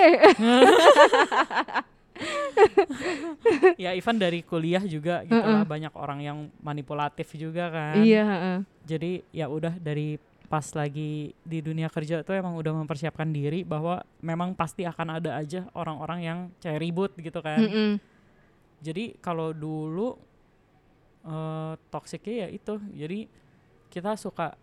Ya 3.78 3.94
even 3.94 4.18
dari 4.18 4.42
kuliah 4.42 4.82
juga 4.82 5.22
gitu 5.22 5.38
lah 5.38 5.62
banyak 5.62 5.94
orang 5.94 6.18
yang 6.18 6.38
manipulatif 6.58 7.30
juga 7.38 7.70
kan. 7.70 8.02
iya 8.02 8.24
heeh. 8.26 8.58
Jadi 8.88 9.12
ya 9.30 9.46
udah 9.46 9.76
dari 9.78 10.18
pas 10.48 10.64
lagi 10.72 11.36
di 11.44 11.58
dunia 11.60 11.92
kerja 11.92 12.24
tuh 12.24 12.32
emang 12.32 12.56
udah 12.56 12.72
mempersiapkan 12.72 13.28
diri 13.28 13.68
bahwa 13.68 14.00
memang 14.24 14.56
pasti 14.56 14.88
akan 14.88 15.20
ada 15.20 15.36
aja 15.36 15.68
orang-orang 15.76 16.20
yang 16.24 16.38
kayak 16.64 16.80
ribut 16.80 17.12
gitu 17.20 17.44
kan. 17.44 17.60
Mm-mm. 17.60 18.00
Jadi 18.80 19.20
kalau 19.20 19.52
dulu 19.52 20.16
eh 21.28 21.72
toksiknya 21.92 22.46
ya 22.46 22.48
itu. 22.48 22.74
Jadi 22.96 23.28
kita 23.92 24.16
suka 24.16 24.56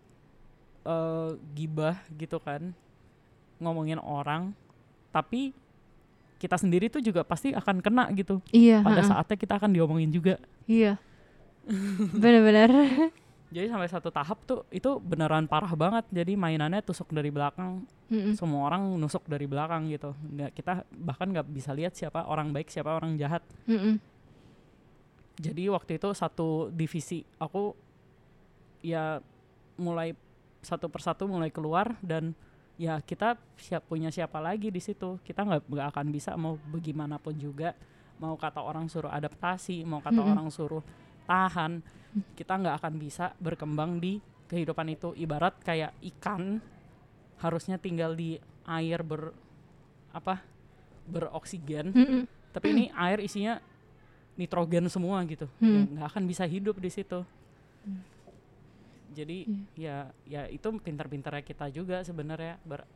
eh 0.82 1.30
gibah 1.54 2.02
gitu 2.18 2.42
kan. 2.42 2.74
Ngomongin 3.62 4.02
orang 4.02 4.50
tapi 5.14 5.54
kita 6.36 6.60
sendiri 6.60 6.92
tuh 6.92 7.00
juga 7.00 7.24
pasti 7.24 7.54
akan 7.54 7.80
kena 7.80 8.10
gitu. 8.12 8.42
iya 8.52 8.82
Pada 8.84 9.00
heeh. 9.00 9.08
saatnya 9.08 9.36
kita 9.38 9.56
akan 9.56 9.70
diomongin 9.72 10.10
juga. 10.12 10.36
Iya. 10.66 10.98
Bener-bener. 12.12 12.70
jadi 13.46 13.70
sampai 13.70 13.86
satu 13.86 14.10
tahap 14.10 14.42
tuh 14.42 14.66
itu 14.74 14.98
beneran 14.98 15.46
parah 15.46 15.70
banget 15.78 16.04
jadi 16.10 16.34
mainannya 16.34 16.82
tusuk 16.82 17.14
dari 17.14 17.30
belakang 17.30 17.86
Mm-mm. 18.10 18.34
semua 18.34 18.66
orang 18.66 18.98
nusuk 18.98 19.22
dari 19.30 19.46
belakang 19.46 19.86
gitu 19.90 20.14
nggak 20.18 20.50
kita 20.54 20.82
bahkan 20.90 21.30
nggak 21.30 21.46
bisa 21.50 21.70
lihat 21.70 21.94
siapa 21.94 22.26
orang 22.26 22.50
baik 22.50 22.66
siapa 22.70 22.90
orang 22.90 23.14
jahat 23.14 23.46
Mm-mm. 23.70 24.02
jadi 25.38 25.70
waktu 25.70 26.02
itu 26.02 26.10
satu 26.10 26.74
divisi 26.74 27.22
aku 27.38 27.74
ya 28.82 29.22
mulai 29.78 30.14
satu 30.66 30.90
persatu 30.90 31.30
mulai 31.30 31.54
keluar 31.54 31.94
dan 32.02 32.34
ya 32.76 32.98
kita 32.98 33.38
siap 33.56 33.86
punya 33.86 34.10
siapa 34.10 34.42
lagi 34.42 34.74
di 34.74 34.82
situ 34.82 35.22
kita 35.22 35.46
nggak 35.46 35.62
nggak 35.70 35.86
akan 35.94 36.06
bisa 36.10 36.34
mau 36.34 36.58
bagaimanapun 36.68 37.38
juga 37.38 37.78
mau 38.18 38.34
kata 38.34 38.58
orang 38.58 38.90
suruh 38.90 39.12
adaptasi 39.12 39.86
mau 39.86 40.02
kata 40.02 40.18
Mm-mm. 40.18 40.32
orang 40.34 40.48
suruh 40.50 40.82
tahan 41.26 41.82
kita 42.32 42.56
nggak 42.56 42.76
akan 42.80 42.94
bisa 42.96 43.36
berkembang 43.36 44.00
di 44.00 44.22
kehidupan 44.48 44.88
itu. 44.88 45.12
Ibarat 45.12 45.58
kayak 45.60 45.92
ikan 46.16 46.62
harusnya 47.42 47.76
tinggal 47.76 48.16
di 48.16 48.40
air 48.64 49.04
ber 49.04 49.34
apa 50.14 50.40
beroksigen. 51.06 51.92
Mm-mm. 51.92 52.22
tapi 52.56 52.72
ini 52.72 52.84
air 52.96 53.20
isinya 53.20 53.60
nitrogen 54.40 54.88
semua 54.88 55.20
gitu. 55.28 55.44
Hmm. 55.60 55.84
Ya, 55.84 56.00
nggak 56.00 56.08
akan 56.16 56.24
bisa 56.24 56.48
hidup 56.48 56.80
di 56.80 56.88
situ. 56.88 57.20
Jadi 59.12 59.44
ya 59.76 60.08
ya 60.24 60.48
itu 60.48 60.68
pintar-pintarnya 60.80 61.44
kita 61.44 61.68
juga 61.68 62.00
sebenarnya 62.00 62.56
ber 62.64 62.88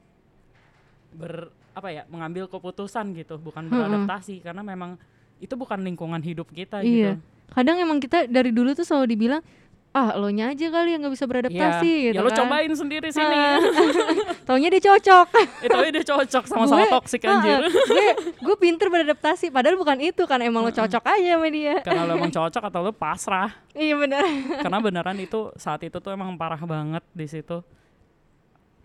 ber 1.12 1.52
apa 1.76 1.88
ya 1.92 2.02
mengambil 2.08 2.48
keputusan 2.48 3.12
gitu. 3.12 3.36
Bukan 3.36 3.68
beradaptasi 3.68 4.40
karena 4.40 4.64
memang 4.64 4.96
itu 5.40 5.52
bukan 5.56 5.80
lingkungan 5.80 6.20
hidup 6.20 6.48
kita 6.52 6.80
Iya. 6.80 7.16
gitu 7.16 7.39
Kadang 7.50 7.76
emang 7.76 7.98
kita 7.98 8.24
dari 8.24 8.50
dulu 8.50 8.72
tuh 8.72 8.82
selalu 8.82 9.06
dibilang, 9.10 9.42
ah 9.90 10.14
lo 10.14 10.30
nya 10.30 10.48
aja 10.48 10.70
kali 10.70 10.94
yang 10.94 11.02
nggak 11.02 11.14
bisa 11.14 11.26
beradaptasi 11.26 11.90
ya, 11.90 12.04
gitu 12.06 12.16
ya 12.16 12.22
lo 12.22 12.30
kan. 12.30 12.38
cobain 12.40 12.70
sendiri 12.70 13.10
sini 13.10 13.26
Ah. 13.28 13.58
Taunya 14.46 14.70
dia 14.70 14.78
cocok. 14.80 15.26
itu 15.60 15.74
aja 15.74 15.90
dia 15.90 16.06
cocok 16.06 16.44
sama-sama 16.46 16.86
toksik 16.88 17.22
anjir 17.24 17.58
Ah, 17.58 17.66
gue 17.66 18.06
gue 18.38 18.56
pinter 18.56 18.86
beradaptasi 18.86 19.50
padahal 19.50 19.74
bukan 19.74 19.98
itu 19.98 20.22
kan 20.24 20.38
emang 20.40 20.62
lo 20.62 20.70
cocok 20.70 21.02
aja 21.02 21.34
sama 21.34 21.50
dia. 21.50 21.82
karena 21.82 22.06
lo 22.06 22.14
emang 22.14 22.30
cocok 22.30 22.62
atau 22.64 22.80
lo 22.80 22.92
pasrah 22.92 23.50
iya 23.72 23.94
benar. 23.94 24.22
karena 24.58 24.78
beneran 24.78 25.18
itu 25.18 25.50
saat 25.54 25.82
itu 25.82 25.98
tuh 25.98 26.10
emang 26.10 26.34
parah 26.34 26.58
banget 26.60 27.02
di 27.10 27.26
situ 27.26 27.58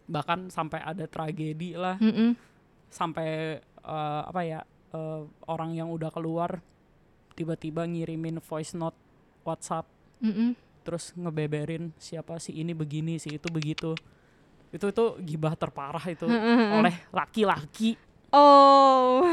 bahkan 0.06 0.50
sampai 0.50 0.82
ada 0.82 1.06
tragedi 1.06 1.74
lah 1.74 1.98
Mm-mm. 1.98 2.34
sampai 2.88 3.58
eh, 3.62 4.22
apa 4.26 4.42
ya 4.42 4.62
eh, 4.90 5.22
orang 5.46 5.70
yang 5.72 5.90
udah 5.90 6.10
keluar 6.10 6.62
tiba-tiba 7.36 7.84
ngirimin 7.86 8.40
voice 8.40 8.74
note 8.74 8.98
WhatsApp. 9.46 9.86
Mm-mm. 10.24 10.56
terus 10.86 11.12
ngebeberin 11.18 11.90
siapa 11.98 12.38
sih 12.38 12.62
ini 12.62 12.72
begini 12.72 13.18
sih 13.18 13.36
itu 13.36 13.50
begitu. 13.50 13.98
Itu 14.70 14.94
itu 14.94 15.06
gibah 15.26 15.58
terparah 15.58 16.06
itu 16.08 16.30
oleh 16.30 16.94
laki-laki. 17.10 17.98
Oh. 18.30 19.26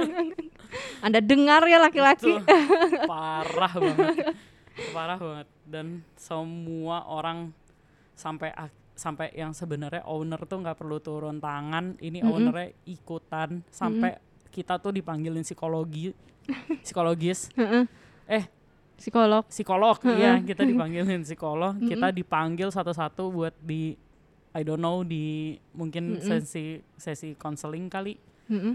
Anda 1.04 1.20
dengar 1.20 1.66
ya 1.68 1.76
laki-laki. 1.82 2.40
Parah 3.04 3.72
banget. 3.76 4.32
Parah 4.96 5.18
banget. 5.20 5.48
Dan 5.68 6.00
semua 6.16 7.04
orang 7.04 7.52
sampai 8.16 8.52
sampai 8.96 9.32
yang 9.32 9.52
sebenarnya 9.56 10.04
owner 10.08 10.40
tuh 10.48 10.60
nggak 10.64 10.76
perlu 10.80 11.04
turun 11.04 11.36
tangan. 11.36 12.00
Ini 12.00 12.24
Mm-mm. 12.24 12.32
ownernya 12.32 12.68
ikutan. 12.88 13.60
Sampai 13.68 14.16
kita 14.48 14.80
tuh 14.80 14.94
dipanggilin 14.94 15.44
psikologi 15.44 16.16
psikologis. 16.84 17.50
Eh 18.28 18.44
Psikolog. 19.00 19.48
psikolog 19.48 19.96
iya 20.12 20.36
kita 20.44 20.60
dipanggilin 20.60 21.24
psikolog. 21.24 21.72
Kita 21.80 22.12
dipanggil 22.12 22.68
satu-satu 22.68 23.32
buat 23.32 23.56
di 23.64 23.96
I 24.52 24.60
don't 24.60 24.76
know 24.76 25.00
di 25.00 25.56
mungkin 25.72 26.20
sesi 26.20 26.84
sesi 27.00 27.32
konseling 27.32 27.88
kali. 27.88 28.20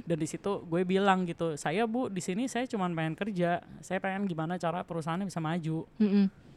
Dan 0.01 0.17
di 0.17 0.26
situ 0.26 0.65
gue 0.65 0.82
bilang 0.82 1.30
gitu 1.30 1.53
saya 1.59 1.86
bu 1.86 2.09
di 2.09 2.26
sini 2.26 2.49
saya 2.49 2.65
cuma 2.65 2.89
pengen 2.89 3.13
kerja. 3.13 3.61
Saya 3.86 4.01
pengen 4.01 4.26
gimana 4.26 4.57
cara 4.57 4.82
perusahaannya 4.82 5.30
bisa 5.30 5.38
maju. 5.38 5.86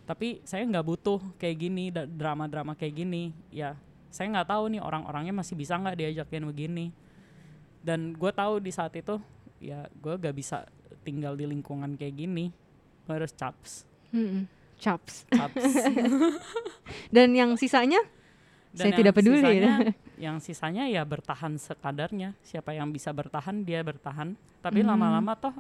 Tapi 0.09 0.41
saya 0.49 0.65
nggak 0.65 0.87
butuh 0.89 1.21
kayak 1.37 1.57
gini 1.61 1.93
drama-drama 1.93 2.73
kayak 2.73 3.05
gini. 3.05 3.37
Ya 3.53 3.77
saya 4.09 4.33
nggak 4.33 4.49
tahu 4.49 4.73
nih 4.73 4.81
orang-orangnya 4.81 5.37
masih 5.37 5.61
bisa 5.61 5.77
nggak 5.77 6.01
diajakin 6.01 6.49
begini. 6.49 6.89
Dan 7.85 8.17
gue 8.17 8.33
tahu 8.33 8.65
di 8.65 8.73
saat 8.73 8.97
itu 8.97 9.21
ya 9.59 9.91
gue 9.91 10.15
gak 10.15 10.35
bisa 10.39 10.71
tinggal 11.09 11.33
di 11.33 11.45
lingkungan 11.45 11.97
kayak 11.97 12.15
gini 12.15 12.53
gue 13.03 13.15
harus 13.15 13.33
caps 13.33 13.89
Mm-mm. 14.13 14.45
Chaps. 14.77 15.25
caps 15.27 15.59
Dan 17.15 17.33
yang 17.33 17.57
sisanya 17.57 17.99
Dan 18.69 18.79
Saya 18.79 18.87
yang 18.87 18.99
tidak 19.01 19.15
peduli. 19.17 19.41
sisanya, 19.41 19.73
yang 20.29 20.37
sisanya 20.39 20.85
ya 20.87 21.03
bertahan 21.03 21.57
sekadarnya 21.57 22.37
siapa 22.41 22.71
yang 22.71 22.89
bisa 22.89 23.11
bertahan 23.11 23.65
dia 23.65 23.81
bertahan 23.81 24.37
tapi 24.59 24.81
Hmm. 24.81 24.93
lama-lama 24.93 25.33
toh 25.35 25.57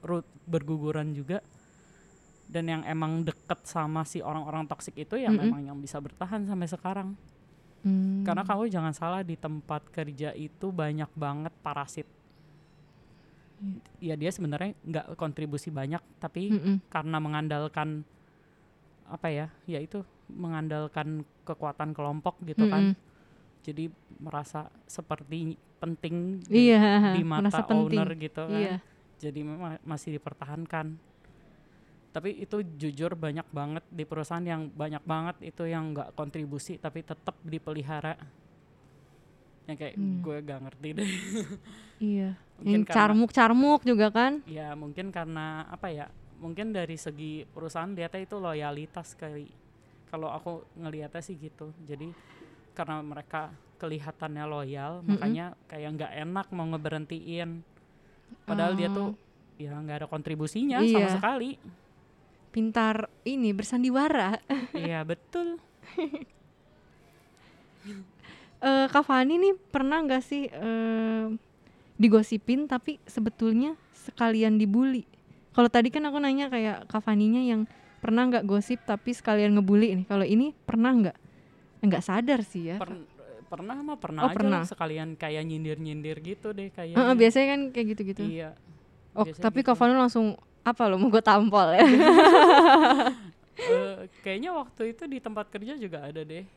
root 0.00 0.24
berguguran 0.42 1.12
juga 1.12 1.44
dan 2.46 2.66
yang 2.66 2.82
emang 2.82 3.22
deket 3.22 3.62
sama 3.62 4.02
si 4.02 4.18
orang-orang 4.18 4.64
toksik 4.64 4.96
itu 4.96 5.14
ya 5.14 5.28
Mm-mm. 5.28 5.44
memang 5.44 5.62
yang 5.64 5.78
bisa 5.78 5.98
bertahan 5.98 6.42
sampai 6.42 6.66
sekarang 6.66 7.08
Hmm. 7.80 8.20
karena 8.22 8.42
kamu 8.42 8.68
jangan 8.68 8.92
salah 8.92 9.22
di 9.22 9.36
tempat 9.36 9.88
kerja 9.88 10.34
itu 10.34 10.68
banyak 10.68 11.08
banget 11.14 11.54
parasit 11.60 12.04
ya 13.98 14.16
dia 14.16 14.32
sebenarnya 14.32 14.72
nggak 14.80 15.06
kontribusi 15.14 15.68
banyak 15.68 16.00
tapi 16.16 16.48
Mm-mm. 16.48 16.76
karena 16.88 17.20
mengandalkan 17.20 18.02
apa 19.04 19.28
ya 19.28 19.46
ya 19.66 19.78
itu 19.78 20.00
mengandalkan 20.30 21.20
kekuatan 21.44 21.92
kelompok 21.92 22.40
gitu 22.42 22.64
kan 22.66 22.94
Mm-mm. 22.94 22.96
jadi 23.60 23.92
merasa 24.16 24.70
seperti 24.86 25.54
penting 25.76 26.40
di, 26.44 26.72
Iya, 26.72 27.12
di 27.12 27.22
mata 27.22 27.60
penting. 27.60 28.00
owner 28.00 28.08
gitu 28.16 28.42
kan 28.44 28.56
Iya. 28.56 28.76
jadi 29.20 29.40
memang 29.44 29.76
masih 29.84 30.16
dipertahankan 30.16 30.96
tapi 32.10 32.42
itu 32.42 32.58
jujur 32.74 33.14
banyak 33.14 33.46
banget 33.48 33.84
di 33.86 34.02
perusahaan 34.02 34.42
yang 34.42 34.66
banyak 34.66 35.04
banget 35.04 35.36
itu 35.46 35.62
yang 35.62 35.94
nggak 35.94 36.16
kontribusi 36.16 36.74
tapi 36.74 37.06
tetap 37.06 37.38
dipelihara 37.44 38.18
yang 39.70 39.76
kayak 39.76 39.94
Hmm. 39.94 40.20
gue 40.20 40.36
gak 40.40 40.60
ngerti 40.60 40.88
deh 40.94 41.10
Iya. 42.02 42.32
Mungkin 42.56 42.72
Yang 42.72 42.82
karena- 42.86 42.96
carmuk-carmuk 42.96 43.82
juga 43.82 44.08
kan? 44.08 44.40
ya 44.44 44.74
mungkin 44.74 45.08
karena 45.08 45.64
apa 45.66 45.88
ya 45.88 46.06
mungkin 46.36 46.70
dari 46.70 46.96
segi 46.96 47.44
perusahaan 47.46 47.88
lihatnya 47.88 48.22
itu 48.22 48.36
loyalitas 48.36 49.12
kali 49.12 49.50
kalau 50.06 50.28
aku 50.28 50.64
ngelihatnya 50.74 51.20
sih 51.20 51.34
gitu 51.34 51.72
jadi 51.80 52.12
karena 52.72 53.00
mereka 53.00 53.50
kelihatannya 53.76 54.44
loyal 54.44 54.98
Mm-mm. 54.98 55.14
makanya 55.14 55.54
kayak 55.66 55.88
nggak 55.94 56.12
enak 56.18 56.46
mau 56.50 56.66
ngeberhentiin 56.66 57.62
padahal 58.42 58.72
dia 58.72 58.88
tuh 58.88 59.10
Oh. 59.10 59.14
ya 59.56 59.74
nggak 59.74 59.98
ada 59.98 60.06
kontribusinya 60.06 60.78
sama 60.80 60.98
Iya. 60.98 61.08
sekali 61.12 61.50
pintar 62.50 63.06
ini 63.22 63.52
bersandiwara. 63.52 64.38
iya 64.72 65.02
betul 65.02 65.58
Eh 68.60 68.86
Kak 68.88 69.04
Fani 69.04 69.40
nih 69.40 69.54
pernah 69.72 70.04
nggak 70.04 70.20
sih 70.20 70.44
eh, 70.46 71.26
digosipin 71.96 72.68
tapi 72.68 73.00
sebetulnya 73.04 73.72
sekalian 73.96 74.60
dibully? 74.60 75.04
Kalau 75.50 75.68
tadi 75.72 75.88
kan 75.88 76.04
aku 76.04 76.20
nanya 76.20 76.48
kayak 76.48 76.84
Kak 76.86 77.00
Faninya 77.00 77.40
yang 77.40 77.64
pernah 78.00 78.28
nggak 78.28 78.44
gosip 78.44 78.80
tapi 78.84 79.12
sekalian 79.12 79.56
ngebully 79.56 79.96
nih. 79.96 80.06
Kalau 80.06 80.24
ini 80.24 80.52
pernah 80.64 80.92
nggak? 80.92 81.16
Nggak 81.80 82.04
sadar 82.04 82.40
sih 82.44 82.68
ya. 82.68 82.76
Per- 82.76 83.08
pernah 83.50 83.74
mah 83.82 83.98
pernah 83.98 84.22
Oh, 84.22 84.30
aja 84.30 84.36
pernah. 84.38 84.62
sekalian 84.62 85.18
kayak 85.18 85.42
nyindir-nyindir 85.42 86.22
gitu 86.22 86.54
deh 86.54 86.70
kayak 86.70 86.94
Heeh, 86.94 87.14
biasanya 87.18 87.46
kan 87.50 87.60
kayak 87.74 87.86
gitu-gitu. 87.96 88.22
iya 88.22 88.54
oh, 89.10 89.26
tapi 89.26 89.66
gitu. 89.66 89.72
Kak 89.72 89.74
Fani 89.74 89.98
langsung 89.98 90.38
apa 90.62 90.86
lo 90.86 91.00
mau 91.00 91.10
gue 91.10 91.18
tampol 91.18 91.74
ya? 91.74 91.82
Eh, 93.60 94.08
kayaknya 94.24 94.56
waktu 94.56 94.96
itu 94.96 95.04
di 95.04 95.20
tempat 95.20 95.52
kerja 95.52 95.76
juga 95.76 96.08
ada 96.08 96.24
deh 96.24 96.48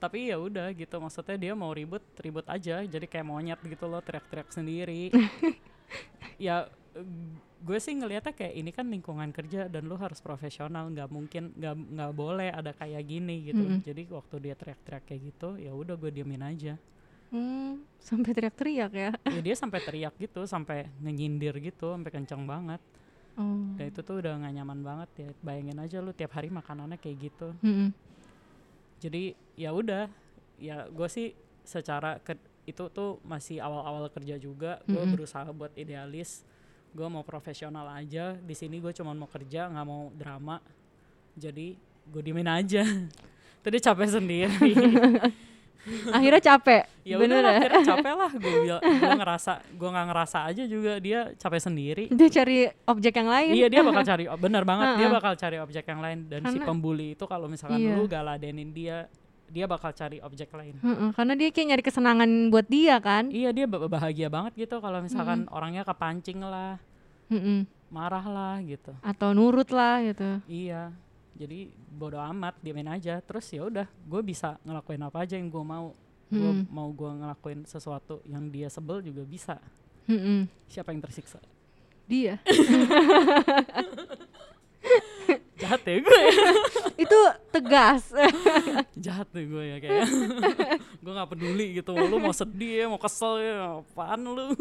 tapi 0.00 0.32
ya 0.32 0.40
udah 0.40 0.72
gitu 0.72 0.96
maksudnya 0.96 1.36
dia 1.36 1.52
mau 1.52 1.70
ribut 1.70 2.00
ribut 2.18 2.48
aja 2.48 2.80
jadi 2.82 3.04
kayak 3.04 3.26
monyet 3.26 3.60
gitu 3.60 3.84
loh 3.84 4.00
teriak-teriak 4.00 4.48
sendiri 4.48 5.12
ya 6.40 6.66
gue 7.60 7.78
sih 7.78 7.92
ngelihatnya 7.92 8.32
kayak 8.32 8.54
ini 8.56 8.70
kan 8.72 8.88
lingkungan 8.88 9.28
kerja 9.30 9.68
dan 9.68 9.84
lu 9.84 9.94
harus 9.94 10.18
profesional 10.18 10.88
nggak 10.88 11.12
mungkin 11.12 11.52
nggak 11.52 11.74
nggak 11.76 12.12
boleh 12.16 12.48
ada 12.48 12.72
kayak 12.72 13.04
gini 13.04 13.52
gitu 13.52 13.60
Mm-mm. 13.60 13.84
jadi 13.84 14.02
waktu 14.08 14.36
dia 14.40 14.54
teriak-teriak 14.56 15.04
kayak 15.04 15.20
gitu 15.28 15.48
ya 15.60 15.70
udah 15.70 15.94
gue 15.94 16.10
diemin 16.10 16.42
aja 16.42 16.74
Hmm, 17.30 17.86
sampai 18.02 18.34
teriak-teriak 18.34 18.90
ya. 18.90 19.10
ya 19.14 19.38
dia 19.38 19.54
sampai 19.54 19.78
teriak 19.78 20.18
gitu 20.18 20.50
sampai 20.50 20.90
nyindir 20.98 21.54
gitu 21.62 21.94
sampai 21.94 22.10
kenceng 22.10 22.42
banget 22.42 22.82
Oh. 23.38 23.62
dan 23.78 23.86
itu 23.88 24.02
tuh 24.02 24.18
udah 24.18 24.36
gak 24.36 24.52
nyaman 24.52 24.82
banget 24.82 25.10
ya 25.16 25.28
bayangin 25.40 25.78
aja 25.78 26.02
lu 26.02 26.10
tiap 26.10 26.34
hari 26.34 26.50
makanannya 26.50 26.98
kayak 26.98 27.30
gitu 27.30 27.54
Mm-mm. 27.62 27.94
jadi 28.98 29.32
ya 29.60 29.70
udah. 29.70 30.08
Ya 30.56 30.88
gue 30.88 31.08
sih 31.08 31.36
secara 31.62 32.16
ke, 32.18 32.32
itu 32.64 32.88
tuh 32.88 33.20
masih 33.22 33.60
awal-awal 33.60 34.08
kerja 34.08 34.36
juga. 34.36 34.80
Gue 34.84 34.96
Mm-mm. 34.96 35.12
berusaha 35.12 35.44
buat 35.50 35.72
idealis. 35.74 36.40
Gue 36.90 37.06
mau 37.06 37.20
profesional 37.20 37.84
aja. 37.90 38.34
Di 38.34 38.54
sini 38.54 38.80
gue 38.80 38.90
cuma 38.90 39.12
mau 39.12 39.28
kerja 39.28 39.68
nggak 39.68 39.86
mau 39.86 40.08
drama. 40.10 40.56
Jadi 41.36 41.76
gue 42.06 42.22
diemin 42.22 42.48
aja. 42.48 42.82
Tadi 43.64 43.76
capek 43.76 44.08
sendiri. 44.10 44.72
Akhirnya 46.12 46.44
capek 46.44 46.84
ya 47.08 47.16
bener 47.16 47.40
udah 47.40 47.52
ya? 47.52 47.56
akhirnya 47.56 47.82
capek 47.96 48.12
lah. 48.12 48.30
Gue 48.36 48.52
gue 48.76 49.12
ngerasa 49.16 49.52
gue 49.64 49.88
nggak 49.88 50.06
ngerasa 50.12 50.38
aja 50.44 50.62
juga 50.68 50.92
dia 51.00 51.32
capek 51.34 51.60
sendiri. 51.62 52.04
Dia 52.12 52.28
cari 52.28 52.68
objek 52.84 53.16
yang 53.16 53.28
lain. 53.32 53.52
Iya 53.56 53.66
dia 53.72 53.80
bakal 53.80 54.04
cari 54.04 54.24
bener 54.28 54.62
banget. 54.68 54.88
Dia 55.00 55.08
bakal 55.08 55.32
cari 55.40 55.56
objek 55.56 55.84
yang 55.88 56.00
lain. 56.04 56.18
Dan 56.28 56.40
si 56.44 56.60
Karena- 56.60 56.68
pembuli 56.68 57.16
itu 57.16 57.24
kalau 57.24 57.48
misalkan 57.48 57.80
Iya. 57.80 57.96
lu 57.96 58.04
gak 58.04 58.20
ladenin 58.22 58.76
dia 58.76 59.08
dia 59.50 59.66
bakal 59.66 59.90
cari 59.90 60.18
objek 60.18 60.50
lain. 60.50 60.74
Heeh, 60.78 61.08
karena 61.10 61.32
dia 61.34 61.48
kayak 61.48 61.66
nyari 61.68 61.82
kesenangan 61.82 62.28
buat 62.48 62.64
dia 62.64 62.96
kan? 62.96 63.28
Iya 63.28 63.50
dia 63.50 63.64
ba- 63.64 63.84
bahagia 63.84 64.26
banget 64.26 64.52
gitu 64.56 64.78
kalau 64.78 65.00
misalkan 65.00 65.44
orangnya 65.48 65.82
kepancing 65.82 66.40
lah. 66.40 66.76
Heeh. 67.26 67.62
marah 67.86 68.22
lah 68.22 68.58
gitu. 68.60 68.90
Atau 69.00 69.30
nurut 69.30 69.68
lah 69.68 70.00
gitu. 70.00 70.38
Iya 70.46 70.92
jadi 71.32 71.72
bodo 71.88 72.20
amat 72.20 72.52
diamin 72.58 72.88
aja. 72.88 73.18
Terus 73.18 73.48
ya 73.48 73.64
udah 73.64 73.86
gue 73.86 74.20
bisa 74.20 74.56
ngelakuin 74.62 75.00
apa 75.00 75.20
aja 75.20 75.34
yang 75.34 75.46
gue 75.46 75.60
mau. 75.60 75.92
Gue 76.26 76.50
Mm. 76.54 76.64
mau 76.70 76.88
gue 76.88 77.10
ngelakuin 77.10 77.64
sesuatu 77.64 78.18
yang 78.24 78.46
dia 78.46 78.66
sebel 78.66 79.00
juga 79.00 79.22
bisa. 79.22 79.56
Heeh. 80.06 80.46
siapa 80.64 80.90
yang 80.90 81.00
tersiksa? 81.00 81.38
Dia 82.06 82.38
jahat 85.70 85.86
ya 85.86 85.96
gue. 86.02 86.22
Itu 87.06 87.18
tegas. 87.54 88.02
Jahat 89.06 89.26
tuh 89.30 89.46
gue 89.46 89.64
ya 89.70 89.76
kayak. 89.78 90.02
Gue 91.02 91.12
nggak 91.14 91.30
peduli 91.30 91.66
gitu 91.78 91.94
lu 91.94 92.18
mau 92.18 92.34
sedih 92.34 92.84
ya 92.84 92.86
mau 92.90 92.98
kesel 92.98 93.40
ya 93.40 93.80
apaan 93.80 94.20
lu? 94.20 94.52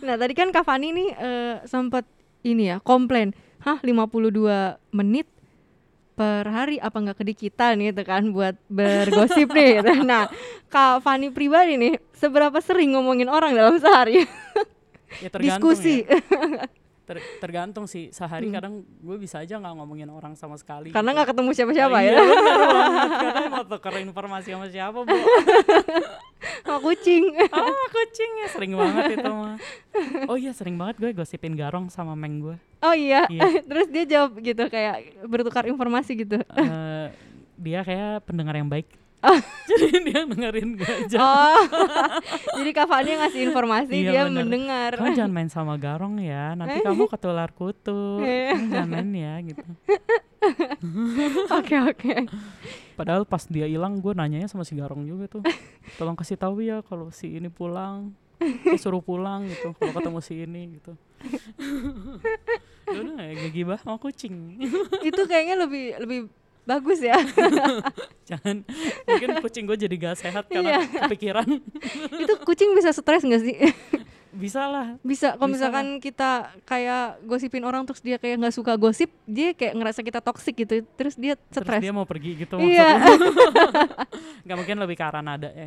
Nah 0.00 0.14
tadi 0.14 0.32
kan 0.32 0.48
Kak 0.54 0.62
Fani 0.62 0.94
nih 0.94 1.08
eh, 1.12 1.54
sempat 1.66 2.06
ini 2.46 2.70
ya 2.70 2.78
komplain. 2.80 3.34
Hah 3.60 3.82
52 3.82 4.78
menit 4.94 5.26
per 6.16 6.48
hari 6.48 6.78
apa 6.80 6.96
nggak 6.96 7.18
kedikitan 7.20 7.80
gitu 7.80 8.02
kan 8.04 8.30
buat 8.32 8.56
bergosip 8.68 9.52
nih 9.56 9.80
gitu. 9.80 10.04
nah 10.04 10.28
Kak 10.72 11.04
Fani 11.04 11.28
pribadi 11.34 11.76
nih 11.76 11.98
seberapa 12.14 12.56
sering 12.62 12.94
ngomongin 12.94 13.28
orang 13.28 13.52
dalam 13.52 13.76
sehari? 13.76 14.24
Ya 15.18 15.28
diskusi. 15.42 16.06
ya. 16.06 16.70
Ter- 17.10 17.26
tergantung 17.42 17.90
sih. 17.90 18.14
Sehari 18.14 18.54
kadang 18.54 18.86
gue 18.86 19.16
bisa 19.18 19.42
aja 19.42 19.58
nggak 19.58 19.74
ngomongin 19.82 20.06
orang 20.14 20.38
sama 20.38 20.54
sekali. 20.54 20.94
Karena 20.94 21.10
gitu. 21.10 21.16
nggak 21.18 21.28
ketemu 21.34 21.50
siapa-siapa 21.58 21.96
iya, 21.98 22.06
ya 22.06 22.14
banget. 22.14 22.38
Kadang 23.18 23.46
mau 23.50 23.64
tuker 23.66 23.94
informasi 23.98 24.48
sama 24.54 24.66
siapa 24.70 24.98
bu? 25.02 25.10
Sama 26.60 26.78
kucing. 26.80 27.24
Ah 27.50 27.68
kucing 27.90 28.30
ya 28.40 28.48
sering 28.48 28.72
banget 28.78 29.18
itu 29.18 29.28
mah. 29.28 29.56
Oh 30.30 30.38
iya 30.38 30.54
sering 30.54 30.78
banget 30.78 31.02
gue 31.02 31.10
gosipin 31.12 31.58
garong 31.58 31.90
sama 31.90 32.14
meng 32.14 32.38
gue. 32.40 32.56
Oh 32.80 32.94
iya 32.94 33.26
Iya. 33.26 33.58
terus 33.68 33.90
dia 33.90 34.04
jawab 34.06 34.38
gitu 34.38 34.70
kayak 34.70 35.18
bertukar 35.26 35.66
informasi 35.66 36.14
gitu. 36.14 36.38
Eh, 36.40 37.06
dia 37.58 37.80
kayak 37.82 38.24
pendengar 38.24 38.54
yang 38.54 38.70
baik 38.70 38.86
Oh. 39.20 39.36
jadi 39.68 39.98
dia 40.00 40.20
dengerin 40.24 40.80
gue 40.80 40.88
aja. 40.88 41.16
Oh. 41.20 41.60
Jadi 42.56 42.70
Kak 42.72 42.88
Fani 42.88 43.20
ngasih 43.20 43.40
informasi 43.52 43.92
Iya, 43.92 44.10
dia 44.12 44.22
bener. 44.24 44.44
mendengar. 44.48 44.90
Kamu 44.96 45.12
jangan 45.12 45.32
main 45.32 45.50
sama 45.52 45.74
garong 45.76 46.16
ya 46.20 46.56
nanti 46.56 46.80
kamu 46.80 47.04
ketular 47.04 47.52
kutu. 47.52 48.24
Kamu 48.24 48.72
jangan 48.72 48.88
main 48.88 49.10
ya 49.12 49.34
gitu. 49.44 49.64
Oke 51.60 51.76
oke. 51.76 52.14
Padahal 52.96 53.28
pas 53.28 53.44
dia 53.44 53.68
hilang 53.68 54.00
gue 54.00 54.16
nanyanya 54.16 54.48
sama 54.48 54.64
si 54.64 54.72
garong 54.72 55.04
juga 55.04 55.28
tuh. 55.28 55.44
Tolong 56.00 56.16
kasih 56.16 56.40
tahu 56.40 56.64
ya 56.64 56.80
kalau 56.80 57.12
si 57.12 57.36
ini 57.36 57.52
pulang. 57.52 58.16
Eh, 58.40 58.80
suruh 58.80 59.04
pulang 59.04 59.44
gitu 59.52 59.76
kalau 59.76 59.92
ketemu 59.92 60.18
si 60.24 60.34
ini 60.40 60.80
gitu. 60.80 60.96
Ya 62.88 62.98
udah 63.04 63.20
ya 63.20 63.32
gak 63.36 63.52
gibah 63.52 63.78
sama 63.84 64.00
kucing. 64.00 64.56
Itu 65.04 65.28
kayaknya 65.28 65.60
lebih 65.60 66.00
lebih 66.00 66.18
bagus 66.64 67.00
ya. 67.00 67.16
Jangan. 68.30 68.62
Mungkin 69.06 69.28
kucing 69.40 69.64
gue 69.66 69.76
jadi 69.76 69.94
gak 69.96 70.16
sehat 70.18 70.44
karena 70.46 70.78
Iya. 70.78 70.80
kepikiran. 71.06 71.48
Itu 72.22 72.34
kucing 72.42 72.72
bisa 72.72 72.90
stres 72.90 73.22
nggak 73.22 73.42
sih? 73.42 73.56
Bisa 74.30 74.62
lah. 74.70 74.94
Bisa. 75.02 75.34
Kalau 75.34 75.50
misalkan 75.50 75.98
kita 75.98 76.54
kayak 76.62 77.18
gosipin 77.26 77.66
orang 77.66 77.82
terus 77.82 77.98
dia 77.98 78.14
kayak 78.14 78.38
nggak 78.38 78.54
suka 78.54 78.78
gosip 78.78 79.10
dia 79.26 79.50
kayak 79.50 79.74
ngerasa 79.74 80.06
kita 80.06 80.22
toksik 80.22 80.54
gitu. 80.54 80.86
Terus 80.94 81.18
dia 81.18 81.34
terus 81.34 81.66
stres. 81.66 81.82
dia 81.82 81.90
mau 81.90 82.06
pergi 82.06 82.38
gitu 82.38 82.54
iya. 82.62 83.02
nggak 84.46 84.56
mungkin 84.56 84.76
lebih 84.78 84.94
ke 84.94 85.02
arah 85.02 85.18
nada 85.18 85.50
ya 85.50 85.66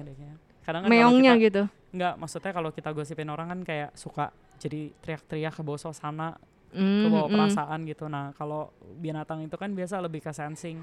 kadang 0.64 0.88
kan 0.88 0.88
kalau 0.88 0.96
meongnya 0.96 1.36
kita- 1.36 1.44
gitu. 1.44 1.64
Nggak 1.92 2.14
maksudnya 2.16 2.52
kalau 2.56 2.70
kita 2.72 2.90
gosipin 2.96 3.28
orang 3.28 3.48
kan 3.52 3.60
kayak 3.68 3.90
suka 4.00 4.32
jadi 4.56 4.96
teriak-teriak 5.04 5.54
ke 5.54 5.62
bawah 5.62 5.84
suasana 5.84 6.40
ke 6.74 7.08
Mm, 7.08 7.12
bawah 7.14 7.30
mm, 7.30 7.36
perasaan 7.38 7.80
gitu. 7.86 8.06
Nah 8.10 8.34
kalau 8.34 8.74
binatang 8.98 9.46
itu 9.46 9.54
kan 9.56 9.70
biasa 9.72 10.02
lebih 10.02 10.26
ke 10.26 10.34
sensing. 10.34 10.82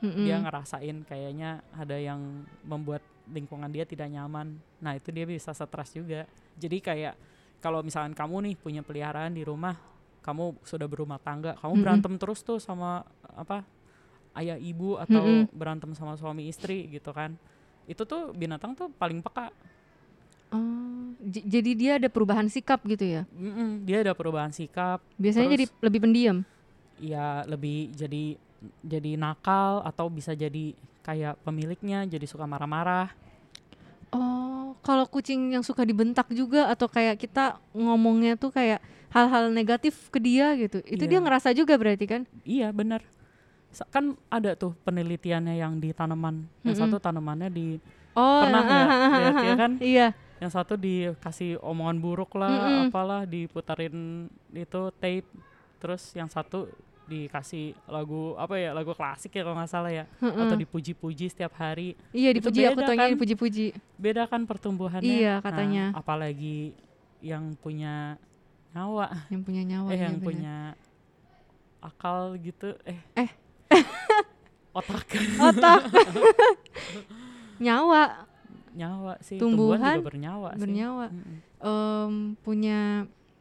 Mm, 0.00 0.24
dia 0.24 0.36
ngerasain 0.40 0.96
kayaknya 1.04 1.60
ada 1.76 1.98
yang 1.98 2.46
membuat 2.64 3.04
lingkungan 3.28 3.68
dia 3.68 3.84
tidak 3.84 4.08
nyaman. 4.08 4.56
Nah 4.80 4.96
itu 4.96 5.12
dia 5.12 5.28
bisa 5.28 5.52
stres 5.52 5.92
juga. 5.92 6.24
Jadi 6.56 6.78
kayak 6.80 7.14
kalau 7.60 7.84
misalkan 7.84 8.16
kamu 8.16 8.48
nih 8.48 8.54
punya 8.56 8.80
peliharaan 8.80 9.36
di 9.36 9.44
rumah 9.44 9.76
kamu 10.20 10.56
sudah 10.64 10.84
berumah 10.84 11.20
tangga 11.20 11.56
kamu 11.56 11.72
Mm-mm. 11.72 11.82
berantem 11.84 12.12
terus 12.20 12.44
tuh 12.44 12.60
sama 12.60 13.04
apa 13.24 13.64
ayah 14.36 14.56
ibu 14.56 15.00
atau 15.00 15.20
Mm-mm. 15.20 15.52
berantem 15.52 15.92
sama 15.92 16.16
suami 16.16 16.48
istri 16.48 16.88
gitu 16.88 17.12
kan. 17.12 17.36
Itu 17.84 18.06
tuh 18.06 18.30
binatang 18.32 18.72
tuh 18.78 18.88
paling 18.94 19.20
peka 19.20 19.50
Oh, 20.50 21.14
j- 21.22 21.46
jadi 21.46 21.70
dia 21.72 21.92
ada 21.96 22.08
perubahan 22.08 22.46
sikap 22.46 22.82
gitu 22.84 23.06
ya 23.06 23.22
Mm-mm, 23.30 23.86
dia 23.86 24.02
ada 24.02 24.12
perubahan 24.12 24.50
sikap 24.50 24.98
biasanya 25.14 25.46
Terus- 25.48 25.70
jadi 25.70 25.84
lebih 25.84 26.00
pendiam 26.02 26.36
ya 26.98 27.46
lebih 27.46 27.94
jadi 27.94 28.34
jadi 28.82 29.16
nakal 29.16 29.80
atau 29.82 30.06
bisa 30.06 30.34
jadi 30.34 30.74
kayak 31.00 31.38
pemiliknya 31.40 32.04
jadi 32.04 32.26
suka 32.26 32.44
marah-marah 32.44 33.08
Oh, 34.10 34.74
kalau 34.82 35.06
kucing 35.06 35.54
yang 35.54 35.62
suka 35.62 35.86
dibentak 35.86 36.26
juga 36.30 36.66
atau 36.66 36.90
kayak 36.90 37.14
kita 37.16 37.62
ngomongnya 37.70 38.34
tuh 38.34 38.50
kayak 38.50 38.82
hal-hal 39.08 39.46
negatif 39.48 40.10
ke 40.10 40.18
dia 40.18 40.50
gitu. 40.58 40.82
Itu 40.82 41.06
dia 41.06 41.18
Iya. 41.18 41.24
ngerasa 41.24 41.54
juga 41.54 41.78
berarti 41.78 42.10
kan? 42.10 42.22
Iya 42.42 42.74
benar. 42.74 43.06
Kan 43.88 44.18
ada 44.26 44.58
tuh 44.58 44.74
penelitiannya 44.82 45.54
yang 45.54 45.78
di 45.78 45.94
tanaman. 45.94 46.42
Yang 46.66 46.74
Mm-mm. 46.74 46.90
satu 46.90 46.96
tanamannya 46.98 47.48
di 47.48 47.78
Oh, 48.10 48.42
Pernah 48.42 48.60
ah, 48.60 48.74
ah, 48.74 48.82
ah, 48.90 49.10
lihat 49.14 49.34
ya 49.38 49.46
ah. 49.46 49.56
kan? 49.56 49.72
Iya. 49.78 50.06
Yang 50.40 50.48
satu 50.48 50.74
dikasih 50.74 51.60
omongan 51.60 51.96
buruk 51.96 52.32
lah, 52.32 52.48
Mm-mm. 52.50 52.88
apalah 52.88 53.22
diputarin 53.22 54.24
itu 54.50 54.80
tape. 54.96 55.28
Terus 55.76 56.12
yang 56.12 56.26
satu 56.26 56.68
dikasih 57.04 57.74
lagu 57.84 58.32
apa 58.34 58.54
ya 58.54 58.70
lagu 58.70 58.90
klasik 58.90 59.32
ya 59.32 59.42
kalau 59.42 59.52
nggak 59.52 59.66
salah 59.68 59.90
ya 59.90 60.06
atau 60.14 60.30
Heeh. 60.46 60.62
dipuji-puji 60.62 61.26
setiap 61.26 61.50
hari 61.54 61.98
Iya 62.10 62.30
itu 62.30 62.38
dipuji 62.38 62.60
aku 62.62 62.70
beda 62.72 62.86
taunya 62.86 63.02
kan? 63.02 63.10
dipuji-puji. 63.12 63.66
beda 63.96 64.22
kan 64.24 64.46
pertumbuhannya 64.46 65.10
Iya, 65.10 65.34
Nah, 65.34 65.42
katanya. 65.42 65.84
apalagi 65.90 66.70
yang 67.18 67.58
punya 67.58 68.14
nyawa 68.70 69.26
Yang 69.26 69.42
punya 69.42 69.62
nyawa. 69.66 69.88
eh 69.90 69.92
iya 69.92 70.04
yang 70.06 70.16
benar. 70.16 70.26
punya 70.30 70.56
akal 71.82 72.18
gitu 72.38 72.68
eh 72.86 73.00
Eh. 73.18 73.30
otak 74.70 75.02
otak. 75.42 75.80
nyawa, 77.64 78.29
nyawa 78.72 79.14
sih 79.20 79.36
Tumbuhan 79.36 79.78
tumbuhan 79.78 79.94
juga 79.96 80.06
bernyawa 80.06 80.48
sih 80.52 80.60
bernyawa. 80.60 81.06
Mm-mm. 81.08 81.36
Em, 81.60 82.14
punya 82.40 82.78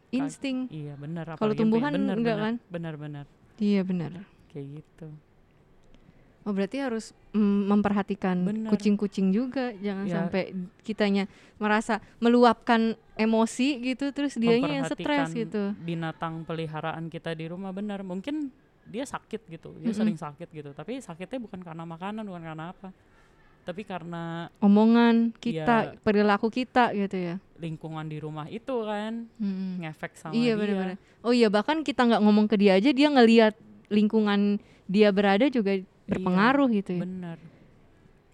insting. 0.09 0.65
iya 0.69 0.93
benar 0.95 1.37
Kalau 1.37 1.53
tumbuhan 1.53 1.93
benar, 1.93 2.15
enggak 2.17 2.35
benar, 2.35 2.45
kan? 2.45 2.55
benar 2.67 2.93
benar 2.95 3.25
Iya 3.57 3.81
benar. 3.83 4.11
kayak 4.49 4.67
gitu 4.81 5.07
Oh 6.41 6.55
berarti 6.55 6.79
harus 6.79 7.11
mm, 7.29 7.61
memperhatikan 7.67 8.41
Bener. 8.41 8.71
kucing-kucing 8.71 9.29
juga, 9.29 9.75
jangan 9.75 10.07
Ya. 10.07 10.13
sampai 10.17 10.55
kitanya 10.81 11.27
merasa 11.59 11.99
meluapkan 12.17 12.95
emosi 13.13 13.77
gitu, 13.83 14.09
terus 14.09 14.39
dianya 14.39 14.81
yang 14.81 14.87
stres 14.87 15.35
gitu. 15.35 15.75
binatang 15.77 16.47
peliharaan 16.47 17.11
kita 17.11 17.35
di 17.35 17.45
rumah 17.45 17.69
benar 17.69 18.01
mungkin 18.01 18.49
dia 18.89 19.05
sakit 19.05 19.45
gitu 19.45 19.77
dia 19.77 19.91
Mm-mm. 19.91 19.93
sering 19.93 20.17
sakit 20.17 20.49
gitu 20.49 20.73
tapi 20.73 20.97
sakitnya 20.97 21.37
bukan 21.37 21.61
karena 21.61 21.85
makanan 21.85 22.25
bukan 22.25 22.41
karena 22.41 22.73
apa 22.73 22.89
tapi 23.69 23.85
karena 23.85 24.49
Omongan 24.57 25.29
kita, 25.37 25.93
Iya. 25.93 26.01
perilaku 26.01 26.49
kita 26.49 26.89
gitu 26.91 27.13
ya. 27.15 27.35
lingkungan 27.55 28.07
di 28.07 28.17
rumah 28.17 28.49
itu 28.49 28.71
kan 28.81 29.29
Mm. 29.35 29.83
ngefek 29.83 30.15
sama 30.15 30.33
Iya 30.33 30.53
dia 30.53 30.59
benar-benar. 30.59 30.97
Oh 31.21 31.29
iya 31.29 31.47
bahkan 31.47 31.83
kita 31.83 32.01
nggak 32.03 32.23
ngomong 32.23 32.47
ke 32.47 32.55
dia 32.55 32.73
aja, 32.75 32.89
dia 32.89 33.07
ngelihat 33.07 33.53
lingkungan 33.87 34.57
dia 34.85 35.11
berada 35.11 35.45
juga 35.47 35.77
berpengaruh 36.05 36.65
gitu 36.73 36.97
ya. 36.97 37.01
benar 37.03 37.37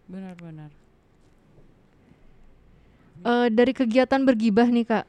benar 0.07 0.35
benar 0.37 0.69
Eh, 3.17 3.47
dari 3.49 3.73
kegiatan 3.73 4.21
bergibah 4.21 4.69
nih 4.69 4.85
kak, 4.85 5.05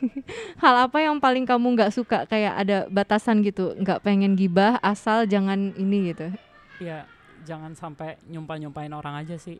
hal 0.64 0.88
apa 0.88 0.96
yang 0.96 1.20
paling 1.20 1.44
kamu 1.44 1.76
nggak 1.76 1.92
suka? 1.92 2.24
Kayak 2.24 2.54
ada 2.56 2.76
batasan 2.88 3.44
gitu, 3.44 3.76
nggak 3.76 4.00
pengen 4.00 4.32
gibah 4.32 4.80
asal 4.80 5.28
jangan 5.28 5.76
ini 5.76 6.08
gitu. 6.08 6.32
ya 6.80 7.04
jangan 7.44 7.72
sampai 7.76 8.20
nyumpah 8.28 8.56
nyumpahin 8.60 8.94
orang 8.94 9.20
aja 9.20 9.36
sih. 9.40 9.58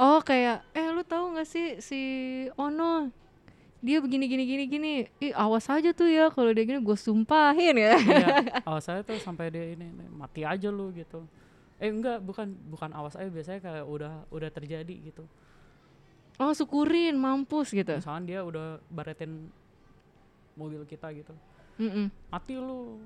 Oh 0.00 0.24
kayak, 0.24 0.64
eh 0.72 0.88
lu 0.88 1.04
tahu 1.04 1.36
nggak 1.36 1.48
sih 1.48 1.66
si 1.84 2.00
Ono? 2.56 3.12
Dia 3.82 3.98
begini 3.98 4.24
gini 4.30 4.44
gini 4.46 4.64
gini. 4.70 4.92
Ih 5.20 5.34
awas 5.34 5.66
aja 5.68 5.90
tuh 5.90 6.06
ya 6.08 6.30
kalau 6.30 6.54
dia 6.54 6.64
gini 6.64 6.80
gue 6.80 6.96
sumpahin 6.96 7.76
ya. 7.76 7.98
Iya, 7.98 8.36
awas 8.68 8.86
aja 8.88 9.02
tuh 9.02 9.18
sampai 9.18 9.50
dia 9.50 9.74
ini, 9.74 9.90
ini 9.90 10.06
mati 10.08 10.46
aja 10.46 10.70
lu 10.70 10.94
gitu. 10.94 11.26
Eh 11.82 11.90
enggak 11.90 12.22
bukan 12.22 12.54
bukan 12.70 12.94
awas 12.94 13.18
aja 13.18 13.26
biasanya 13.28 13.60
kayak 13.60 13.84
udah 13.84 14.12
udah 14.30 14.48
terjadi 14.54 15.12
gitu. 15.12 15.26
Oh 16.38 16.54
syukurin 16.54 17.18
mampus 17.18 17.74
gitu. 17.74 17.98
Misalkan 17.98 18.24
dia 18.24 18.46
udah 18.46 18.78
baretin 18.86 19.50
mobil 20.54 20.86
kita 20.86 21.10
gitu. 21.12 21.34
Mm 21.76 21.90
-mm. 21.90 22.06
mati 22.30 22.54
lu 22.54 23.02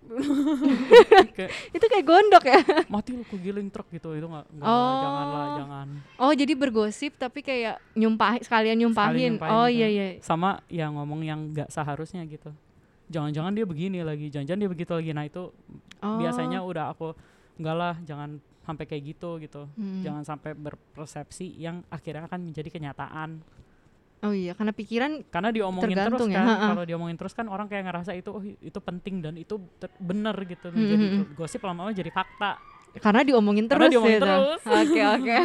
kayak, 1.36 1.50
itu 1.70 1.86
kayak 1.86 2.04
gondok 2.04 2.44
ya? 2.48 2.60
Mati 2.88 3.14
lu 3.14 3.22
kegiling 3.28 3.68
truk 3.68 3.86
gitu. 3.94 4.16
Itu 4.16 4.26
nggak 4.26 4.46
oh. 4.58 4.94
jangan 5.04 5.26
lah 5.28 5.46
jangan. 5.60 5.86
Oh 6.18 6.32
jadi 6.34 6.52
bergosip 6.56 7.14
tapi 7.20 7.44
kayak 7.44 7.78
nyumpah 7.94 8.40
sekalian 8.42 8.80
nyumpahin, 8.80 9.10
sekalian 9.12 9.32
nyumpahin. 9.36 9.54
oh 9.54 9.68
iya 9.68 9.88
iya. 9.88 10.06
Sama 10.24 10.64
yang 10.72 10.96
ngomong 10.98 11.20
yang 11.22 11.40
nggak 11.54 11.68
seharusnya 11.70 12.24
gitu. 12.26 12.50
Jangan-jangan 13.10 13.52
dia 13.54 13.66
begini 13.66 14.02
lagi. 14.02 14.32
Jangan-jangan 14.32 14.60
dia 14.60 14.70
begitu 14.70 14.92
lagi. 14.96 15.10
Nah 15.14 15.24
itu 15.28 15.42
oh. 16.02 16.18
biasanya 16.18 16.64
udah 16.64 16.94
aku 16.96 17.14
enggak 17.60 17.76
lah 17.76 17.94
jangan 18.02 18.40
sampai 18.64 18.84
kayak 18.86 19.02
gitu 19.16 19.40
gitu. 19.42 19.66
Hmm. 19.74 20.04
jangan 20.04 20.22
sampai 20.22 20.54
berpersepsi 20.54 21.58
yang 21.58 21.82
akhirnya 21.90 22.28
akan 22.30 22.52
menjadi 22.52 22.70
kenyataan 22.70 23.42
Oh 24.20 24.36
iya, 24.36 24.52
karena 24.52 24.76
pikiran 24.76 25.24
karena 25.32 25.48
diomongin 25.48 25.96
terus 25.96 26.28
ya, 26.28 26.44
kan. 26.44 26.76
Kalau 26.76 26.84
diomongin 26.84 27.16
terus 27.16 27.32
kan 27.32 27.48
orang 27.48 27.72
kayak 27.72 27.88
ngerasa 27.88 28.12
itu 28.12 28.28
oh 28.28 28.44
itu 28.44 28.78
penting 28.84 29.24
dan 29.24 29.34
itu 29.40 29.56
benar 29.96 30.36
gitu. 30.44 30.68
Hmm. 30.68 30.76
Jadi 30.76 30.94
hmm, 30.94 31.10
hmm. 31.24 31.24
gosip 31.32 31.64
lama-lama 31.64 31.96
jadi 31.96 32.12
fakta. 32.12 32.60
Karena 33.00 33.24
diomongin 33.24 33.64
terus. 33.64 33.80
Karena 33.80 33.92
diomongin 33.96 34.20
gitu. 34.20 34.28
terus. 34.28 34.60
Oke 34.68 35.00
oke. 35.00 35.36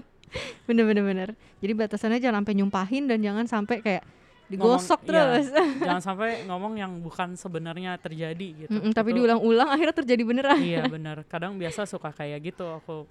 bener 0.68 0.84
bener 0.88 1.04
bener. 1.04 1.28
Jadi 1.60 1.72
batasannya 1.76 2.18
jangan 2.24 2.40
sampai 2.40 2.54
nyumpahin 2.56 3.04
dan 3.04 3.18
jangan 3.20 3.44
sampai 3.44 3.76
kayak 3.84 4.04
digosok 4.48 5.00
ngomong, 5.04 5.12
iya, 5.12 5.20
terus. 5.20 5.46
Iya, 5.52 5.64
jangan 5.92 6.02
sampai 6.02 6.30
ngomong 6.48 6.72
yang 6.80 6.92
bukan 7.04 7.28
sebenarnya 7.36 8.00
terjadi 8.00 8.48
gitu. 8.64 8.80
Mm 8.80 8.80
-mm, 8.80 8.92
tapi 8.96 9.12
diulang-ulang 9.12 9.68
akhirnya 9.68 9.92
terjadi 9.92 10.22
beneran. 10.24 10.56
Iya 10.56 10.88
bener. 10.94 11.20
Kadang 11.28 11.60
biasa 11.60 11.84
suka 11.84 12.16
kayak 12.16 12.40
gitu 12.48 12.64
aku 12.64 13.04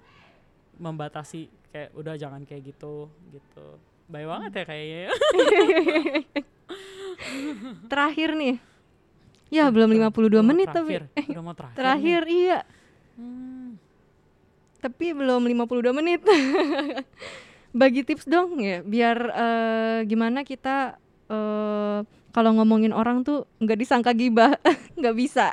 membatasi 0.82 1.46
kayak 1.70 1.94
udah 1.94 2.18
jangan 2.18 2.42
kayak 2.42 2.74
gitu 2.74 3.06
gitu 3.30 3.66
Baik 4.06 4.26
banget 4.30 4.50
ya 4.54 4.64
kayaknya 4.64 4.98
ya. 4.98 5.10
terakhir 7.90 8.30
nih. 8.38 8.56
Ya, 9.46 9.70
belum 9.70 9.94
52 9.94 10.42
menit 10.42 10.68
terakhir. 10.70 11.06
tapi. 11.06 11.22
Eh, 11.22 11.26
Udah 11.30 11.42
mau 11.42 11.54
terakhir. 11.54 11.76
Terakhir 11.78 12.20
nih. 12.26 12.34
iya. 12.34 12.58
Hmm. 13.16 13.68
Tapi 14.82 15.06
belum 15.14 15.42
52 15.42 15.94
menit. 15.94 16.20
Bagi 17.80 18.00
tips 18.08 18.24
dong 18.24 18.56
ya, 18.62 18.80
biar 18.80 19.18
uh, 19.36 19.98
gimana 20.08 20.48
kita 20.48 20.96
uh, 21.28 22.00
kalau 22.32 22.50
ngomongin 22.56 22.96
orang 22.96 23.20
tuh 23.20 23.44
nggak 23.60 23.78
disangka 23.80 24.16
gibah, 24.16 24.56
nggak 24.98 25.16
bisa. 25.16 25.52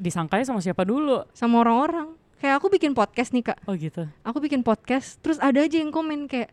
Disangkanya 0.00 0.48
sama 0.48 0.64
siapa 0.64 0.88
dulu? 0.88 1.28
Sama 1.36 1.60
orang-orang. 1.60 2.16
Kayak 2.40 2.60
aku 2.60 2.72
bikin 2.72 2.96
podcast 2.96 3.32
nih 3.36 3.52
kak. 3.52 3.58
Oh 3.68 3.76
gitu. 3.76 4.08
Aku 4.24 4.40
bikin 4.40 4.64
podcast, 4.64 5.20
terus 5.20 5.36
ada 5.40 5.64
aja 5.64 5.76
yang 5.76 5.92
komen 5.92 6.28
kayak 6.28 6.48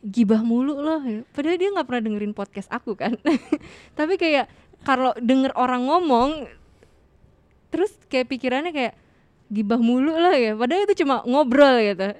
gibah 0.00 0.40
mulu 0.40 0.80
loh. 0.80 1.00
Padahal 1.36 1.60
dia 1.60 1.68
nggak 1.72 1.86
pernah 1.86 2.02
dengerin 2.08 2.32
podcast 2.32 2.68
aku 2.72 2.96
kan. 2.96 3.16
Tapi 3.98 4.16
kayak 4.16 4.48
kalau 4.84 5.12
denger 5.20 5.52
orang 5.56 5.84
ngomong 5.84 6.48
terus 7.70 7.92
kayak 8.08 8.32
pikirannya 8.32 8.72
kayak 8.72 8.94
gibah 9.52 9.80
mulu 9.80 10.16
lah 10.16 10.34
ya. 10.36 10.56
Padahal 10.56 10.88
itu 10.88 11.04
cuma 11.04 11.20
ngobrol 11.28 11.76
gitu. 11.84 12.16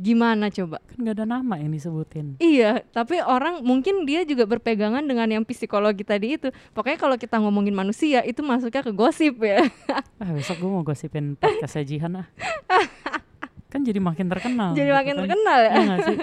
Gimana 0.00 0.48
coba? 0.48 0.80
Kan 0.88 1.04
gak 1.04 1.16
ada 1.20 1.26
nama 1.28 1.60
yang 1.60 1.76
disebutin. 1.76 2.40
Iya 2.40 2.88
tapi 2.88 3.20
orang 3.20 3.60
mungkin 3.60 4.08
dia 4.08 4.24
juga 4.24 4.48
berpegangan 4.48 5.04
dengan 5.04 5.28
yang 5.28 5.44
psikologi 5.44 6.08
tadi 6.08 6.40
itu. 6.40 6.48
Pokoknya 6.72 6.96
kalau 6.96 7.20
kita 7.20 7.36
ngomongin 7.36 7.76
manusia 7.76 8.24
itu 8.24 8.40
masuknya 8.40 8.80
ke 8.80 8.92
gosip 8.96 9.36
ya. 9.44 9.60
Ah 10.20 10.32
besok 10.32 10.60
gue 10.60 10.70
mau 10.72 10.84
gosipin 10.84 11.36
podcast 11.36 11.84
Jihan 11.84 12.24
ah. 12.24 12.26
Kan 13.72 13.86
jadi 13.86 14.02
makin 14.02 14.26
terkenal 14.26 14.74
jadi 14.74 14.90
makin 14.90 15.14
kan. 15.14 15.20
terkenal 15.22 15.58
ya, 15.62 15.70
ya 15.70 15.96
sih 16.02 16.18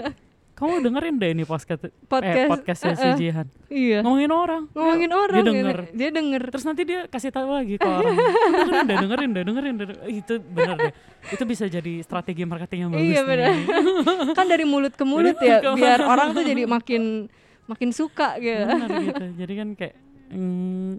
kamu 0.57 0.81
dengerin 0.81 1.15
deh 1.21 1.29
ini 1.37 1.43
podcast 1.45 1.85
podcast 2.09 2.33
eh, 2.33 2.49
podcastnya 2.49 2.89
uh, 2.89 2.97
uh, 2.97 3.03
si 3.05 3.09
Jihan 3.21 3.47
iya. 3.69 3.99
Ngomongin 4.01 4.31
orang. 4.33 4.63
Ngomongin 4.73 5.11
orang 5.13 5.37
dia 5.37 5.45
denger. 5.45 5.77
dia 5.93 6.09
denger. 6.09 6.41
Terus 6.49 6.65
nanti 6.65 6.81
dia 6.81 6.99
kasih 7.05 7.29
tahu 7.29 7.53
lagi 7.53 7.77
ke 7.77 7.85
orang. 7.85 8.17
Dengerin 8.17 8.81
deh 8.89 8.97
dengerin 8.97 9.29
deh 9.29 9.43
dengerin 9.45 9.73
deh. 9.77 9.87
Itu 10.09 10.33
benar 10.41 10.75
deh. 10.81 10.93
Itu 11.29 11.43
bisa 11.45 11.69
jadi 11.69 12.01
strategi 12.01 12.41
marketing 12.49 12.89
yang 12.89 12.91
bagus 12.91 13.05
iya 13.05 13.21
benar 13.21 13.53
kan 14.37 14.45
dari 14.49 14.65
mulut 14.65 14.97
ke 14.97 15.05
mulut 15.05 15.37
ya 15.37 15.61
biar 15.61 16.01
orang 16.01 16.33
tuh 16.33 16.41
jadi 16.41 16.65
makin 16.65 17.29
makin 17.69 17.89
suka 17.93 18.41
gitu. 18.41 18.65
Benar 18.65 18.89
gitu. 19.05 19.25
Jadi 19.37 19.53
kan 19.53 19.67
kayak 19.77 19.95
mm, 20.33 20.91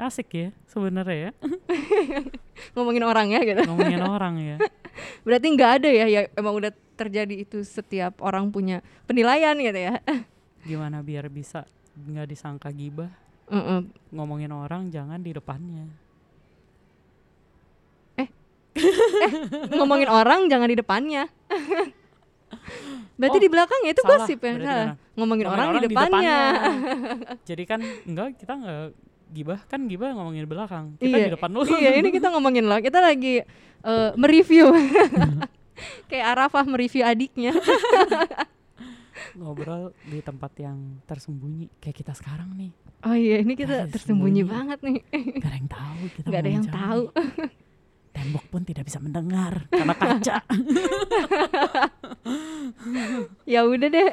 asik 0.00 0.28
ya 0.32 0.48
sebenarnya 0.72 1.16
ya. 1.28 1.30
Ngomongin 2.72 3.04
orang 3.04 3.28
ya 3.28 3.44
gitu. 3.44 3.60
Ngomongin 3.68 4.00
orang 4.00 4.34
ya. 4.40 4.56
Berarti 5.28 5.46
nggak 5.52 5.70
ada 5.84 5.88
ya 5.92 6.06
ya 6.08 6.20
emang 6.32 6.56
udah 6.56 6.72
terjadi 6.96 7.44
itu 7.44 7.62
setiap 7.62 8.18
orang 8.24 8.48
punya 8.48 8.80
penilaian 9.04 9.54
gitu 9.60 9.76
ya 9.76 10.00
gimana 10.64 11.04
biar 11.04 11.28
bisa 11.30 11.68
nggak 11.94 12.26
disangka 12.32 12.72
gibah 12.72 13.12
uh 13.46 13.56
-uh. 13.56 13.80
ngomongin 14.10 14.50
orang 14.50 14.88
jangan 14.88 15.20
di 15.20 15.30
depannya 15.36 15.86
eh 18.18 18.28
eh 19.22 19.32
ngomongin 19.76 20.08
orang 20.10 20.48
jangan 20.50 20.68
di 20.68 20.76
depannya 20.76 21.28
Berarti 23.16 23.38
oh, 23.40 23.42
di 23.42 23.48
belakangnya 23.48 23.90
itu 23.96 24.02
salah, 24.04 24.12
gosip 24.20 24.38
ya? 24.44 24.52
Salah. 24.52 24.60
Ngomongin, 24.60 25.16
ngomongin 25.16 25.46
orang, 25.48 25.66
orang 25.66 25.76
di 25.80 25.88
depannya. 25.88 26.12
Di 26.12 26.12
depannya. 26.12 27.36
Jadi 27.48 27.62
kan 27.64 27.80
enggak 28.04 28.26
kita 28.36 28.52
enggak 28.52 28.86
gibah 29.26 29.60
kan 29.66 29.80
gibah 29.88 30.08
ngomongin 30.12 30.42
di 30.44 30.50
belakang. 30.50 30.84
Kita 31.00 31.16
iya, 31.16 31.26
di 31.26 31.32
depan 31.32 31.48
lu. 31.48 31.60
Iya, 31.64 31.90
ini 31.96 32.08
kita 32.12 32.28
ngomongin 32.28 32.64
loh. 32.68 32.78
Kita 32.78 32.98
lagi 33.00 33.40
uh, 33.82 34.12
mereview. 34.20 34.68
kayak 36.10 36.26
Arafah 36.36 36.64
mereview 36.66 37.04
adiknya. 37.04 37.52
Ngobrol 39.36 39.92
di 40.08 40.20
tempat 40.24 40.52
yang 40.60 41.00
tersembunyi 41.04 41.68
kayak 41.80 41.96
kita 41.96 42.12
sekarang 42.16 42.52
nih. 42.56 42.72
Oh 43.04 43.16
iya 43.16 43.40
ini 43.44 43.52
kita 43.52 43.88
tersembunyi 43.88 44.42
banget 44.48 44.80
nih. 44.80 45.00
Gak 45.40 45.50
ada 45.52 45.56
yang 45.56 45.68
tahu 45.68 46.00
kita 46.16 46.26
gak 46.28 46.40
ada 46.40 46.50
yang 46.50 46.66
tahu. 46.68 47.02
Tembok 48.16 48.44
pun 48.48 48.64
tidak 48.64 48.88
bisa 48.88 48.96
mendengar 48.96 49.68
karena 49.68 49.92
kaca. 49.92 50.40
Ya 53.44 53.60
udah 53.68 53.88
deh 53.92 54.08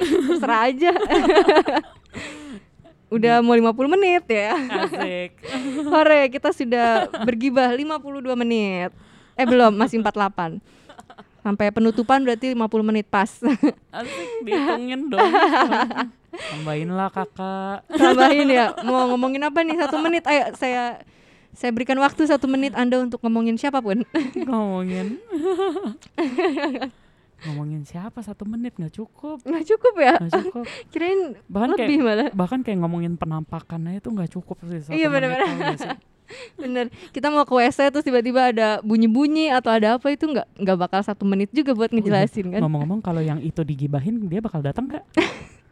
terserah 0.00 0.72
aja. 0.72 0.92
Udah 3.12 3.44
mau 3.44 3.52
50 3.52 3.92
menit 3.92 4.24
ya. 4.32 4.56
Asik. 4.56 5.36
Hore 5.84 6.32
kita 6.32 6.56
sudah 6.56 7.12
bergibah 7.28 7.68
52 7.76 8.24
menit. 8.40 8.88
Eh 9.36 9.44
belum 9.44 9.76
masih 9.76 10.00
48 10.00 10.81
Sampai 11.42 11.74
penutupan 11.74 12.22
berarti 12.22 12.54
50 12.54 12.88
menit 12.88 13.06
pas. 13.10 13.26
Asik, 13.98 14.46
dihitungin 14.46 15.10
dong. 15.10 15.30
Tambahin 16.30 16.90
lah 16.94 17.10
kakak. 17.10 17.82
Tambahin 17.90 18.46
ya. 18.46 18.70
Mau 18.86 19.10
ngomongin 19.10 19.42
apa 19.42 19.66
nih? 19.66 19.74
Satu 19.74 19.98
menit. 19.98 20.22
Ayo 20.30 20.54
saya 20.54 21.02
saya 21.52 21.74
berikan 21.74 21.98
waktu 22.00 22.24
satu 22.24 22.46
menit 22.46 22.72
Anda 22.78 23.02
untuk 23.02 23.20
ngomongin 23.26 23.58
siapa 23.58 23.82
pun. 23.82 24.06
ngomongin. 24.48 25.18
ngomongin 27.42 27.82
siapa 27.82 28.22
satu 28.22 28.46
menit 28.46 28.78
nggak 28.78 28.94
cukup 29.02 29.42
nggak 29.42 29.66
cukup 29.66 29.94
ya 29.98 30.14
nggak 30.14 30.46
cukup 30.46 30.64
kirain 30.94 31.34
bahkan 31.50 31.74
lebih 31.74 31.98
kayak, 31.98 32.06
malah 32.06 32.30
bahkan 32.38 32.60
kayak 32.62 32.78
ngomongin 32.78 33.18
penampakannya 33.18 33.98
itu 33.98 34.08
nggak 34.14 34.30
cukup 34.30 34.62
sih 34.70 34.78
satu 34.78 34.94
iya 34.94 35.10
benar-benar 35.10 35.98
Bener, 36.56 36.86
kita 37.10 37.28
mau 37.28 37.44
ke 37.44 37.54
WC 37.54 37.92
terus 37.92 38.04
tiba-tiba 38.04 38.52
ada 38.52 38.68
bunyi-bunyi 38.80 39.52
atau 39.52 39.70
ada 39.72 39.96
apa 39.98 40.12
itu 40.12 40.28
nggak 40.28 40.48
nggak 40.62 40.76
bakal 40.78 41.00
satu 41.04 41.24
menit 41.28 41.52
juga 41.52 41.76
buat 41.76 41.90
ngejelasin 41.92 42.56
kan? 42.56 42.60
Ngomong-ngomong 42.64 43.00
kalau 43.04 43.20
yang 43.20 43.38
itu 43.40 43.60
digibahin 43.62 44.28
dia 44.28 44.40
bakal 44.40 44.60
datang 44.60 44.88
nggak? 44.88 45.04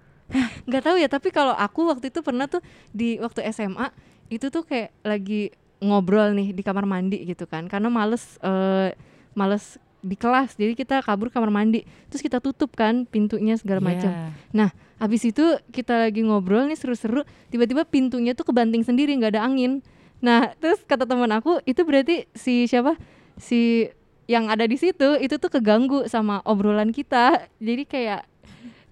nggak 0.68 0.82
tahu 0.84 0.96
ya, 1.00 1.08
tapi 1.11 1.28
kalau 1.34 1.54
aku 1.56 1.90
waktu 1.90 2.12
itu 2.12 2.20
pernah 2.22 2.46
tuh 2.46 2.62
di 2.94 3.18
waktu 3.18 3.42
SMA 3.50 3.90
itu 4.30 4.46
tuh 4.48 4.62
kayak 4.62 4.94
lagi 5.02 5.50
ngobrol 5.82 6.36
nih 6.36 6.54
di 6.54 6.62
kamar 6.62 6.86
mandi 6.86 7.18
gitu 7.24 7.48
kan, 7.48 7.66
karena 7.66 7.90
males 7.90 8.38
uh, 8.44 8.92
males 9.34 9.80
di 10.00 10.16
kelas 10.16 10.56
jadi 10.56 10.72
kita 10.72 11.04
kabur 11.04 11.28
kamar 11.28 11.52
mandi 11.52 11.84
terus 12.08 12.24
kita 12.24 12.40
tutup 12.40 12.72
kan 12.72 13.04
pintunya 13.04 13.54
segala 13.61 13.84
yeah. 13.84 13.88
macam 13.88 14.11
nah 14.50 14.68
habis 14.96 15.24
itu 15.28 15.44
kita 15.72 16.08
lagi 16.08 16.24
ngobrol 16.24 16.68
nih 16.68 16.76
seru-seru 16.76 17.24
tiba-tiba 17.52 17.84
pintunya 17.84 18.32
tuh 18.32 18.48
kebanting 18.48 18.84
sendiri 18.84 19.12
nggak 19.16 19.36
ada 19.36 19.44
angin 19.44 19.84
Nah, 20.20 20.52
terus 20.60 20.80
kata 20.84 21.08
teman 21.08 21.32
aku 21.32 21.64
itu 21.64 21.80
berarti 21.84 22.28
si 22.36 22.68
siapa? 22.68 22.96
Si 23.40 23.88
yang 24.30 24.46
ada 24.46 24.62
di 24.62 24.78
situ 24.78 25.18
itu 25.18 25.40
tuh 25.40 25.50
keganggu 25.50 26.06
sama 26.06 26.44
obrolan 26.46 26.92
kita. 26.92 27.50
Jadi 27.58 27.82
kayak 27.88 28.22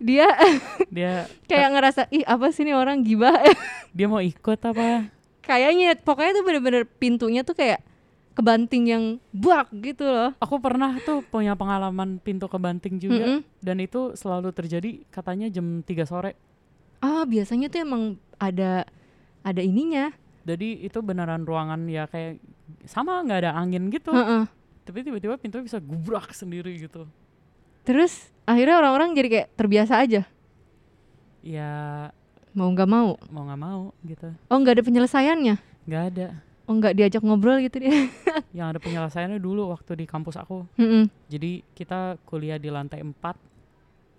dia 0.00 0.28
dia 0.94 1.26
kayak 1.46 1.68
ngerasa 1.74 2.02
ih 2.14 2.24
apa 2.24 2.54
sih 2.54 2.62
ini 2.62 2.72
orang 2.72 3.02
gibah 3.02 3.34
dia 3.96 4.06
mau 4.06 4.22
ikut 4.22 4.62
apa 4.62 5.10
kayaknya 5.42 5.98
pokoknya 5.98 6.38
tuh 6.38 6.44
bener-bener 6.46 6.86
pintunya 6.86 7.42
tuh 7.42 7.58
kayak 7.58 7.82
kebanting 8.38 8.86
yang 8.86 9.04
buak 9.34 9.66
gitu 9.74 10.06
loh 10.06 10.30
aku 10.38 10.62
pernah 10.62 10.94
tuh 11.02 11.26
punya 11.26 11.58
pengalaman 11.58 12.22
pintu 12.22 12.46
kebanting 12.46 13.02
juga 13.02 13.26
mm 13.26 13.32
-hmm. 13.42 13.58
dan 13.58 13.76
itu 13.82 14.14
selalu 14.14 14.54
terjadi 14.54 15.02
katanya 15.10 15.50
jam 15.50 15.82
3 15.82 16.06
sore 16.06 16.38
Ah, 16.98 17.22
biasanya 17.22 17.70
tuh 17.70 17.80
emang 17.86 18.02
ada 18.42 18.82
ada 19.46 19.62
ininya. 19.62 20.10
Jadi 20.48 20.80
itu 20.80 20.98
beneran 21.04 21.44
ruangan 21.44 21.84
ya 21.84 22.08
kayak 22.08 22.40
sama 22.88 23.20
nggak 23.20 23.44
ada 23.44 23.52
angin 23.52 23.92
gitu. 23.92 24.08
Heeh. 24.16 24.48
Tapi 24.88 25.04
tiba-tiba 25.04 25.36
pintu 25.36 25.60
bisa 25.60 25.76
gubrak 25.76 26.32
sendiri 26.32 26.72
gitu. 26.80 27.04
Terus 27.84 28.32
akhirnya 28.48 28.80
orang-orang 28.80 29.12
jadi 29.12 29.28
kayak 29.28 29.48
terbiasa 29.52 30.00
aja. 30.00 30.24
Ya 31.44 32.08
Mau 32.56 32.72
nggak 32.72 32.88
mau. 32.88 33.14
mau 33.30 33.42
nggak 33.44 33.60
mau 33.60 33.82
gitu. 34.02 34.28
Oh, 34.48 34.56
nggak 34.58 34.80
ada 34.80 34.84
penyelesaiannya. 34.88 35.56
Nggak 35.84 36.04
ada. 36.10 36.26
Oh, 36.64 36.74
nggak 36.74 36.96
diajak 36.96 37.22
ngobrol 37.22 37.60
gitu 37.62 37.78
dia. 37.84 38.08
Yang 38.56 38.66
ada 38.72 38.80
penyelesaiannya 38.82 39.38
dulu 39.38 39.68
waktu 39.70 39.94
di 39.94 40.04
kampus 40.08 40.40
aku. 40.40 40.64
Heeh. 40.80 41.06
Jadi 41.28 41.62
kita 41.76 42.16
kuliah 42.24 42.56
di 42.56 42.72
lantai 42.72 43.04
4 43.04 43.14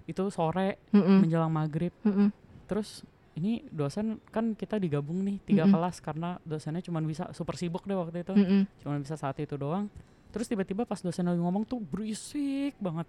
itu 0.08 0.24
sore 0.30 0.78
Heeh. 0.94 1.18
menjelang 1.20 1.52
maghrib. 1.52 1.92
Heeh. 2.06 2.30
Terus 2.70 3.04
ini 3.40 3.64
dosen 3.70 4.20
kan 4.30 4.52
kita 4.52 4.76
digabung 4.76 5.24
nih 5.24 5.40
tiga 5.42 5.64
Mm-mm. 5.64 5.74
kelas 5.74 5.98
karena 5.98 6.36
dosennya 6.44 6.84
cuma 6.84 7.00
bisa 7.00 7.32
super 7.32 7.56
sibuk 7.56 7.88
deh 7.88 7.96
waktu 7.96 8.22
itu. 8.22 8.36
Heeh. 8.36 8.68
Cuma 8.84 9.00
bisa 9.00 9.16
saat 9.16 9.40
itu 9.40 9.56
doang. 9.56 9.88
Terus 10.30 10.46
tiba-tiba 10.46 10.84
pas 10.84 11.00
dosen 11.00 11.24
lagi 11.24 11.40
ngomong 11.40 11.64
tuh 11.64 11.80
berisik 11.80 12.76
banget. 12.78 13.08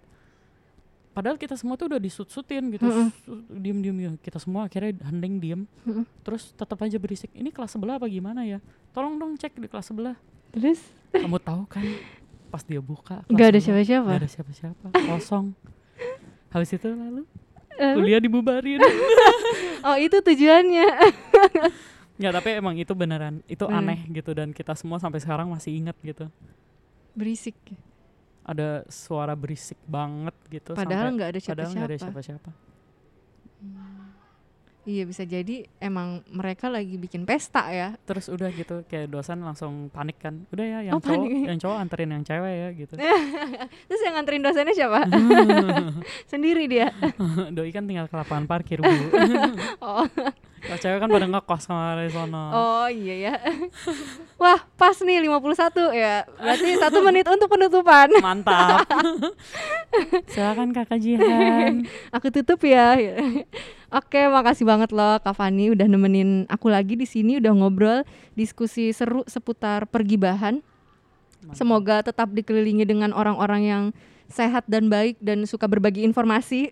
Padahal 1.11 1.35
kita 1.35 1.59
semua 1.59 1.75
tuh 1.75 1.91
udah 1.91 1.99
disut-sutin 1.99 2.71
gitu, 2.71 2.87
Mm-mm. 2.87 3.11
Su- 3.27 3.43
diem-diem 3.51 3.97
ya. 3.99 4.11
Kita 4.17 4.39
semua 4.39 4.65
akhirnya 4.65 4.95
hening 5.11 5.35
diem. 5.37 5.61
Mm-mm. 5.83 6.07
Terus 6.23 6.55
tetap 6.55 6.79
aja 6.79 6.95
berisik. 6.95 7.27
Ini 7.35 7.51
kelas 7.51 7.75
sebelah 7.75 7.99
apa 7.99 8.07
gimana 8.07 8.47
ya? 8.47 8.63
Tolong 8.95 9.19
dong 9.19 9.35
cek 9.35 9.59
di 9.59 9.67
kelas 9.67 9.91
sebelah. 9.91 10.15
Terus 10.55 10.79
Kamu 11.11 11.35
tahu 11.37 11.67
kan 11.67 11.83
pas 12.47 12.63
dia 12.63 12.79
buka 12.79 13.23
nggak 13.27 13.47
ada 13.51 13.59
siapa-siapa. 13.59 14.07
nggak 14.07 14.21
ada 14.23 14.29
siapa-siapa, 14.31 14.85
kosong. 15.05 15.51
Habis 16.47 16.71
itu 16.73 16.87
lalu 16.87 17.23
kuliah 17.97 18.21
dibubarin. 18.21 18.79
Oh, 19.81 19.97
itu 19.97 20.13
tujuannya. 20.13 20.87
Ya 22.21 22.29
tapi 22.29 22.53
emang 22.53 22.77
itu 22.77 22.93
beneran 22.93 23.41
itu 23.49 23.65
Hmm. 23.65 23.81
aneh 23.81 24.05
gitu 24.13 24.29
dan 24.37 24.53
kita 24.53 24.77
semua 24.77 25.01
sampai 25.01 25.17
sekarang 25.17 25.49
masih 25.49 25.73
ingat 25.73 25.97
gitu. 26.05 26.29
Berisik. 27.17 27.57
Ada 28.45 28.85
suara 28.93 29.33
berisik 29.33 29.81
banget 29.89 30.37
gitu. 30.53 30.77
Padahal 30.77 31.17
nggak 31.17 31.29
ada 31.33 31.39
padahal 31.41 31.71
nggak 31.73 31.89
ada 31.89 31.97
siapa-siapa. 31.97 32.51
siapa-siapa. 32.53 34.00
Iya 34.81 35.05
bisa 35.05 35.21
jadi 35.21 35.69
emang 35.77 36.25
mereka 36.25 36.65
lagi 36.65 36.97
bikin 36.97 37.21
pesta 37.21 37.69
ya. 37.69 37.93
Terus 38.01 38.25
udah 38.27 38.49
gitu 38.49 38.81
kayak 38.85 39.07
dosen 39.07 39.37
langsung 39.39 39.87
panik 39.87 40.17
kan. 40.17 40.41
Udah 40.49 40.65
ya 40.65 40.79
yang 40.81 40.97
Oh, 40.97 40.99
cowok 40.99 41.21
panik. 41.21 41.45
yang 41.45 41.59
cowok 41.59 41.77
anterin 41.77 42.09
yang 42.09 42.23
cewek 42.25 42.53
ya 42.55 42.69
gitu. 42.73 42.93
Terus 43.87 44.01
yang 44.01 44.13
nganterin 44.17 44.41
dosennya 44.41 44.73
siapa? 44.73 45.05
Sendiri 46.31 46.65
dia. 46.65 46.89
Doi 47.55 47.69
kan 47.69 47.85
tinggal 47.85 48.09
ke 48.09 48.15
lapangan 48.15 48.49
parkir 48.49 48.81
bu. 48.81 48.89
Oh, 49.79 50.01
Kalau 50.61 50.77
cewek 50.77 50.99
kan 51.01 51.09
pada 51.09 51.27
ngekos 51.27 51.61
sama 51.65 51.97
dari 51.97 52.13
sono. 52.13 52.43
oh 52.53 52.87
iya 52.87 53.15
ya. 53.29 53.35
Wah, 54.41 54.61
pas 54.77 54.93
nih 55.01 55.25
51 55.25 55.89
ya. 55.97 56.25
Berarti 56.37 56.69
satu 56.77 57.01
menit 57.01 57.25
untuk 57.25 57.49
penutupan. 57.49 58.13
Mantap. 58.25 58.85
Silakan 60.33 60.69
kakak 60.69 61.01
Jihan. 61.01 61.89
Aku 62.13 62.29
tutup 62.29 62.61
ya. 62.61 62.93
Oke, 63.89 64.21
makasih 64.29 64.63
banget 64.63 64.93
loh 64.93 65.17
Kak 65.19 65.33
Fani 65.35 65.73
udah 65.73 65.89
nemenin 65.89 66.45
aku 66.47 66.69
lagi 66.69 66.93
di 66.93 67.09
sini 67.09 67.41
udah 67.41 67.51
ngobrol 67.57 68.05
diskusi 68.37 68.93
seru 68.93 69.25
seputar 69.25 69.89
pergibahan. 69.89 70.61
Semoga 71.57 72.05
tetap 72.05 72.29
dikelilingi 72.29 72.85
dengan 72.85 73.17
orang-orang 73.17 73.61
yang 73.65 73.83
sehat 74.31 74.65
dan 74.65 74.87
baik 74.87 75.19
dan 75.19 75.43
suka 75.45 75.67
berbagi 75.67 76.01
informasi. 76.07 76.71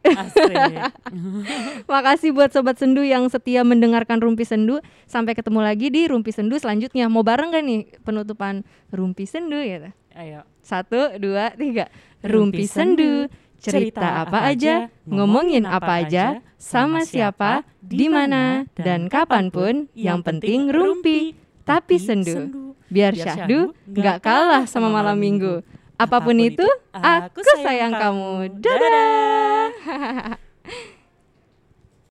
Makasih 1.91 2.31
buat 2.31 2.49
sobat 2.55 2.79
sendu 2.79 3.03
yang 3.03 3.27
setia 3.27 3.61
mendengarkan 3.67 4.23
Rumpi 4.23 4.47
Sendu. 4.47 4.79
Sampai 5.05 5.35
ketemu 5.35 5.59
lagi 5.61 5.91
di 5.91 6.07
Rumpi 6.07 6.31
Sendu 6.31 6.57
selanjutnya. 6.57 7.11
Mau 7.11 7.21
bareng 7.21 7.51
gak 7.51 7.63
nih 7.63 7.81
penutupan 8.01 8.63
Rumpi 8.89 9.27
Sendu 9.27 9.59
ya? 9.59 9.91
Ayo. 10.15 10.47
Satu, 10.63 11.19
dua, 11.19 11.53
tiga. 11.53 11.91
Rumpi 12.23 12.63
Rumpi 12.63 12.65
Sendu, 12.65 13.13
Cerita 13.59 13.99
cerita 13.99 14.07
apa 14.23 14.39
apa 14.39 14.55
aja, 14.55 14.87
ngomongin 15.03 15.67
apa 15.67 15.99
aja, 15.99 16.39
sama 16.55 17.03
siapa, 17.03 17.67
di 17.83 18.07
mana, 18.07 18.63
dan 18.79 19.11
kapan 19.11 19.51
pun. 19.51 19.91
Yang 19.91 20.19
penting 20.23 20.71
rumpi, 20.71 21.35
tapi 21.67 21.99
sendu. 21.99 22.71
Biar 22.87 23.13
syahdu 23.13 23.75
nggak 23.83 24.23
kalah 24.23 24.63
sama 24.63 24.87
malam 24.87 25.19
minggu. 25.19 25.59
Apa 25.99 26.23
pun, 26.23 26.31
Apa 26.31 26.31
pun 26.31 26.37
itu, 26.39 26.63
itu 26.63 26.67
aku 26.95 27.39
sayang, 27.43 27.91
sayang 27.91 27.91
kamu. 27.91 28.31
kamu. 28.55 28.63
Dadah. 28.63 28.79
Dadah. 28.79 30.39